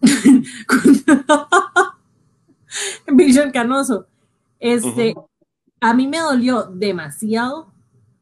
Vision 3.06 3.50
canoso. 3.50 4.06
Este, 4.58 5.14
a 5.80 5.94
mí 5.94 6.06
me 6.06 6.18
dolió 6.18 6.64
demasiado 6.64 7.72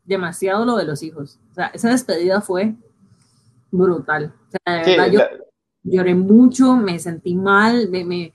demasiado 0.07 0.65
lo 0.65 0.77
de 0.77 0.85
los 0.85 1.03
hijos. 1.03 1.39
O 1.51 1.55
sea, 1.55 1.67
esa 1.67 1.91
despedida 1.91 2.41
fue 2.41 2.75
brutal. 3.71 4.33
O 4.49 4.51
sea, 4.51 4.83
de 4.83 4.97
verdad, 4.97 5.13
yo 5.13 5.21
lloré 5.83 6.15
mucho, 6.15 6.77
me 6.77 6.99
sentí 6.99 7.35
mal, 7.35 7.89
me, 7.91 8.05
me, 8.05 8.33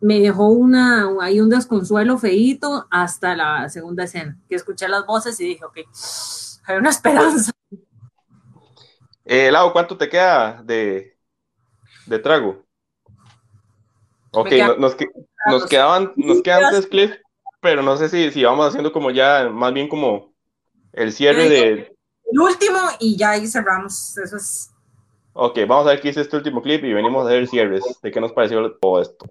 me, 0.00 0.20
dejó 0.20 0.48
una, 0.48 1.08
ahí 1.20 1.40
un 1.40 1.48
desconsuelo 1.48 2.18
feíto 2.18 2.86
hasta 2.90 3.34
la 3.36 3.68
segunda 3.68 4.04
escena, 4.04 4.36
que 4.48 4.56
escuché 4.56 4.88
las 4.88 5.06
voces 5.06 5.38
y 5.40 5.46
dije, 5.46 5.64
ok, 5.64 5.78
hay 6.64 6.76
una 6.76 6.90
esperanza. 6.90 7.52
Eh, 9.24 9.50
Lau, 9.50 9.72
¿cuánto 9.72 9.96
te 9.96 10.08
queda 10.08 10.62
de, 10.64 11.16
de 12.06 12.18
trago? 12.18 12.64
Ok, 14.32 14.50
nos, 14.78 14.96
nos, 15.46 15.66
quedaban, 15.66 16.12
nos 16.16 16.42
quedan 16.42 16.70
tres 16.70 16.86
clips, 16.86 17.18
pero 17.62 17.80
no 17.80 17.96
sé 17.96 18.08
si, 18.08 18.32
si 18.32 18.42
vamos 18.42 18.66
haciendo 18.66 18.92
como 18.92 19.12
ya, 19.12 19.48
más 19.48 19.72
bien 19.72 19.88
como 19.88 20.34
el 20.92 21.12
cierre 21.12 21.48
de... 21.48 21.96
El 22.30 22.40
último 22.40 22.78
y 22.98 23.16
ya 23.16 23.30
ahí 23.30 23.46
cerramos. 23.46 24.18
Eso 24.18 24.36
es... 24.36 24.70
Ok, 25.32 25.60
vamos 25.68 25.86
a 25.86 25.90
ver 25.90 26.00
qué 26.00 26.08
hice 26.08 26.22
este 26.22 26.36
último 26.36 26.60
clip 26.60 26.82
y 26.84 26.92
venimos 26.92 27.24
a 27.24 27.30
ver 27.30 27.38
el 27.38 27.48
cierre. 27.48 27.78
¿De 28.02 28.10
qué 28.10 28.20
nos 28.20 28.32
pareció 28.32 28.72
todo 28.72 29.00
esto? 29.00 29.26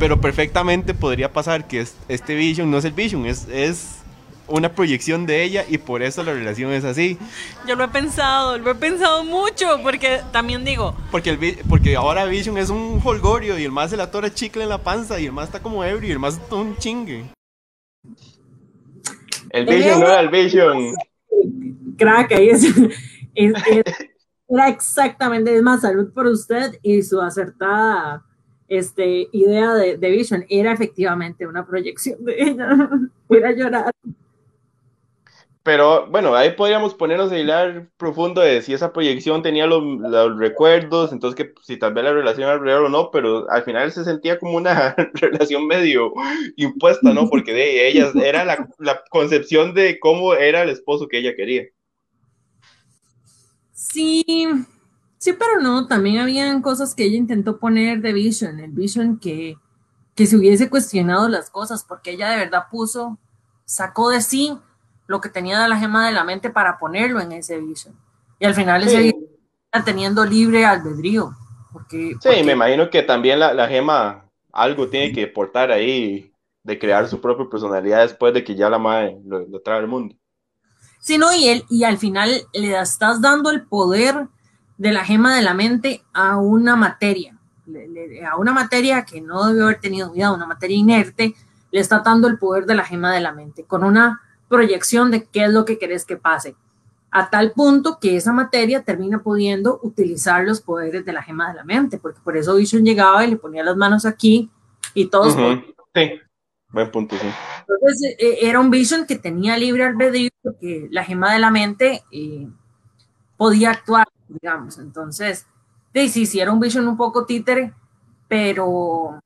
Pero 0.00 0.20
perfectamente 0.20 0.94
podría 0.94 1.32
pasar 1.32 1.68
que 1.68 1.86
este 2.08 2.34
Vision 2.34 2.70
no 2.70 2.78
es 2.78 2.84
el 2.84 2.92
Vision, 2.92 3.24
es, 3.24 3.46
es 3.48 4.02
una 4.48 4.72
proyección 4.72 5.26
de 5.26 5.42
ella 5.42 5.64
y 5.68 5.78
por 5.78 6.02
eso 6.02 6.22
la 6.22 6.32
relación 6.32 6.72
es 6.72 6.84
así. 6.84 7.18
Yo 7.66 7.74
lo 7.74 7.84
he 7.84 7.88
pensado, 7.88 8.58
lo 8.58 8.70
he 8.70 8.74
pensado 8.74 9.24
mucho, 9.24 9.80
porque 9.82 10.20
también 10.32 10.64
digo... 10.64 10.94
Porque, 11.10 11.30
el, 11.30 11.58
porque 11.68 11.96
ahora 11.96 12.24
Vision 12.26 12.58
es 12.58 12.70
un 12.70 13.00
holgorio 13.04 13.58
y 13.58 13.64
el 13.64 13.72
más 13.72 13.90
se 13.90 13.96
la 13.96 14.04
atora 14.04 14.32
chicle 14.32 14.62
en 14.62 14.68
la 14.68 14.78
panza 14.78 15.18
y 15.20 15.26
el 15.26 15.32
más 15.32 15.46
está 15.46 15.60
como 15.60 15.84
ebrio 15.84 16.08
y 16.08 16.12
el 16.12 16.18
más 16.18 16.34
está 16.34 16.56
un 16.56 16.76
chingue. 16.76 17.24
El 19.50 19.66
Vision 19.66 20.00
no 20.00 20.06
era 20.06 20.20
el 20.20 20.28
Vision. 20.28 20.94
Crack, 21.96 22.32
ahí 22.32 22.50
es, 22.50 22.66
era 23.34 24.68
exactamente, 24.68 25.54
es 25.54 25.62
más, 25.62 25.80
salud 25.80 26.12
por 26.12 26.26
usted 26.26 26.78
y 26.82 27.02
su 27.02 27.20
acertada 27.20 28.24
este, 28.68 29.28
idea 29.32 29.74
de, 29.74 29.96
de 29.96 30.10
Vision 30.10 30.44
era 30.48 30.72
efectivamente 30.72 31.46
una 31.46 31.66
proyección 31.66 32.24
de 32.24 32.42
ella. 32.42 32.68
Voy 33.28 33.42
a 33.42 33.52
llorar. 33.52 33.92
Pero 35.66 36.06
bueno, 36.06 36.36
ahí 36.36 36.52
podríamos 36.52 36.94
ponernos 36.94 37.32
a 37.32 37.38
hilar 37.40 37.90
profundo 37.96 38.40
de 38.40 38.62
si 38.62 38.72
esa 38.72 38.92
proyección 38.92 39.42
tenía 39.42 39.66
los, 39.66 39.82
recuerdos, 40.38 41.10
entonces 41.10 41.34
que 41.34 41.54
si 41.60 41.76
tal 41.76 41.92
vez 41.92 42.04
la 42.04 42.12
relación 42.12 42.48
alrededor 42.48 42.84
o 42.84 42.88
no, 42.88 43.10
pero 43.10 43.50
al 43.50 43.64
final 43.64 43.90
se 43.90 44.04
sentía 44.04 44.38
como 44.38 44.56
una 44.58 44.94
relación 45.14 45.66
medio 45.66 46.12
impuesta, 46.54 47.12
¿no? 47.12 47.28
Porque 47.28 47.52
de 47.52 47.88
ella 47.88 48.12
era 48.22 48.44
la, 48.44 48.68
la 48.78 49.02
concepción 49.10 49.74
de 49.74 49.98
cómo 49.98 50.34
era 50.34 50.62
el 50.62 50.68
esposo 50.68 51.08
que 51.08 51.18
ella 51.18 51.34
quería. 51.34 51.64
Sí, 53.72 54.24
sí, 55.18 55.32
pero 55.32 55.60
no, 55.60 55.88
también 55.88 56.18
habían 56.18 56.62
cosas 56.62 56.94
que 56.94 57.02
ella 57.02 57.16
intentó 57.16 57.58
poner 57.58 58.02
de 58.02 58.12
Vision, 58.12 58.60
el 58.60 58.70
Vision 58.70 59.18
que, 59.18 59.56
que 60.14 60.26
se 60.26 60.36
hubiese 60.36 60.70
cuestionado 60.70 61.28
las 61.28 61.50
cosas, 61.50 61.84
porque 61.84 62.12
ella 62.12 62.30
de 62.30 62.36
verdad 62.36 62.66
puso, 62.70 63.18
sacó 63.64 64.10
de 64.10 64.20
sí 64.20 64.56
lo 65.06 65.20
que 65.20 65.28
tenía 65.28 65.60
de 65.60 65.68
la 65.68 65.78
gema 65.78 66.06
de 66.06 66.12
la 66.12 66.24
mente 66.24 66.50
para 66.50 66.78
ponerlo 66.78 67.20
en 67.20 67.32
ese 67.32 67.58
Vision. 67.58 67.94
Y 68.38 68.46
al 68.46 68.54
final 68.54 68.82
ese 68.82 68.98
Vision 68.98 69.36
teniendo 69.84 70.24
libre 70.24 70.64
albedrío. 70.64 71.34
Porque, 71.72 72.14
sí, 72.20 72.42
me 72.44 72.52
imagino 72.52 72.88
que 72.88 73.02
también 73.02 73.38
la, 73.38 73.52
la, 73.52 73.68
gema 73.68 74.24
algo 74.52 74.88
tiene 74.88 75.12
que 75.12 75.26
portar 75.26 75.70
ahí 75.70 76.32
de 76.62 76.78
crear 76.78 77.06
su 77.06 77.20
propia 77.20 77.48
personalidad 77.50 78.00
después 78.00 78.32
de 78.32 78.42
que 78.42 78.54
ya 78.54 78.70
la 78.70 78.78
madre 78.78 79.18
lo, 79.24 79.40
lo 79.46 79.60
trae 79.60 79.78
al 79.78 79.86
mundo. 79.86 80.14
Sí, 81.00 81.18
no, 81.18 81.32
y, 81.32 81.48
él, 81.48 81.64
y 81.68 81.84
al 81.84 81.98
final 81.98 82.30
le 82.54 82.78
estás 82.78 83.20
dando 83.20 83.50
el 83.50 83.62
poder 83.66 84.26
de 84.78 84.92
la 84.92 85.04
gema 85.04 85.36
de 85.36 85.42
la 85.42 85.54
mente 85.54 86.02
a 86.12 86.38
una 86.38 86.76
materia, 86.76 87.38
le, 87.66 87.88
le, 87.88 88.24
a 88.24 88.36
una 88.36 88.52
materia 88.52 89.04
que 89.04 89.20
no 89.20 89.46
debió 89.46 89.64
haber 89.64 89.80
tenido 89.80 90.10
vida, 90.10 90.32
una 90.32 90.46
materia 90.46 90.76
inerte, 90.76 91.34
le 91.70 91.80
está 91.80 92.00
dando 92.00 92.26
el 92.26 92.38
poder 92.38 92.64
de 92.64 92.74
la 92.74 92.84
gema 92.84 93.12
de 93.12 93.20
la 93.20 93.32
mente, 93.32 93.64
con 93.64 93.84
una 93.84 94.22
proyección 94.48 95.10
de 95.10 95.24
qué 95.24 95.44
es 95.44 95.50
lo 95.50 95.64
que 95.64 95.78
querés 95.78 96.04
que 96.04 96.16
pase, 96.16 96.56
a 97.10 97.30
tal 97.30 97.52
punto 97.52 97.98
que 98.00 98.16
esa 98.16 98.32
materia 98.32 98.82
termina 98.82 99.22
pudiendo 99.22 99.80
utilizar 99.82 100.44
los 100.44 100.60
poderes 100.60 101.04
de 101.04 101.12
la 101.12 101.22
gema 101.22 101.48
de 101.48 101.54
la 101.54 101.64
mente, 101.64 101.98
porque 101.98 102.20
por 102.22 102.36
eso 102.36 102.56
Vision 102.56 102.84
llegaba 102.84 103.24
y 103.24 103.30
le 103.30 103.36
ponía 103.36 103.64
las 103.64 103.76
manos 103.76 104.04
aquí 104.04 104.50
y 104.94 105.06
todos... 105.06 105.34
Uh 105.34 105.38
-huh. 105.38 105.74
Sí, 105.94 106.10
buen 106.68 106.90
punto, 106.90 107.16
sí. 107.16 107.26
Entonces 107.60 108.16
eh, 108.18 108.38
era 108.42 108.60
un 108.60 108.70
Vision 108.70 109.06
que 109.06 109.16
tenía 109.16 109.56
libre 109.56 109.84
albedrío, 109.84 110.30
porque 110.42 110.88
la 110.90 111.04
gema 111.04 111.32
de 111.32 111.38
la 111.38 111.50
mente 111.50 112.04
eh, 112.12 112.48
podía 113.36 113.70
actuar, 113.70 114.06
digamos. 114.28 114.78
Entonces, 114.78 115.46
sí, 115.94 116.08
sí, 116.08 116.26
sí, 116.26 116.40
era 116.40 116.52
un 116.52 116.60
Vision 116.60 116.86
un 116.86 116.96
poco 116.96 117.24
títere, 117.24 117.72
pero 118.28 119.20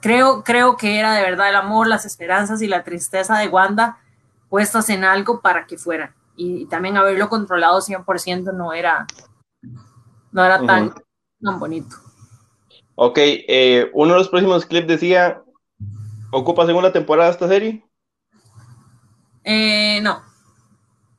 creo, 0.00 0.42
creo 0.44 0.76
que 0.76 0.98
era 0.98 1.14
de 1.14 1.22
verdad 1.22 1.48
el 1.48 1.56
amor, 1.56 1.86
las 1.86 2.04
esperanzas 2.04 2.62
y 2.62 2.66
la 2.66 2.84
tristeza 2.84 3.38
de 3.38 3.48
Wanda 3.48 3.98
puestas 4.48 4.88
en 4.90 5.04
algo 5.04 5.40
para 5.40 5.66
que 5.66 5.78
fuera. 5.78 6.14
Y, 6.36 6.62
y 6.62 6.66
también 6.66 6.96
haberlo 6.96 7.28
controlado 7.28 7.80
100% 7.80 8.52
no 8.54 8.72
era, 8.72 9.06
no 10.30 10.44
era 10.44 10.64
tan, 10.64 10.86
uh 10.86 10.90
-huh. 10.90 11.04
tan 11.42 11.58
bonito. 11.58 11.96
Ok, 12.94 13.18
eh, 13.18 13.90
uno 13.94 14.12
de 14.12 14.18
los 14.18 14.28
próximos 14.28 14.66
clips 14.66 14.86
decía, 14.86 15.42
¿ocupa 16.30 16.66
segunda 16.66 16.92
temporada 16.92 17.30
esta 17.30 17.48
serie? 17.48 17.84
Eh, 19.44 20.00
no. 20.02 20.22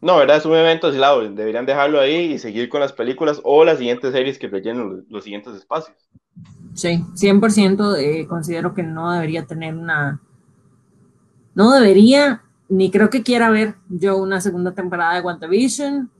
No, 0.03 0.17
¿verdad? 0.17 0.35
Es 0.35 0.45
un 0.45 0.53
evento 0.53 0.87
aislado. 0.87 1.21
Deberían 1.21 1.65
dejarlo 1.65 2.01
ahí 2.01 2.33
y 2.33 2.37
seguir 2.37 2.67
con 2.67 2.81
las 2.81 2.91
películas 2.91 3.39
o 3.45 3.63
las 3.63 3.77
siguientes 3.77 4.11
series 4.11 4.37
que 4.37 4.49
rellenen 4.49 4.89
los, 4.89 5.03
los 5.07 5.23
siguientes 5.23 5.55
espacios. 5.55 5.95
Sí, 6.73 7.05
100% 7.15 7.95
eh, 7.99 8.27
considero 8.27 8.73
que 8.73 8.83
no 8.83 9.13
debería 9.13 9.45
tener 9.45 9.73
una... 9.73 10.19
No 11.55 11.71
debería, 11.71 12.43
ni 12.67 12.91
creo 12.91 13.09
que 13.09 13.23
quiera 13.23 13.49
ver 13.49 13.75
yo 13.87 14.17
una 14.17 14.41
segunda 14.41 14.73
temporada 14.73 15.15
de 15.15 15.21
WandaVision. 15.21 16.11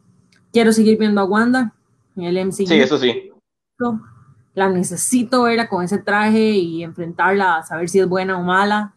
Quiero 0.53 0.71
seguir 0.71 0.97
viendo 0.97 1.19
a 1.19 1.25
Wanda 1.25 1.73
en 2.15 2.23
el 2.23 2.37
MCU. 2.37 2.65
Sí, 2.65 2.79
eso 2.79 2.97
sí. 2.97 3.31
La 4.53 4.69
necesito 4.69 5.43
verla 5.43 5.67
con 5.67 5.83
ese 5.83 5.97
traje 5.97 6.51
y 6.51 6.83
enfrentarla 6.83 7.57
a 7.57 7.63
saber 7.63 7.89
si 7.89 7.99
es 7.99 8.07
buena 8.07 8.39
o 8.39 8.43
mala. 8.43 8.93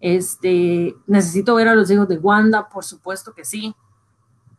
Este, 0.00 0.94
necesito 1.06 1.54
ver 1.54 1.68
a 1.68 1.74
los 1.74 1.90
hijos 1.90 2.08
de 2.08 2.16
Wanda, 2.16 2.70
por 2.70 2.84
supuesto 2.84 3.34
que 3.34 3.44
sí, 3.44 3.74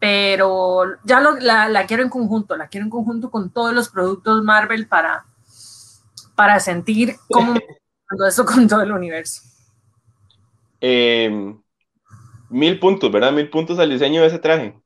pero 0.03 0.83
ya 1.05 1.21
lo, 1.21 1.37
la, 1.37 1.69
la, 1.69 1.85
quiero 1.85 2.03
en 2.03 2.09
conjunto, 2.09 2.57
la 2.57 2.67
quiero 2.67 2.83
en 2.83 2.89
conjunto 2.89 3.31
con 3.31 3.49
todos 3.49 3.73
los 3.73 3.87
productos 3.87 4.43
Marvel 4.43 4.85
para, 4.85 5.25
para 6.35 6.59
sentir 6.59 7.15
cómo 7.29 7.53
eso 8.27 8.45
con 8.45 8.67
todo 8.67 8.81
el 8.81 8.91
universo. 8.91 9.43
Eh, 10.81 11.55
mil 12.49 12.79
puntos, 12.81 13.09
¿verdad? 13.13 13.31
Mil 13.31 13.49
puntos 13.49 13.79
al 13.79 13.91
diseño 13.91 14.19
de 14.19 14.27
ese 14.27 14.39
traje. 14.39 14.77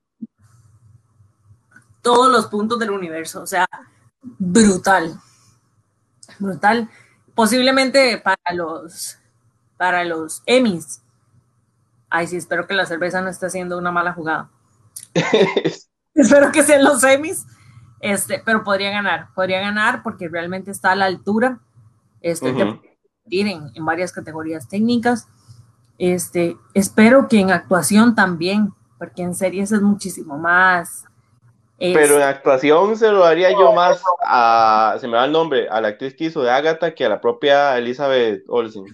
Todos 2.04 2.32
los 2.32 2.46
puntos 2.46 2.78
del 2.78 2.92
universo, 2.92 3.42
o 3.42 3.48
sea, 3.48 3.66
brutal, 4.22 5.20
brutal. 6.38 6.92
Posiblemente 7.34 8.20
para 8.20 8.54
los 8.54 9.18
para 9.78 10.04
los 10.04 10.44
Emmys. 10.46 11.02
Ay, 12.08 12.28
sí, 12.28 12.38
espero 12.38 12.68
que 12.68 12.76
la 12.76 12.86
cerveza 12.86 13.20
no 13.22 13.30
esté 13.30 13.48
haciendo 13.48 13.80
una 13.80 13.92
mala 13.92 14.14
jugada. 14.14 14.52
espero 16.14 16.52
que 16.52 16.64
sean 16.64 16.84
los 16.84 17.04
Emmys. 17.04 17.46
Este, 18.00 18.42
pero 18.46 18.64
podría 18.64 18.92
ganar, 18.92 19.30
podría 19.34 19.60
ganar 19.60 20.04
porque 20.04 20.30
realmente 20.30 20.72
está 20.72 20.92
a 20.92 20.96
la 20.96 21.06
altura. 21.06 21.60
Este, 22.22 22.52
uh 22.52 22.56
-huh. 22.56 22.82
en, 23.32 23.72
en 23.74 23.86
varias 23.86 24.12
categorías 24.12 24.68
técnicas. 24.68 25.28
Este, 25.98 26.58
espero 26.74 27.28
que 27.28 27.40
en 27.40 27.52
actuación 27.52 28.14
también, 28.14 28.74
porque 29.00 29.24
en 29.24 29.34
series 29.34 29.72
es 29.72 29.82
muchísimo 29.82 30.38
más. 30.38 31.06
Es... 31.80 31.96
Pero 31.96 32.18
en 32.18 32.24
actuación 32.24 32.98
se 32.98 33.12
lo 33.12 33.20
daría 33.20 33.52
yo 33.52 33.74
más 33.74 34.02
a, 34.24 34.98
se 35.00 35.08
me 35.08 35.18
va 35.18 35.26
el 35.26 35.32
nombre, 35.32 35.68
a 35.70 35.82
la 35.82 35.90
actriz 35.90 36.16
que 36.16 36.26
hizo 36.26 36.42
de 36.42 36.52
Agatha 36.52 36.94
que 36.94 37.06
a 37.06 37.10
la 37.10 37.22
propia 37.22 37.78
Elizabeth 37.78 38.44
Olsen. 38.48 38.86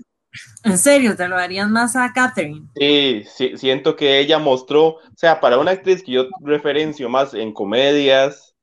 ¿En 0.63 0.77
serio? 0.77 1.15
¿Te 1.15 1.27
lo 1.27 1.36
darías 1.36 1.69
más 1.69 1.95
a 1.95 2.11
Catherine? 2.13 2.67
Sí, 2.75 3.23
sí, 3.25 3.57
siento 3.57 3.95
que 3.95 4.19
ella 4.19 4.39
mostró, 4.39 4.88
o 4.88 4.99
sea, 5.15 5.39
para 5.39 5.57
una 5.57 5.71
actriz 5.71 6.03
que 6.03 6.13
yo 6.13 6.27
referencio 6.41 7.09
más 7.09 7.34
en 7.34 7.53
comedias, 7.53 8.55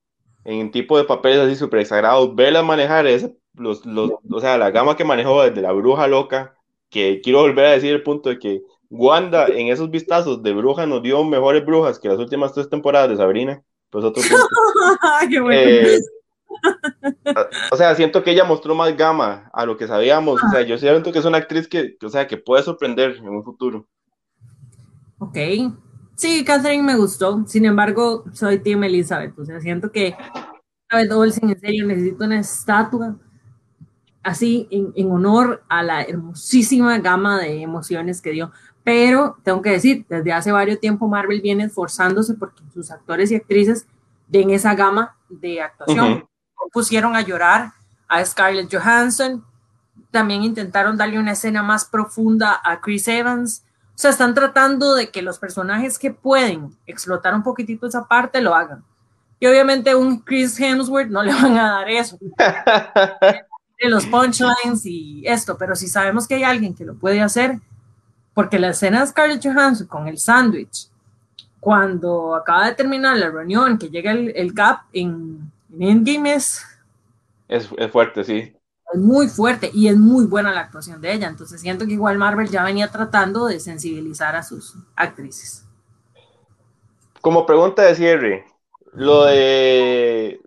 en 0.45 0.71
tipo 0.71 0.99
de 0.99 1.05
papeles 1.05 1.39
así 1.39 1.57
súper 1.57 1.81
exagrados, 1.81 2.35
verla 2.35 2.63
manejar 2.63 3.07
ese, 3.07 3.37
los, 3.55 3.85
los, 3.87 4.13
o 4.31 4.41
sea, 4.41 4.59
la 4.59 4.71
gama 4.71 4.97
que 4.97 5.05
manejó 5.05 5.43
desde 5.43 5.61
la 5.63 5.73
bruja 5.73 6.07
loca, 6.09 6.57
que 6.89 7.21
quiero 7.23 7.41
volver 7.41 7.67
a 7.67 7.73
decir 7.73 7.93
el 7.93 8.03
punto 8.03 8.31
de 8.31 8.39
que 8.39 8.63
Wanda 8.89 9.47
en 9.47 9.69
esos 9.69 9.91
vistazos 9.91 10.43
de 10.43 10.53
bruja 10.53 10.87
nos 10.87 11.03
dio 11.03 11.23
mejores 11.23 11.65
brujas 11.65 11.99
que 11.99 12.09
las 12.09 12.19
últimas 12.19 12.53
tres 12.53 12.69
temporadas 12.69 13.11
de 13.11 13.17
Sabrina, 13.17 13.63
pues 13.91 14.05
otro 14.05 14.23
punto. 14.23 14.49
Qué 15.31 15.41
bueno. 15.41 15.61
eh, 15.61 15.99
o 17.73 17.77
sea, 17.77 17.95
siento 17.95 18.23
que 18.23 18.33
ella 18.33 18.45
mostró 18.45 18.75
más 18.75 18.97
gama 18.97 19.51
a 19.53 19.65
lo 19.65 19.77
que 19.77 19.87
sabíamos. 19.87 20.43
O 20.43 20.49
sea, 20.49 20.63
yo 20.63 20.79
siento 20.79 21.13
que 21.13 21.19
es 21.19 21.25
una 21.25 21.39
actriz 21.39 21.69
que, 21.69 21.97
o 22.03 22.09
sea, 22.09 22.27
que 22.27 22.37
puede 22.37 22.63
sorprender 22.63 23.17
en 23.17 23.29
un 23.29 23.45
futuro. 23.45 23.87
Ok. 25.19 25.37
Sí, 26.17 26.45
Catherine 26.45 26.83
me 26.83 26.97
gustó. 26.97 27.45
Sin 27.47 27.65
embargo, 27.65 28.25
soy 28.33 28.59
Team 28.59 28.85
Elizabeth. 28.85 29.39
O 29.39 29.45
sea, 29.45 29.61
siento 29.61 29.91
que 29.91 30.15
Elizabeth 30.89 31.13
Olsen, 31.13 31.51
en 31.51 31.61
serio, 31.61 31.87
necesito 31.87 32.25
una 32.25 32.41
estatua 32.41 33.17
así 34.23 34.69
en, 34.71 34.93
en 34.97 35.11
honor 35.11 35.63
a 35.69 35.83
la 35.83 36.03
hermosísima 36.03 36.99
gama 36.99 37.39
de 37.41 37.63
emociones 37.63 38.21
que 38.21 38.33
dio. 38.33 38.53
Pero 38.83 39.37
tengo 39.45 39.63
que 39.63 39.71
decir, 39.71 40.05
desde 40.09 40.33
hace 40.33 40.53
varios 40.53 40.81
tiempo 40.81 41.07
Marvel 41.07 41.41
viene 41.41 41.65
esforzándose 41.65 42.35
porque 42.35 42.63
sus 42.73 42.91
actores 42.91 43.31
y 43.31 43.37
actrices 43.37 43.87
den 44.27 44.51
esa 44.51 44.75
gama 44.75 45.17
de 45.29 45.61
actuación. 45.61 46.13
Uh 46.13 46.17
-huh 46.17 46.30
pusieron 46.73 47.17
a 47.17 47.21
llorar 47.21 47.73
a 48.09 48.25
Scarlett 48.25 48.75
Johansson, 48.75 49.45
también 50.11 50.43
intentaron 50.43 50.97
darle 50.97 51.19
una 51.19 51.33
escena 51.33 51.63
más 51.63 51.85
profunda 51.85 52.61
a 52.65 52.81
Chris 52.81 53.07
Evans. 53.09 53.65
O 53.91 53.99
sea, 54.01 54.11
están 54.11 54.35
tratando 54.35 54.95
de 54.95 55.11
que 55.11 55.23
los 55.23 55.39
personajes 55.39 55.99
que 55.99 56.11
pueden 56.11 56.77
explotar 56.87 57.35
un 57.35 57.43
poquitito 57.43 57.87
esa 57.87 58.07
parte 58.07 58.41
lo 58.41 58.55
hagan. 58.55 58.83
Y 59.39 59.47
obviamente 59.47 59.95
un 59.95 60.19
Chris 60.21 60.59
Hemsworth 60.59 61.09
no 61.09 61.23
le 61.23 61.33
van 61.33 61.57
a 61.57 61.71
dar 61.71 61.89
eso. 61.89 62.19
de 63.81 63.89
los 63.89 64.05
punchlines 64.07 64.85
y 64.85 65.23
esto, 65.27 65.57
pero 65.57 65.75
si 65.75 65.89
sabemos 65.89 66.29
que 66.29 66.35
hay 66.35 66.43
alguien 66.43 66.75
que 66.75 66.85
lo 66.85 66.95
puede 66.95 67.23
hacer, 67.23 67.59
porque 68.35 68.59
la 68.59 68.69
escena 68.69 69.01
de 69.01 69.07
Scarlett 69.07 69.43
Johansson 69.43 69.87
con 69.87 70.07
el 70.07 70.19
sándwich, 70.19 70.89
cuando 71.59 72.35
acaba 72.35 72.67
de 72.67 72.75
terminar 72.75 73.17
la 73.17 73.31
reunión, 73.31 73.79
que 73.79 73.89
llega 73.89 74.13
el, 74.13 74.33
el 74.37 74.53
Cap 74.53 74.83
en, 74.93 75.51
en 75.51 75.51
Endgame 75.79 76.35
es, 76.35 76.63
Es, 77.49 77.69
es 77.77 77.91
fuerte, 77.91 78.25
sí. 78.25 78.57
es 78.93 79.01
muy 79.01 79.29
fuerte 79.29 79.71
y 79.73 79.89
es 79.89 79.97
muy 79.97 80.27
buena 80.27 80.53
la 80.53 80.61
actuación 80.61 81.01
de 81.01 81.13
ella. 81.13 81.29
Entonces 81.29 81.61
siento 81.61 81.87
que 81.87 81.93
igual 81.95 82.19
Marvel 82.19 82.49
ya 82.49 82.65
venía 82.65 82.91
tratando 82.91 83.47
de 83.47 83.61
sensibilizar 83.61 84.37
a 84.37 84.43
sus 84.43 84.77
actrices. 84.97 85.65
Como 87.21 87.47
pregunta 87.47 87.83
de 87.83 87.95
cierre, 87.95 88.45
lo 88.93 89.25
de 89.25 90.41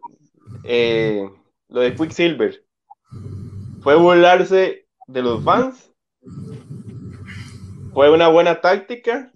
eh, 0.63 1.29
lo 1.69 1.81
de 1.81 1.95
Quicksilver, 1.95 2.65
¿fue 3.81 3.95
burlarse 3.95 4.87
de 5.05 5.21
los 5.21 5.43
fans? 5.43 5.93
¿Fue 7.93 8.09
una 8.11 8.27
buena 8.27 8.59
táctica? 8.61 9.31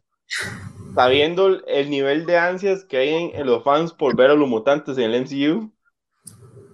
Sabiendo 0.95 1.65
el 1.67 1.89
nivel 1.89 2.25
de 2.25 2.37
ansias 2.37 2.83
que 2.85 2.97
hay 2.97 3.09
en, 3.13 3.35
en 3.35 3.47
los 3.47 3.63
fans 3.63 3.93
por 3.93 4.15
ver 4.17 4.31
a 4.31 4.35
los 4.35 4.49
mutantes 4.49 4.97
en 4.97 5.11
el 5.11 5.15
MCU. 5.15 5.71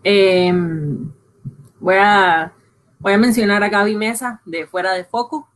Eh, 0.04 0.51
voy, 1.80 1.95
a, 1.97 2.54
voy 2.99 3.14
a 3.14 3.18
mencionar 3.18 3.64
a 3.64 3.70
Gaby 3.70 3.95
Mesa 3.95 4.41
de 4.45 4.68
Fuera 4.68 4.93
de 4.93 5.06
Foco. 5.06 5.49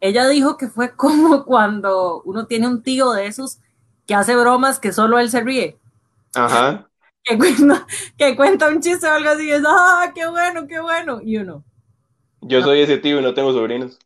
Ella 0.00 0.28
dijo 0.28 0.56
que 0.56 0.68
fue 0.68 0.92
como 0.96 1.44
cuando 1.44 2.22
uno 2.24 2.46
tiene 2.46 2.68
un 2.68 2.82
tío 2.82 3.12
de 3.12 3.26
esos 3.26 3.58
que 4.06 4.14
hace 4.14 4.36
bromas 4.36 4.80
que 4.80 4.92
solo 4.92 5.18
él 5.18 5.30
se 5.30 5.40
ríe. 5.40 5.78
Ajá. 6.34 6.88
Que 7.24 7.36
cuenta, 7.36 7.86
que 8.16 8.36
cuenta 8.36 8.68
un 8.68 8.80
chiste 8.80 9.06
o 9.06 9.12
algo 9.12 9.30
así 9.30 9.44
y 9.44 9.50
es, 9.50 9.62
ah, 9.66 10.12
qué 10.14 10.26
bueno, 10.28 10.66
qué 10.66 10.80
bueno. 10.80 11.20
Y 11.22 11.36
uno, 11.36 11.64
Yo 12.40 12.62
soy 12.62 12.80
ese 12.80 12.96
tío 12.98 13.20
y 13.20 13.22
no 13.22 13.34
tengo 13.34 13.52
sobrinos. 13.52 13.98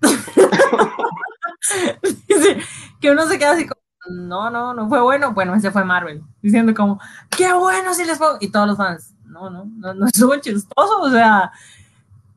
que 3.00 3.10
uno 3.10 3.26
se 3.26 3.38
queda 3.38 3.52
así 3.52 3.66
como, 3.66 3.80
no, 4.10 4.50
no, 4.50 4.72
no 4.72 4.88
fue 4.88 5.02
bueno. 5.02 5.34
Bueno, 5.34 5.54
ese 5.54 5.70
fue 5.70 5.84
Marvel, 5.84 6.22
diciendo 6.40 6.72
como, 6.74 6.98
qué 7.36 7.52
bueno 7.52 7.92
si 7.92 8.04
les 8.04 8.16
fue. 8.16 8.28
Y 8.40 8.48
todos 8.48 8.66
los 8.66 8.78
fans, 8.78 9.14
no, 9.30 9.50
no, 9.50 9.64
no, 9.66 9.94
no 9.94 10.06
estuvo 10.12 10.36
chistoso. 10.36 11.00
O 11.00 11.10
sea, 11.10 11.52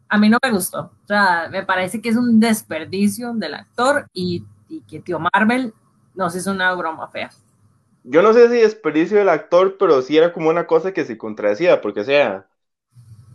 a 0.10 0.18
mí 0.18 0.30
no 0.30 0.38
me 0.44 0.52
gustó. 0.52 0.92
O 1.04 1.08
sea, 1.08 1.50
me 1.52 1.64
parece 1.66 2.02
que 2.02 2.10
es 2.10 2.16
un 2.16 2.40
desperdicio 2.40 3.34
del 3.36 3.56
actor 3.56 4.08
y, 4.14 4.44
y 4.70 4.82
que 4.82 5.02
tío 5.02 5.20
Marvel 5.20 5.74
nos 6.16 6.36
hizo 6.36 6.52
una 6.52 6.74
broma 6.76 7.08
fea. 7.10 7.32
Yo 8.04 8.22
no 8.22 8.34
sé 8.34 8.50
si 8.50 8.58
desperdicio 8.58 9.18
del 9.18 9.30
actor, 9.30 9.78
pero 9.78 10.02
sí 10.02 10.18
era 10.18 10.34
como 10.34 10.50
una 10.50 10.68
cosa 10.68 10.94
que 10.94 11.06
se 11.06 11.18
contradecía, 11.18 11.82
porque 11.82 12.02
o 12.02 12.04
sea, 12.04 12.48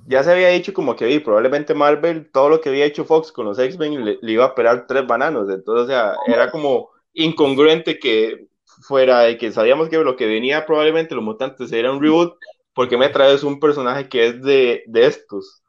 ya 0.06 0.22
se 0.24 0.32
había 0.32 0.48
dicho 0.48 0.72
como 0.74 0.96
que 0.96 1.06
"Ey, 1.06 1.20
probablemente 1.20 1.74
Marvel, 1.74 2.30
todo 2.32 2.48
lo 2.50 2.60
que 2.60 2.70
había 2.70 2.86
hecho 2.86 3.04
Fox 3.04 3.32
con 3.32 3.46
los 3.46 3.58
X-Men 3.58 4.04
le, 4.04 4.18
le 4.22 4.32
iba 4.32 4.44
a 4.46 4.54
pelar 4.54 4.86
tres 4.86 5.06
bananos, 5.06 5.48
entonces 5.50 5.84
o 5.84 5.88
sea, 5.88 6.14
era 6.26 6.50
como 6.50 6.90
incongruente 7.14 7.98
que 7.98 8.48
fuera 8.82 9.20
de 9.20 9.38
que 9.38 9.52
sabíamos 9.52 9.88
que 9.88 9.98
lo 9.98 10.16
que 10.16 10.26
venía 10.26 10.66
probablemente 10.66 11.14
los 11.14 11.24
mutantes 11.24 11.72
era 11.72 11.92
un 11.92 12.02
reboot, 12.02 12.36
porque 12.78 12.96
me 12.96 13.08
traes 13.08 13.42
un 13.42 13.58
personaje 13.58 14.08
que 14.08 14.28
es 14.28 14.40
de, 14.40 14.84
de 14.86 15.06
estos. 15.06 15.64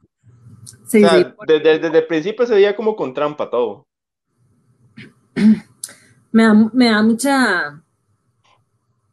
Sí, 0.88 1.00
O 1.02 1.10
sea, 1.10 1.24
sí. 1.24 1.36
desde, 1.48 1.80
desde 1.80 1.98
el 1.98 2.08
principio 2.08 2.46
se 2.46 2.54
veía 2.54 2.76
como 2.76 2.96
con 2.96 3.14
trampa 3.16 3.50
todo. 3.50 3.88
Me 6.32 6.44
da, 6.44 6.54
me 6.74 6.86
da 6.92 7.02
mucha, 7.04 7.84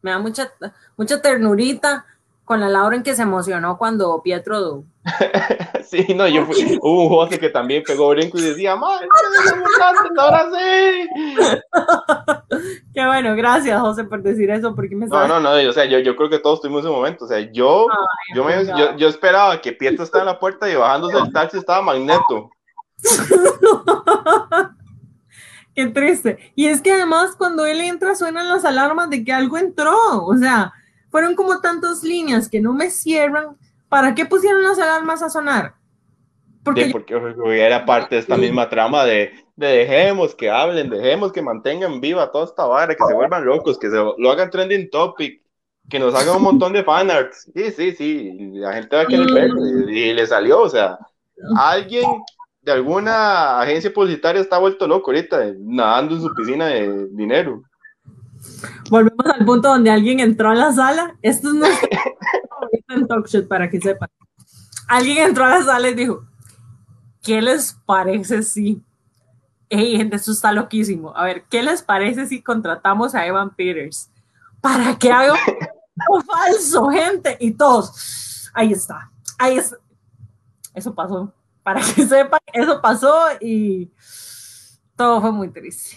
me 0.02 0.10
da 0.10 0.18
mucha, 0.18 0.52
mucha 0.96 1.20
ternurita 1.20 2.06
con 2.46 2.60
la 2.60 2.68
Laura 2.68 2.94
en 2.96 3.02
que 3.02 3.16
se 3.16 3.22
emocionó 3.22 3.76
cuando 3.76 4.22
Pietro 4.22 4.84
Sí, 5.84 6.06
no, 6.14 6.26
yo 6.28 6.46
fui, 6.46 6.78
hubo 6.82 7.02
un 7.02 7.08
José 7.08 7.38
que 7.38 7.50
también 7.50 7.82
pegó 7.84 8.08
brinco 8.10 8.38
y 8.38 8.42
decía, 8.42 8.76
madre, 8.76 9.08
ahora 10.16 10.46
sí. 10.52 11.08
Qué 12.94 13.04
bueno, 13.04 13.34
gracias 13.36 13.80
José 13.80 14.04
por 14.04 14.22
decir 14.22 14.48
eso, 14.50 14.74
porque 14.74 14.94
me 14.94 15.06
No, 15.06 15.26
no, 15.28 15.40
no, 15.40 15.50
o 15.68 15.72
sea, 15.72 15.84
yo, 15.86 15.98
yo 15.98 16.14
creo 16.16 16.30
que 16.30 16.38
todos 16.38 16.60
tuvimos 16.60 16.82
ese 16.84 16.90
momento, 16.90 17.24
o 17.24 17.28
sea, 17.28 17.40
yo, 17.52 17.86
yo, 18.34 18.44
me- 18.44 18.64
yo, 18.64 18.96
yo 18.96 19.08
esperaba 19.08 19.60
que 19.60 19.72
Pietro 19.72 20.04
estaba 20.04 20.22
en 20.22 20.26
la 20.26 20.38
puerta 20.38 20.70
y 20.70 20.76
bajándose 20.76 21.16
del 21.16 21.32
taxi 21.32 21.58
estaba 21.58 21.82
Magneto. 21.82 22.50
Qué 25.74 25.86
triste. 25.88 26.38
Y 26.54 26.66
es 26.66 26.80
que 26.80 26.92
además 26.92 27.36
cuando 27.36 27.66
él 27.66 27.80
entra 27.82 28.14
suenan 28.14 28.48
las 28.48 28.64
alarmas 28.64 29.10
de 29.10 29.24
que 29.24 29.32
algo 29.32 29.58
entró. 29.58 29.94
O 30.24 30.34
sea, 30.36 30.72
fueron 31.16 31.34
como 31.34 31.62
tantas 31.62 32.02
líneas 32.02 32.46
que 32.46 32.60
no 32.60 32.74
me 32.74 32.90
cierran. 32.90 33.56
¿Para 33.88 34.14
qué 34.14 34.26
pusieron 34.26 34.62
las 34.62 34.78
alarmas 34.78 35.22
a 35.22 35.30
sonar? 35.30 35.72
Porque 36.62 36.84
De, 36.84 36.90
porque 36.90 37.14
era 37.58 37.86
parte 37.86 38.16
de 38.16 38.20
esta 38.20 38.36
misma 38.36 38.68
trama 38.68 39.02
de, 39.06 39.32
de 39.56 39.66
dejemos 39.66 40.34
que 40.34 40.50
hablen, 40.50 40.90
dejemos 40.90 41.32
que 41.32 41.40
mantengan 41.40 42.02
viva 42.02 42.30
toda 42.30 42.44
esta 42.44 42.66
vara, 42.66 42.94
que 42.94 43.02
se 43.02 43.14
vuelvan 43.14 43.46
locos, 43.46 43.78
que 43.78 43.88
se 43.88 43.96
lo 43.96 44.30
hagan 44.30 44.50
trending 44.50 44.90
topic, 44.90 45.40
que 45.88 45.98
nos 45.98 46.14
hagan 46.14 46.36
un 46.36 46.42
montón 46.42 46.74
de 46.74 46.84
fanarts. 46.84 47.50
Sí, 47.54 47.70
sí, 47.70 47.92
sí, 47.92 48.50
la 48.52 48.74
gente 48.74 48.94
va 48.94 49.02
a 49.02 49.06
querer 49.06 49.32
verlo 49.32 49.88
y, 49.88 49.98
y 49.98 50.12
le 50.12 50.26
salió, 50.26 50.60
o 50.60 50.68
sea, 50.68 50.98
alguien 51.56 52.04
de 52.60 52.72
alguna 52.72 53.58
agencia 53.58 53.90
publicitaria 53.90 54.42
está 54.42 54.58
vuelto 54.58 54.86
loco 54.86 55.12
ahorita, 55.12 55.46
nadando 55.60 56.16
en 56.16 56.20
su 56.20 56.34
piscina 56.34 56.66
de 56.66 57.06
dinero. 57.12 57.62
Volvemos 58.90 59.26
al 59.26 59.44
punto 59.44 59.68
donde 59.68 59.90
alguien 59.90 60.20
entró 60.20 60.50
a 60.50 60.54
la 60.54 60.72
sala. 60.72 61.16
Esto 61.22 61.48
es 61.48 61.54
nuestro 61.54 61.88
en 62.88 63.06
Talk 63.06 63.26
Shit, 63.26 63.48
para 63.48 63.68
que 63.68 63.80
sepan. 63.80 64.08
Alguien 64.88 65.18
entró 65.18 65.44
a 65.44 65.58
la 65.58 65.62
sala 65.64 65.88
y 65.88 65.94
dijo, 65.94 66.24
¿qué 67.22 67.42
les 67.42 67.76
parece 67.86 68.42
si... 68.42 68.82
Hey, 69.68 69.96
gente, 69.96 70.16
esto 70.16 70.30
está 70.30 70.52
loquísimo. 70.52 71.16
A 71.16 71.24
ver, 71.24 71.44
¿qué 71.50 71.62
les 71.62 71.82
parece 71.82 72.26
si 72.26 72.40
contratamos 72.40 73.14
a 73.14 73.26
Evan 73.26 73.54
Peters? 73.54 74.10
Para 74.60 74.96
que 74.96 75.10
haga 75.10 75.34
un 76.08 76.22
falso, 76.24 76.88
gente. 76.88 77.36
Y 77.40 77.50
todos, 77.52 78.50
ahí 78.54 78.72
está, 78.72 79.10
ahí 79.38 79.56
está. 79.56 79.76
Eso 80.72 80.94
pasó. 80.94 81.32
Para 81.64 81.80
que 81.80 82.06
sepan, 82.06 82.38
eso 82.52 82.80
pasó 82.80 83.12
y 83.40 83.90
todo 84.94 85.20
fue 85.20 85.32
muy 85.32 85.48
triste. 85.48 85.96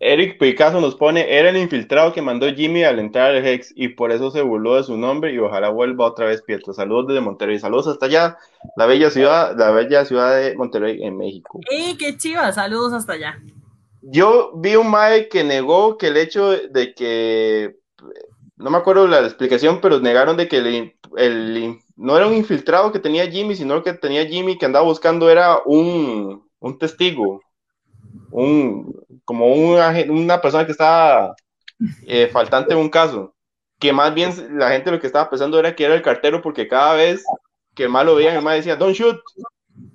Eric 0.00 0.38
Picasso 0.38 0.80
nos 0.80 0.96
pone, 0.96 1.38
era 1.38 1.50
el 1.50 1.56
infiltrado 1.56 2.12
que 2.12 2.20
mandó 2.20 2.46
Jimmy 2.52 2.82
al 2.84 2.98
entrar 2.98 3.30
al 3.30 3.46
Hex 3.46 3.72
y 3.76 3.88
por 3.88 4.10
eso 4.12 4.30
se 4.30 4.42
burló 4.42 4.74
de 4.76 4.82
su 4.84 4.96
nombre 4.96 5.32
y 5.32 5.38
ojalá 5.38 5.70
vuelva 5.70 6.06
otra 6.06 6.26
vez 6.26 6.42
Pietro. 6.42 6.72
Saludos 6.74 7.06
desde 7.08 7.20
Monterrey, 7.20 7.58
saludos 7.58 7.86
hasta 7.86 8.06
allá, 8.06 8.36
la 8.76 8.86
bella 8.86 9.10
ciudad, 9.10 9.56
la 9.56 9.70
bella 9.70 10.04
ciudad 10.04 10.36
de 10.36 10.54
Monterrey 10.56 11.02
en 11.02 11.16
México. 11.16 11.60
¡Ey, 11.70 11.96
qué 11.96 12.16
chiva! 12.16 12.52
Saludos 12.52 12.92
hasta 12.92 13.14
allá. 13.14 13.40
Yo 14.02 14.52
vi 14.56 14.76
un 14.76 14.90
Mae 14.90 15.28
que 15.28 15.44
negó 15.44 15.96
que 15.96 16.08
el 16.08 16.16
hecho 16.18 16.50
de 16.50 16.92
que, 16.94 17.76
no 18.56 18.70
me 18.70 18.76
acuerdo 18.76 19.06
la 19.08 19.20
explicación, 19.20 19.80
pero 19.80 20.00
negaron 20.00 20.36
de 20.36 20.48
que 20.48 20.58
el, 20.58 20.94
el- 21.16 21.78
no 21.96 22.16
era 22.16 22.26
un 22.26 22.34
infiltrado 22.34 22.90
que 22.92 22.98
tenía 22.98 23.30
Jimmy, 23.30 23.54
sino 23.54 23.82
que 23.82 23.92
tenía 23.94 24.26
Jimmy 24.26 24.58
que 24.58 24.66
andaba 24.66 24.84
buscando 24.84 25.30
era 25.30 25.58
un, 25.64 26.46
un 26.58 26.78
testigo, 26.78 27.40
un, 28.30 28.94
como 29.24 29.46
un 29.54 29.78
agen- 29.78 30.10
una 30.10 30.40
persona 30.40 30.66
que 30.66 30.72
estaba 30.72 31.34
eh, 32.06 32.28
faltante 32.28 32.74
en 32.74 32.80
un 32.80 32.90
caso, 32.90 33.34
que 33.80 33.92
más 33.92 34.14
bien 34.14 34.32
la 34.58 34.70
gente 34.70 34.90
lo 34.90 35.00
que 35.00 35.06
estaba 35.08 35.30
pensando 35.30 35.58
era 35.58 35.74
que 35.76 35.84
era 35.84 35.94
el 35.94 36.02
cartero 36.02 36.42
porque 36.42 36.68
cada 36.68 36.94
vez 36.94 37.24
que 37.74 37.88
Mae 37.88 38.04
lo 38.04 38.16
veían, 38.16 38.36
el 38.36 38.42
Mae 38.42 38.58
decía, 38.58 38.76
don't 38.76 38.94
shoot, 38.96 39.18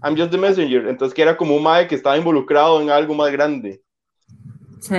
I'm 0.04 0.18
just 0.18 0.32
the 0.32 0.38
messenger, 0.38 0.88
entonces 0.88 1.14
que 1.16 1.22
era 1.24 1.38
como 1.38 1.56
un 1.56 1.64
Mae 1.64 1.88
que 1.88 1.96
estaba 1.96 2.18
involucrado 2.18 2.82
en 2.82 2.90
algo 2.92 3.16
más 3.16 3.32
grande. 3.32 3.82
Sí. 4.80 4.96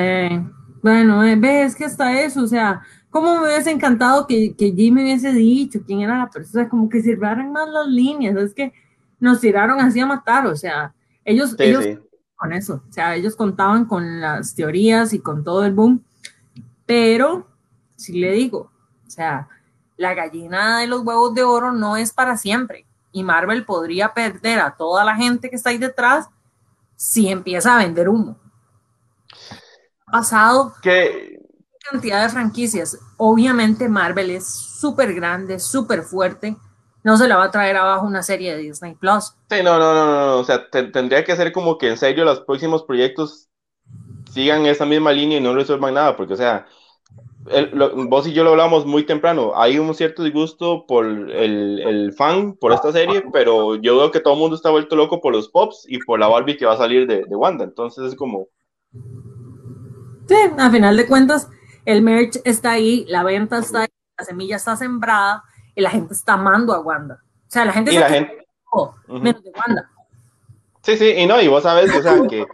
Bueno, 0.82 1.24
eh, 1.24 1.36
ves 1.36 1.74
que 1.76 1.84
hasta 1.84 2.20
eso, 2.22 2.42
o 2.42 2.46
sea, 2.46 2.82
¿cómo 3.10 3.34
me 3.40 3.46
hubiese 3.46 3.70
encantado 3.70 4.26
que, 4.26 4.54
que 4.56 4.72
Jimmy 4.72 5.02
hubiese 5.02 5.32
dicho 5.32 5.80
quién 5.86 6.00
era 6.00 6.18
la 6.18 6.30
persona? 6.30 6.68
Como 6.68 6.88
que 6.88 7.02
sirvieran 7.02 7.52
más 7.52 7.68
las 7.68 7.86
líneas, 7.86 8.36
es 8.36 8.54
que 8.54 8.72
nos 9.18 9.40
tiraron 9.40 9.78
así 9.80 10.00
a 10.00 10.06
matar, 10.06 10.46
o 10.46 10.56
sea, 10.56 10.94
ellos, 11.24 11.56
Sí, 11.58 11.64
ellos 11.64 11.84
sí. 11.84 11.98
Con 12.40 12.54
eso, 12.54 12.82
o 12.88 12.92
sea, 12.92 13.14
ellos 13.16 13.36
contaban 13.36 13.84
con 13.84 14.22
las 14.22 14.54
teorías 14.54 15.12
y 15.12 15.18
con 15.18 15.44
todo 15.44 15.66
el 15.66 15.74
boom, 15.74 16.02
pero 16.86 17.46
si 17.96 18.18
le 18.18 18.32
digo, 18.32 18.70
o 19.06 19.10
sea, 19.10 19.46
la 19.98 20.14
gallina 20.14 20.78
de 20.78 20.86
los 20.86 21.02
huevos 21.02 21.34
de 21.34 21.42
oro 21.42 21.70
no 21.72 21.98
es 21.98 22.14
para 22.14 22.38
siempre 22.38 22.86
y 23.12 23.22
Marvel 23.22 23.66
podría 23.66 24.14
perder 24.14 24.58
a 24.58 24.74
toda 24.74 25.04
la 25.04 25.16
gente 25.16 25.50
que 25.50 25.56
está 25.56 25.68
ahí 25.68 25.76
detrás 25.76 26.30
si 26.96 27.28
empieza 27.28 27.74
a 27.74 27.78
vender 27.78 28.08
humo. 28.08 28.38
Pasado 30.10 30.72
Que 30.82 31.38
cantidad 31.90 32.22
de 32.22 32.30
franquicias. 32.30 32.98
Obviamente 33.18 33.86
Marvel 33.86 34.30
es 34.30 34.46
súper 34.46 35.12
grande, 35.12 35.58
súper 35.58 36.04
fuerte. 36.04 36.56
No 37.04 37.16
se 37.16 37.28
la 37.28 37.36
va 37.36 37.44
a 37.44 37.50
traer 37.50 37.76
abajo 37.76 38.06
una 38.06 38.22
serie 38.22 38.54
de 38.54 38.62
Disney 38.62 38.94
Plus. 38.94 39.34
Sí, 39.50 39.62
no, 39.64 39.78
no, 39.80 39.94
no, 39.94 40.04
no, 40.06 40.26
no, 40.26 40.38
o 40.38 40.44
sea, 40.44 40.70
te- 40.70 40.84
tendría 40.84 41.24
que 41.24 41.34
ser 41.34 41.52
como 41.52 41.76
que 41.76 41.88
en 41.88 41.96
serio 41.96 42.24
los 42.24 42.40
próximos 42.42 42.84
proyectos 42.84 43.48
sigan 44.32 44.66
esa 44.66 44.86
misma 44.86 45.12
línea 45.12 45.38
y 45.38 45.40
no 45.42 45.54
resuelvan 45.54 45.94
nada, 45.94 46.16
porque, 46.16 46.34
o 46.34 46.36
sea, 46.36 46.66
el- 47.46 47.70
lo- 47.74 47.94
vos 48.08 48.26
y 48.28 48.32
yo 48.34 48.44
lo 48.44 48.50
hablamos 48.50 48.86
muy 48.86 49.04
temprano, 49.06 49.52
hay 49.56 49.78
un 49.78 49.94
cierto 49.94 50.24
disgusto 50.24 50.86
por 50.86 51.06
el, 51.06 51.80
el 51.80 52.12
fan, 52.14 52.54
por 52.56 52.72
esta 52.72 52.92
serie, 52.92 53.24
pero 53.32 53.76
yo 53.76 53.96
veo 53.98 54.10
que 54.12 54.20
todo 54.20 54.34
el 54.34 54.40
mundo 54.40 54.56
está 54.56 54.70
vuelto 54.70 54.96
loco 54.96 55.20
por 55.20 55.32
los 55.34 55.48
pops 55.50 55.86
y 55.88 55.98
por 56.00 56.20
la 56.20 56.28
Barbie 56.28 56.56
que 56.58 56.66
va 56.66 56.74
a 56.74 56.78
salir 56.78 57.06
de, 57.06 57.24
de 57.26 57.36
Wanda, 57.36 57.64
entonces 57.64 58.06
es 58.12 58.16
como, 58.16 58.48
Sí, 60.28 60.34
a 60.58 60.70
final 60.70 60.96
de 60.96 61.06
cuentas, 61.06 61.48
el 61.84 62.02
merch 62.02 62.36
está 62.44 62.72
ahí, 62.72 63.04
la 63.08 63.24
venta 63.24 63.58
está 63.58 63.82
ahí, 63.82 63.88
la 64.18 64.24
semilla 64.24 64.56
está 64.56 64.76
sembrada 64.76 65.44
y 65.74 65.80
la 65.80 65.90
gente 65.90 66.14
está 66.14 66.34
amando 66.34 66.72
a 66.72 66.80
Wanda. 66.80 67.20
O 67.22 67.50
sea, 67.50 67.64
la 67.64 67.72
gente 67.72 67.90
Y 67.90 67.94
se 67.94 68.00
la 68.00 68.08
gente- 68.08 68.46
todo, 68.72 68.94
menos 69.08 69.42
de 69.42 69.50
Wanda. 69.50 69.90
Sí, 70.82 70.96
sí, 70.96 71.10
y 71.10 71.26
no, 71.26 71.40
y 71.40 71.48
vos 71.48 71.62
sabes, 71.62 71.94
o 71.94 72.02
sea, 72.02 72.14
que 72.28 72.46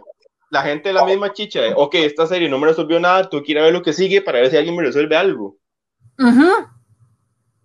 la 0.49 0.61
gente 0.63 0.89
es 0.89 0.95
la 0.95 1.05
misma 1.05 1.33
chicha 1.33 1.61
de, 1.61 1.73
ok, 1.75 1.95
esta 1.95 2.25
serie 2.27 2.49
no 2.49 2.57
me 2.59 2.67
resolvió 2.67 2.99
nada, 2.99 3.29
tú 3.29 3.41
quieres 3.43 3.63
ver 3.63 3.73
lo 3.73 3.81
que 3.81 3.93
sigue 3.93 4.21
para 4.21 4.39
ver 4.39 4.49
si 4.49 4.57
alguien 4.57 4.75
me 4.75 4.83
resuelve 4.83 5.15
algo. 5.15 5.57
Ujú. 6.19 6.49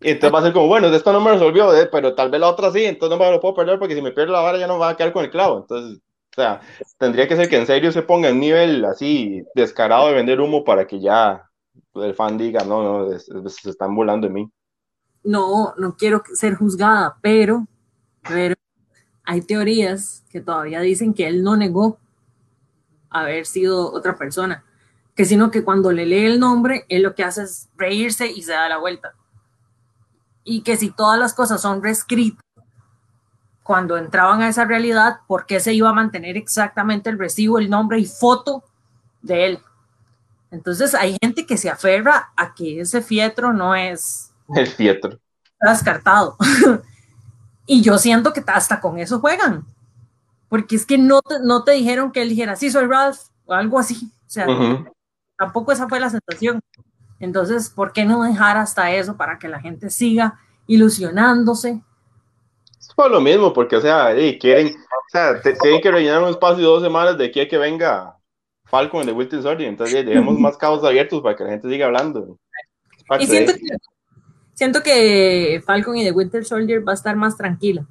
Y 0.01 0.11
entonces 0.11 0.35
va 0.35 0.41
a 0.41 0.43
ser 0.43 0.53
como, 0.53 0.67
bueno, 0.67 0.89
esto 0.89 1.13
no 1.13 1.21
me 1.21 1.33
resolvió, 1.33 1.75
eh, 1.75 1.89
pero 1.91 2.15
tal 2.15 2.31
vez 2.31 2.41
la 2.41 2.49
otra 2.49 2.71
sí, 2.73 2.85
entonces 2.85 3.17
no 3.17 3.25
me 3.25 3.31
lo 3.31 3.41
puedo 3.41 3.55
perder 3.55 3.79
porque 3.79 3.95
si 3.95 4.03
me 4.03 4.11
pierdo 4.13 4.33
la 4.33 4.41
vara 4.41 4.59
ya 4.59 4.67
no 4.67 4.75
me 4.75 4.81
va 4.81 4.91
a 4.91 4.97
quedar 4.97 5.13
con 5.13 5.25
el 5.25 5.31
clavo. 5.31 5.59
Entonces, 5.61 5.99
o 5.99 6.35
sea, 6.35 6.61
tendría 6.99 7.29
que 7.29 7.37
ser 7.37 7.49
que 7.49 7.57
en 7.57 7.67
serio 7.67 7.93
se 7.93 8.03
ponga 8.03 8.29
en 8.29 8.41
nivel 8.41 8.85
así 8.85 9.45
descarado 9.55 10.09
de 10.09 10.15
vender 10.15 10.41
humo 10.41 10.65
para 10.65 10.87
que 10.87 11.01
ya 11.01 11.49
el 11.95 12.15
fan 12.15 12.37
diga, 12.37 12.65
no, 12.65 13.05
no, 13.09 13.19
se 13.19 13.71
están 13.71 13.95
volando 13.95 14.27
de 14.27 14.35
mí. 14.35 14.49
No, 15.25 15.75
no 15.77 15.97
quiero 15.97 16.23
ser 16.35 16.55
juzgada, 16.55 17.19
pero, 17.21 17.67
pero 18.29 18.55
hay 19.25 19.41
teorías 19.43 20.25
que 20.31 20.41
todavía 20.41 20.81
dicen 20.81 21.15
que 21.15 21.27
él 21.27 21.43
no 21.43 21.57
negó 21.57 21.99
haber 23.11 23.47
sido 23.47 23.93
otra 23.93 24.17
persona, 24.17 24.65
que 25.15 25.25
sino 25.25 25.51
que 25.51 25.63
cuando 25.63 25.93
le 25.93 26.07
lee 26.07 26.27
el 26.27 26.41
nombre, 26.41 26.87
él 26.89 27.03
lo 27.03 27.15
que 27.15 27.25
hace 27.25 27.43
es 27.43 27.69
reírse 27.77 28.27
y 28.27 28.43
se 28.43 28.53
da 28.53 28.69
la 28.69 28.79
vuelta. 28.79 29.15
Y 30.45 30.63
que 30.63 30.77
si 30.77 30.91
todas 30.91 31.19
las 31.19 31.35
cosas 31.35 31.61
son 31.61 31.83
reescritas, 31.83 32.43
cuando 33.63 33.97
entraban 33.97 34.43
a 34.43 34.49
esa 34.49 34.65
realidad, 34.65 35.21
¿por 35.29 35.47
qué 35.47 35.61
se 35.61 35.73
iba 35.73 35.89
a 35.89 35.95
mantener 35.95 36.37
exactamente 36.37 37.11
el 37.11 37.19
recibo, 37.19 37.59
el 37.59 37.71
nombre 37.71 38.01
y 38.01 38.07
foto 38.07 38.65
de 39.21 39.47
él? 39.47 39.59
Entonces 40.51 40.95
hay 40.95 41.17
gente 41.23 41.47
que 41.47 41.57
se 41.57 41.71
aferra 41.71 42.33
a 42.37 42.55
que 42.55 42.81
ese 42.81 43.03
fietro 43.03 43.53
no 43.53 43.75
es 43.75 44.32
El 44.55 44.67
fietro. 44.67 45.19
está 45.61 45.71
descartado. 45.73 46.37
y 47.67 47.83
yo 47.83 47.99
siento 47.99 48.33
que 48.33 48.43
hasta 48.47 48.81
con 48.81 48.99
eso 48.99 49.21
juegan. 49.21 49.65
Porque 50.49 50.77
es 50.77 50.85
que 50.85 50.99
no 50.99 51.23
te, 51.23 51.37
no 51.41 51.65
te 51.65 51.73
dijeron 51.73 52.13
que 52.13 52.23
él 52.23 52.29
dijera, 52.29 52.57
sí, 52.57 52.71
soy 52.71 52.87
Ralph, 52.87 53.19
o 53.47 53.55
algo 53.55 53.79
así. 53.79 54.11
O 54.27 54.31
sea, 54.31 54.49
Ujú. 54.49 54.85
tampoco 55.39 55.73
esa 55.73 55.89
fue 55.89 55.99
la 56.01 56.11
sensación. 56.11 56.61
Entonces, 57.21 57.71
¿por 57.71 57.93
qué 57.93 58.05
no 58.05 58.23
dejar 58.23 58.57
hasta 58.59 58.91
eso 58.93 59.17
para 59.17 59.39
que 59.39 59.49
la 59.49 59.61
gente 59.61 59.89
siga 59.91 60.39
ilusionándose? 60.67 61.83
Es 62.79 62.93
por 62.95 63.11
lo 63.11 63.21
mismo, 63.21 63.53
porque, 63.53 63.77
o 63.77 63.81
sea, 63.81 64.13
eh, 64.15 64.37
quieren, 64.39 64.69
o 64.69 65.11
sea, 65.11 65.41
te- 65.41 65.55
tienen 65.55 65.81
que 65.81 65.91
rellenar 65.91 66.23
un 66.23 66.31
espacio 66.31 66.57
de 66.59 66.65
dos 66.65 66.83
semanas 66.83 67.17
de 67.17 67.27
aquí 67.27 67.41
a 67.41 67.49
que 67.49 67.57
venga 67.59 68.17
Falcon 68.65 69.07
de 69.07 69.13
Wilton 69.13 69.43
Soldier, 69.43 69.69
entonces 69.69 70.05
dejemos 70.05 70.39
más 70.39 70.57
cabos 70.57 70.83
abiertos 70.85 71.23
para 71.23 71.37
que 71.37 71.45
la 71.45 71.51
gente 71.51 71.69
siga 71.69 71.87
hablando. 71.87 72.37
Y 73.21 73.27
siento 73.27 73.53
que, 73.55 73.61
siento 74.55 74.83
que 74.83 75.63
Falcon 75.65 75.97
y 75.97 76.05
The 76.05 76.13
Winter 76.13 76.45
Soldier 76.45 76.87
va 76.87 76.93
a 76.93 76.95
estar 76.95 77.17
más 77.17 77.37
tranquila. 77.37 77.87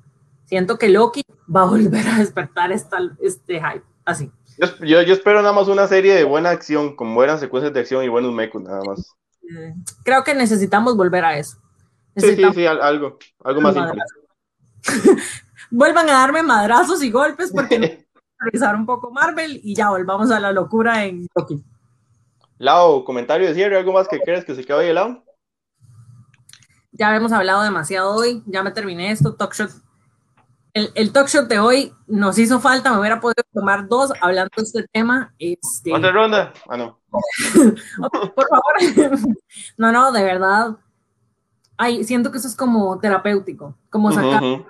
Siento 0.46 0.78
que 0.78 0.90
Loki 0.90 1.24
va 1.54 1.64
a 1.64 1.66
volver 1.70 2.08
a 2.08 2.18
despertar 2.18 2.72
esta, 2.72 2.98
este 3.22 3.56
hype. 3.56 3.84
Así. 4.06 4.32
Yo, 4.58 5.02
yo, 5.02 5.14
espero 5.14 5.42
nada 5.42 5.54
más 5.54 5.68
una 5.68 5.88
serie 5.88 6.14
de 6.14 6.24
buena 6.24 6.50
acción, 6.50 6.96
con 6.96 7.16
buenas 7.16 7.40
secuencias 7.40 7.74
de 7.74 7.80
acción 7.80 8.04
y 8.04 8.10
buenos 8.10 8.34
mecos, 8.34 8.62
nada 8.62 8.82
más. 8.86 9.16
Eh, 9.44 9.74
Creo 10.04 10.24
que 10.24 10.36
necesitamos 10.36 10.96
volver 10.98 11.24
a 11.26 11.38
eso. 11.38 11.58
Sí, 12.16 12.36
sí, 12.36 12.44
sí, 12.54 12.66
al- 12.66 12.82
algo, 12.82 13.18
algo 13.44 13.62
más 13.62 13.74
simple. 13.74 14.02
vuelvan 15.72 16.10
a 16.10 16.14
darme 16.14 16.44
madrazos 16.44 17.02
y 17.02 17.10
golpes 17.10 17.52
porque 17.54 17.80
no 17.80 17.88
revisar 18.40 18.76
un 18.76 18.86
poco 18.86 19.12
Marvel 19.12 19.60
y 19.64 19.74
ya 19.76 19.90
volvamos 19.90 20.30
a 20.32 20.40
la 20.40 20.52
locura 20.52 21.06
en 21.06 21.28
Loki. 21.36 21.64
Lau, 22.58 23.04
comentario 23.04 23.48
de 23.48 23.56
cierre, 23.56 23.78
algo 23.78 23.94
más 23.94 24.08
que 24.08 24.20
crees 24.20 24.46
que 24.46 24.54
se 24.54 24.64
quedó 24.64 24.80
ahí 24.80 24.88
de 24.88 24.94
lado. 24.94 25.24
Ya 26.92 27.16
hemos 27.16 27.32
hablado 27.32 27.64
demasiado 27.64 28.14
hoy, 28.16 28.44
ya 28.46 28.64
me 28.64 28.72
terminé 28.72 29.12
esto, 29.12 29.34
talk 29.34 29.54
shot. 29.54 29.72
El, 30.74 30.92
el 30.96 31.12
talk 31.12 31.28
shot 31.28 31.48
de 31.48 31.60
hoy 31.60 31.94
nos 32.08 32.38
hizo 32.38 32.60
falta, 32.60 32.92
me 32.92 33.00
hubiera 33.00 33.20
podido 33.20 33.44
tomar 33.54 33.88
dos 33.88 34.12
hablando 34.22 34.52
de 34.56 34.64
este 34.64 34.86
tema. 34.92 35.34
Este, 35.40 35.94
¿Otra 35.94 36.12
ronda? 36.12 36.54
Ah, 36.70 36.78
no. 36.78 37.00
por 38.36 38.48
favor. 38.48 39.16
no, 39.78 39.92
no, 39.92 40.12
de 40.12 40.24
verdad. 40.24 40.78
Ay, 41.78 42.04
siento 42.04 42.32
que 42.32 42.38
eso 42.38 42.48
es 42.48 42.56
como 42.56 43.00
terapéutico, 43.00 43.76
como 43.90 44.12
sacar 44.12 44.44
Ujú, 44.44 44.54
ujú. 44.54 44.66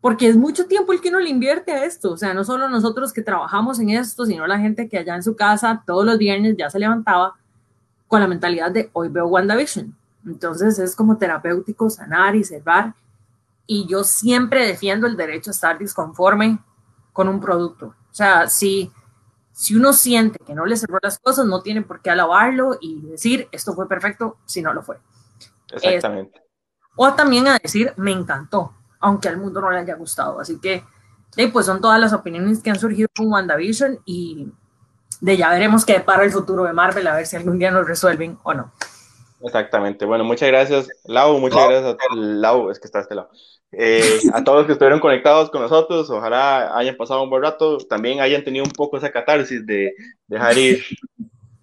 porque 0.00 0.26
es 0.28 0.36
mucho 0.36 0.66
tiempo 0.66 0.92
el 0.92 1.00
que 1.00 1.10
uno 1.10 1.20
le 1.20 1.30
invierte 1.30 1.72
a 1.72 1.84
esto, 1.84 2.12
o 2.12 2.16
sea, 2.16 2.34
no 2.34 2.42
solo 2.42 2.68
nosotros 2.68 3.12
que 3.12 3.22
trabajamos 3.22 3.78
en 3.78 3.90
esto, 3.90 4.26
sino 4.26 4.46
la 4.46 4.58
gente 4.58 4.88
que 4.88 4.98
allá 4.98 5.14
en 5.14 5.22
su 5.22 5.36
casa 5.36 5.84
todos 5.86 6.04
los 6.04 6.18
viernes 6.18 6.56
ya 6.58 6.68
se 6.68 6.80
levantaba 6.80 7.34
con 8.08 8.20
la 8.20 8.26
mentalidad 8.26 8.72
de 8.72 8.90
hoy 8.92 9.08
veo 9.08 9.28
WandaVision. 9.28 9.96
Entonces 10.26 10.78
es 10.78 10.94
como 10.94 11.18
terapéutico 11.18 11.90
sanar 11.90 12.36
y 12.36 12.44
cerrar. 12.44 12.94
Y 13.66 13.86
yo 13.86 14.04
siempre 14.04 14.66
defiendo 14.66 15.06
el 15.06 15.16
derecho 15.16 15.50
a 15.50 15.52
estar 15.52 15.78
disconforme 15.78 16.58
con 17.12 17.28
un 17.28 17.40
producto. 17.40 17.86
O 17.86 18.14
sea, 18.14 18.48
si, 18.48 18.90
si 19.52 19.76
uno 19.76 19.92
siente 19.92 20.38
que 20.44 20.54
no 20.54 20.66
le 20.66 20.76
cerró 20.76 20.98
las 21.02 21.18
cosas, 21.18 21.46
no 21.46 21.62
tiene 21.62 21.82
por 21.82 22.00
qué 22.00 22.10
alabarlo 22.10 22.78
y 22.80 23.00
decir 23.02 23.48
esto 23.52 23.74
fue 23.74 23.88
perfecto 23.88 24.38
si 24.44 24.62
no 24.62 24.72
lo 24.72 24.82
fue. 24.82 24.98
Exactamente. 25.72 26.42
O 26.96 27.12
también 27.14 27.46
a 27.46 27.58
decir, 27.58 27.94
me 27.96 28.10
encantó, 28.10 28.74
aunque 28.98 29.28
al 29.28 29.38
mundo 29.38 29.60
no 29.60 29.70
le 29.70 29.78
haya 29.78 29.94
gustado. 29.94 30.40
Así 30.40 30.58
que, 30.58 30.84
sí, 31.30 31.46
pues 31.46 31.66
son 31.66 31.80
todas 31.80 32.00
las 32.00 32.12
opiniones 32.12 32.60
que 32.60 32.70
han 32.70 32.78
surgido 32.78 33.08
con 33.16 33.32
WandaVision 33.32 34.00
y 34.04 34.52
de 35.20 35.36
ya 35.36 35.50
veremos 35.50 35.84
qué 35.84 36.00
para 36.00 36.24
el 36.24 36.32
futuro 36.32 36.64
de 36.64 36.72
Marvel, 36.72 37.06
a 37.06 37.14
ver 37.14 37.26
si 37.26 37.36
algún 37.36 37.58
día 37.58 37.70
nos 37.70 37.86
resuelven 37.86 38.38
o 38.42 38.54
no. 38.54 38.72
Exactamente. 39.42 40.04
Bueno, 40.04 40.24
muchas 40.24 40.48
gracias, 40.48 40.88
Lau. 41.04 41.38
Muchas 41.38 41.68
gracias 41.68 41.94
a 41.94 42.14
Lau, 42.14 42.70
es 42.70 42.78
que 42.78 42.86
está 42.86 42.98
a 42.98 43.02
este 43.02 43.14
lado. 43.14 43.30
Eh, 43.72 44.20
a 44.34 44.42
todos 44.42 44.58
los 44.58 44.66
que 44.66 44.72
estuvieron 44.72 45.00
conectados 45.00 45.50
con 45.50 45.62
nosotros, 45.62 46.10
ojalá 46.10 46.76
hayan 46.76 46.96
pasado 46.96 47.22
un 47.22 47.30
buen 47.30 47.42
rato, 47.42 47.78
también 47.78 48.20
hayan 48.20 48.42
tenido 48.42 48.64
un 48.64 48.72
poco 48.72 48.96
esa 48.96 49.12
catarsis 49.12 49.64
de 49.64 49.94
dejar 50.26 50.58
ir, 50.58 50.82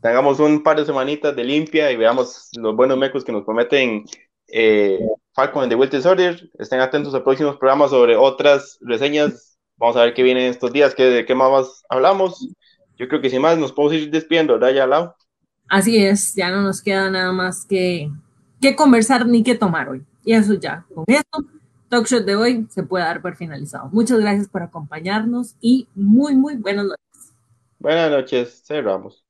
tengamos 0.02 0.40
un 0.40 0.64
par 0.64 0.78
de 0.78 0.86
semanitas 0.86 1.36
de 1.36 1.44
limpia 1.44 1.92
y 1.92 1.98
veamos 1.98 2.50
los 2.58 2.76
buenos 2.76 2.98
mecos 2.98 3.26
que 3.26 3.34
nos 3.34 3.44
prometen 3.44 4.06
eh, 4.48 5.00
Falcon 5.34 5.64
and 5.64 5.72
the 5.72 5.76
Winter 5.76 6.02
Soldier. 6.02 6.50
Estén 6.58 6.80
atentos 6.80 7.14
a 7.14 7.24
próximos 7.24 7.58
programas 7.58 7.92
sobre 7.92 8.16
otras 8.16 8.78
reseñas. 8.82 9.60
Vamos 9.76 9.98
a 9.98 10.06
ver 10.06 10.14
qué 10.14 10.24
viene 10.24 10.48
estos 10.48 10.72
días, 10.72 10.96
qué, 10.96 11.04
de 11.04 11.26
qué 11.26 11.36
más 11.36 11.84
hablamos. 11.90 12.48
Yo 12.96 13.08
creo 13.08 13.22
que 13.22 13.30
sin 13.30 13.42
más 13.42 13.58
nos 13.58 13.74
podemos 13.74 14.02
ir 14.02 14.10
despidiendo, 14.10 14.54
¿verdad, 14.54 14.74
ya, 14.74 14.88
Lau? 14.88 15.14
Así 15.70 15.98
es, 15.98 16.34
ya 16.36 16.50
no 16.50 16.62
nos 16.62 16.82
queda 16.82 17.10
nada 17.10 17.32
más 17.32 17.66
que, 17.66 18.12
que 18.62 18.76
conversar 18.76 19.28
ni 19.28 19.44
que 19.44 19.56
tomar 19.56 19.90
hoy. 19.90 20.06
Y 20.24 20.34
eso 20.34 20.54
ya, 20.54 20.86
con 20.94 21.06
esto, 21.08 21.46
Talk 21.90 22.08
Shot 22.08 22.26
de 22.26 22.36
hoy 22.36 22.68
se 22.70 22.84
puede 22.84 23.06
dar 23.06 23.22
por 23.22 23.36
finalizado. 23.36 23.90
Muchas 23.92 24.20
gracias 24.20 24.48
por 24.48 24.64
acompañarnos 24.64 25.56
y 25.62 25.88
muy, 25.96 26.36
muy 26.36 26.56
buenas 26.56 26.86
noches. 26.86 27.34
Buenas 27.80 28.12
noches, 28.12 28.64
cerramos. 28.66 29.27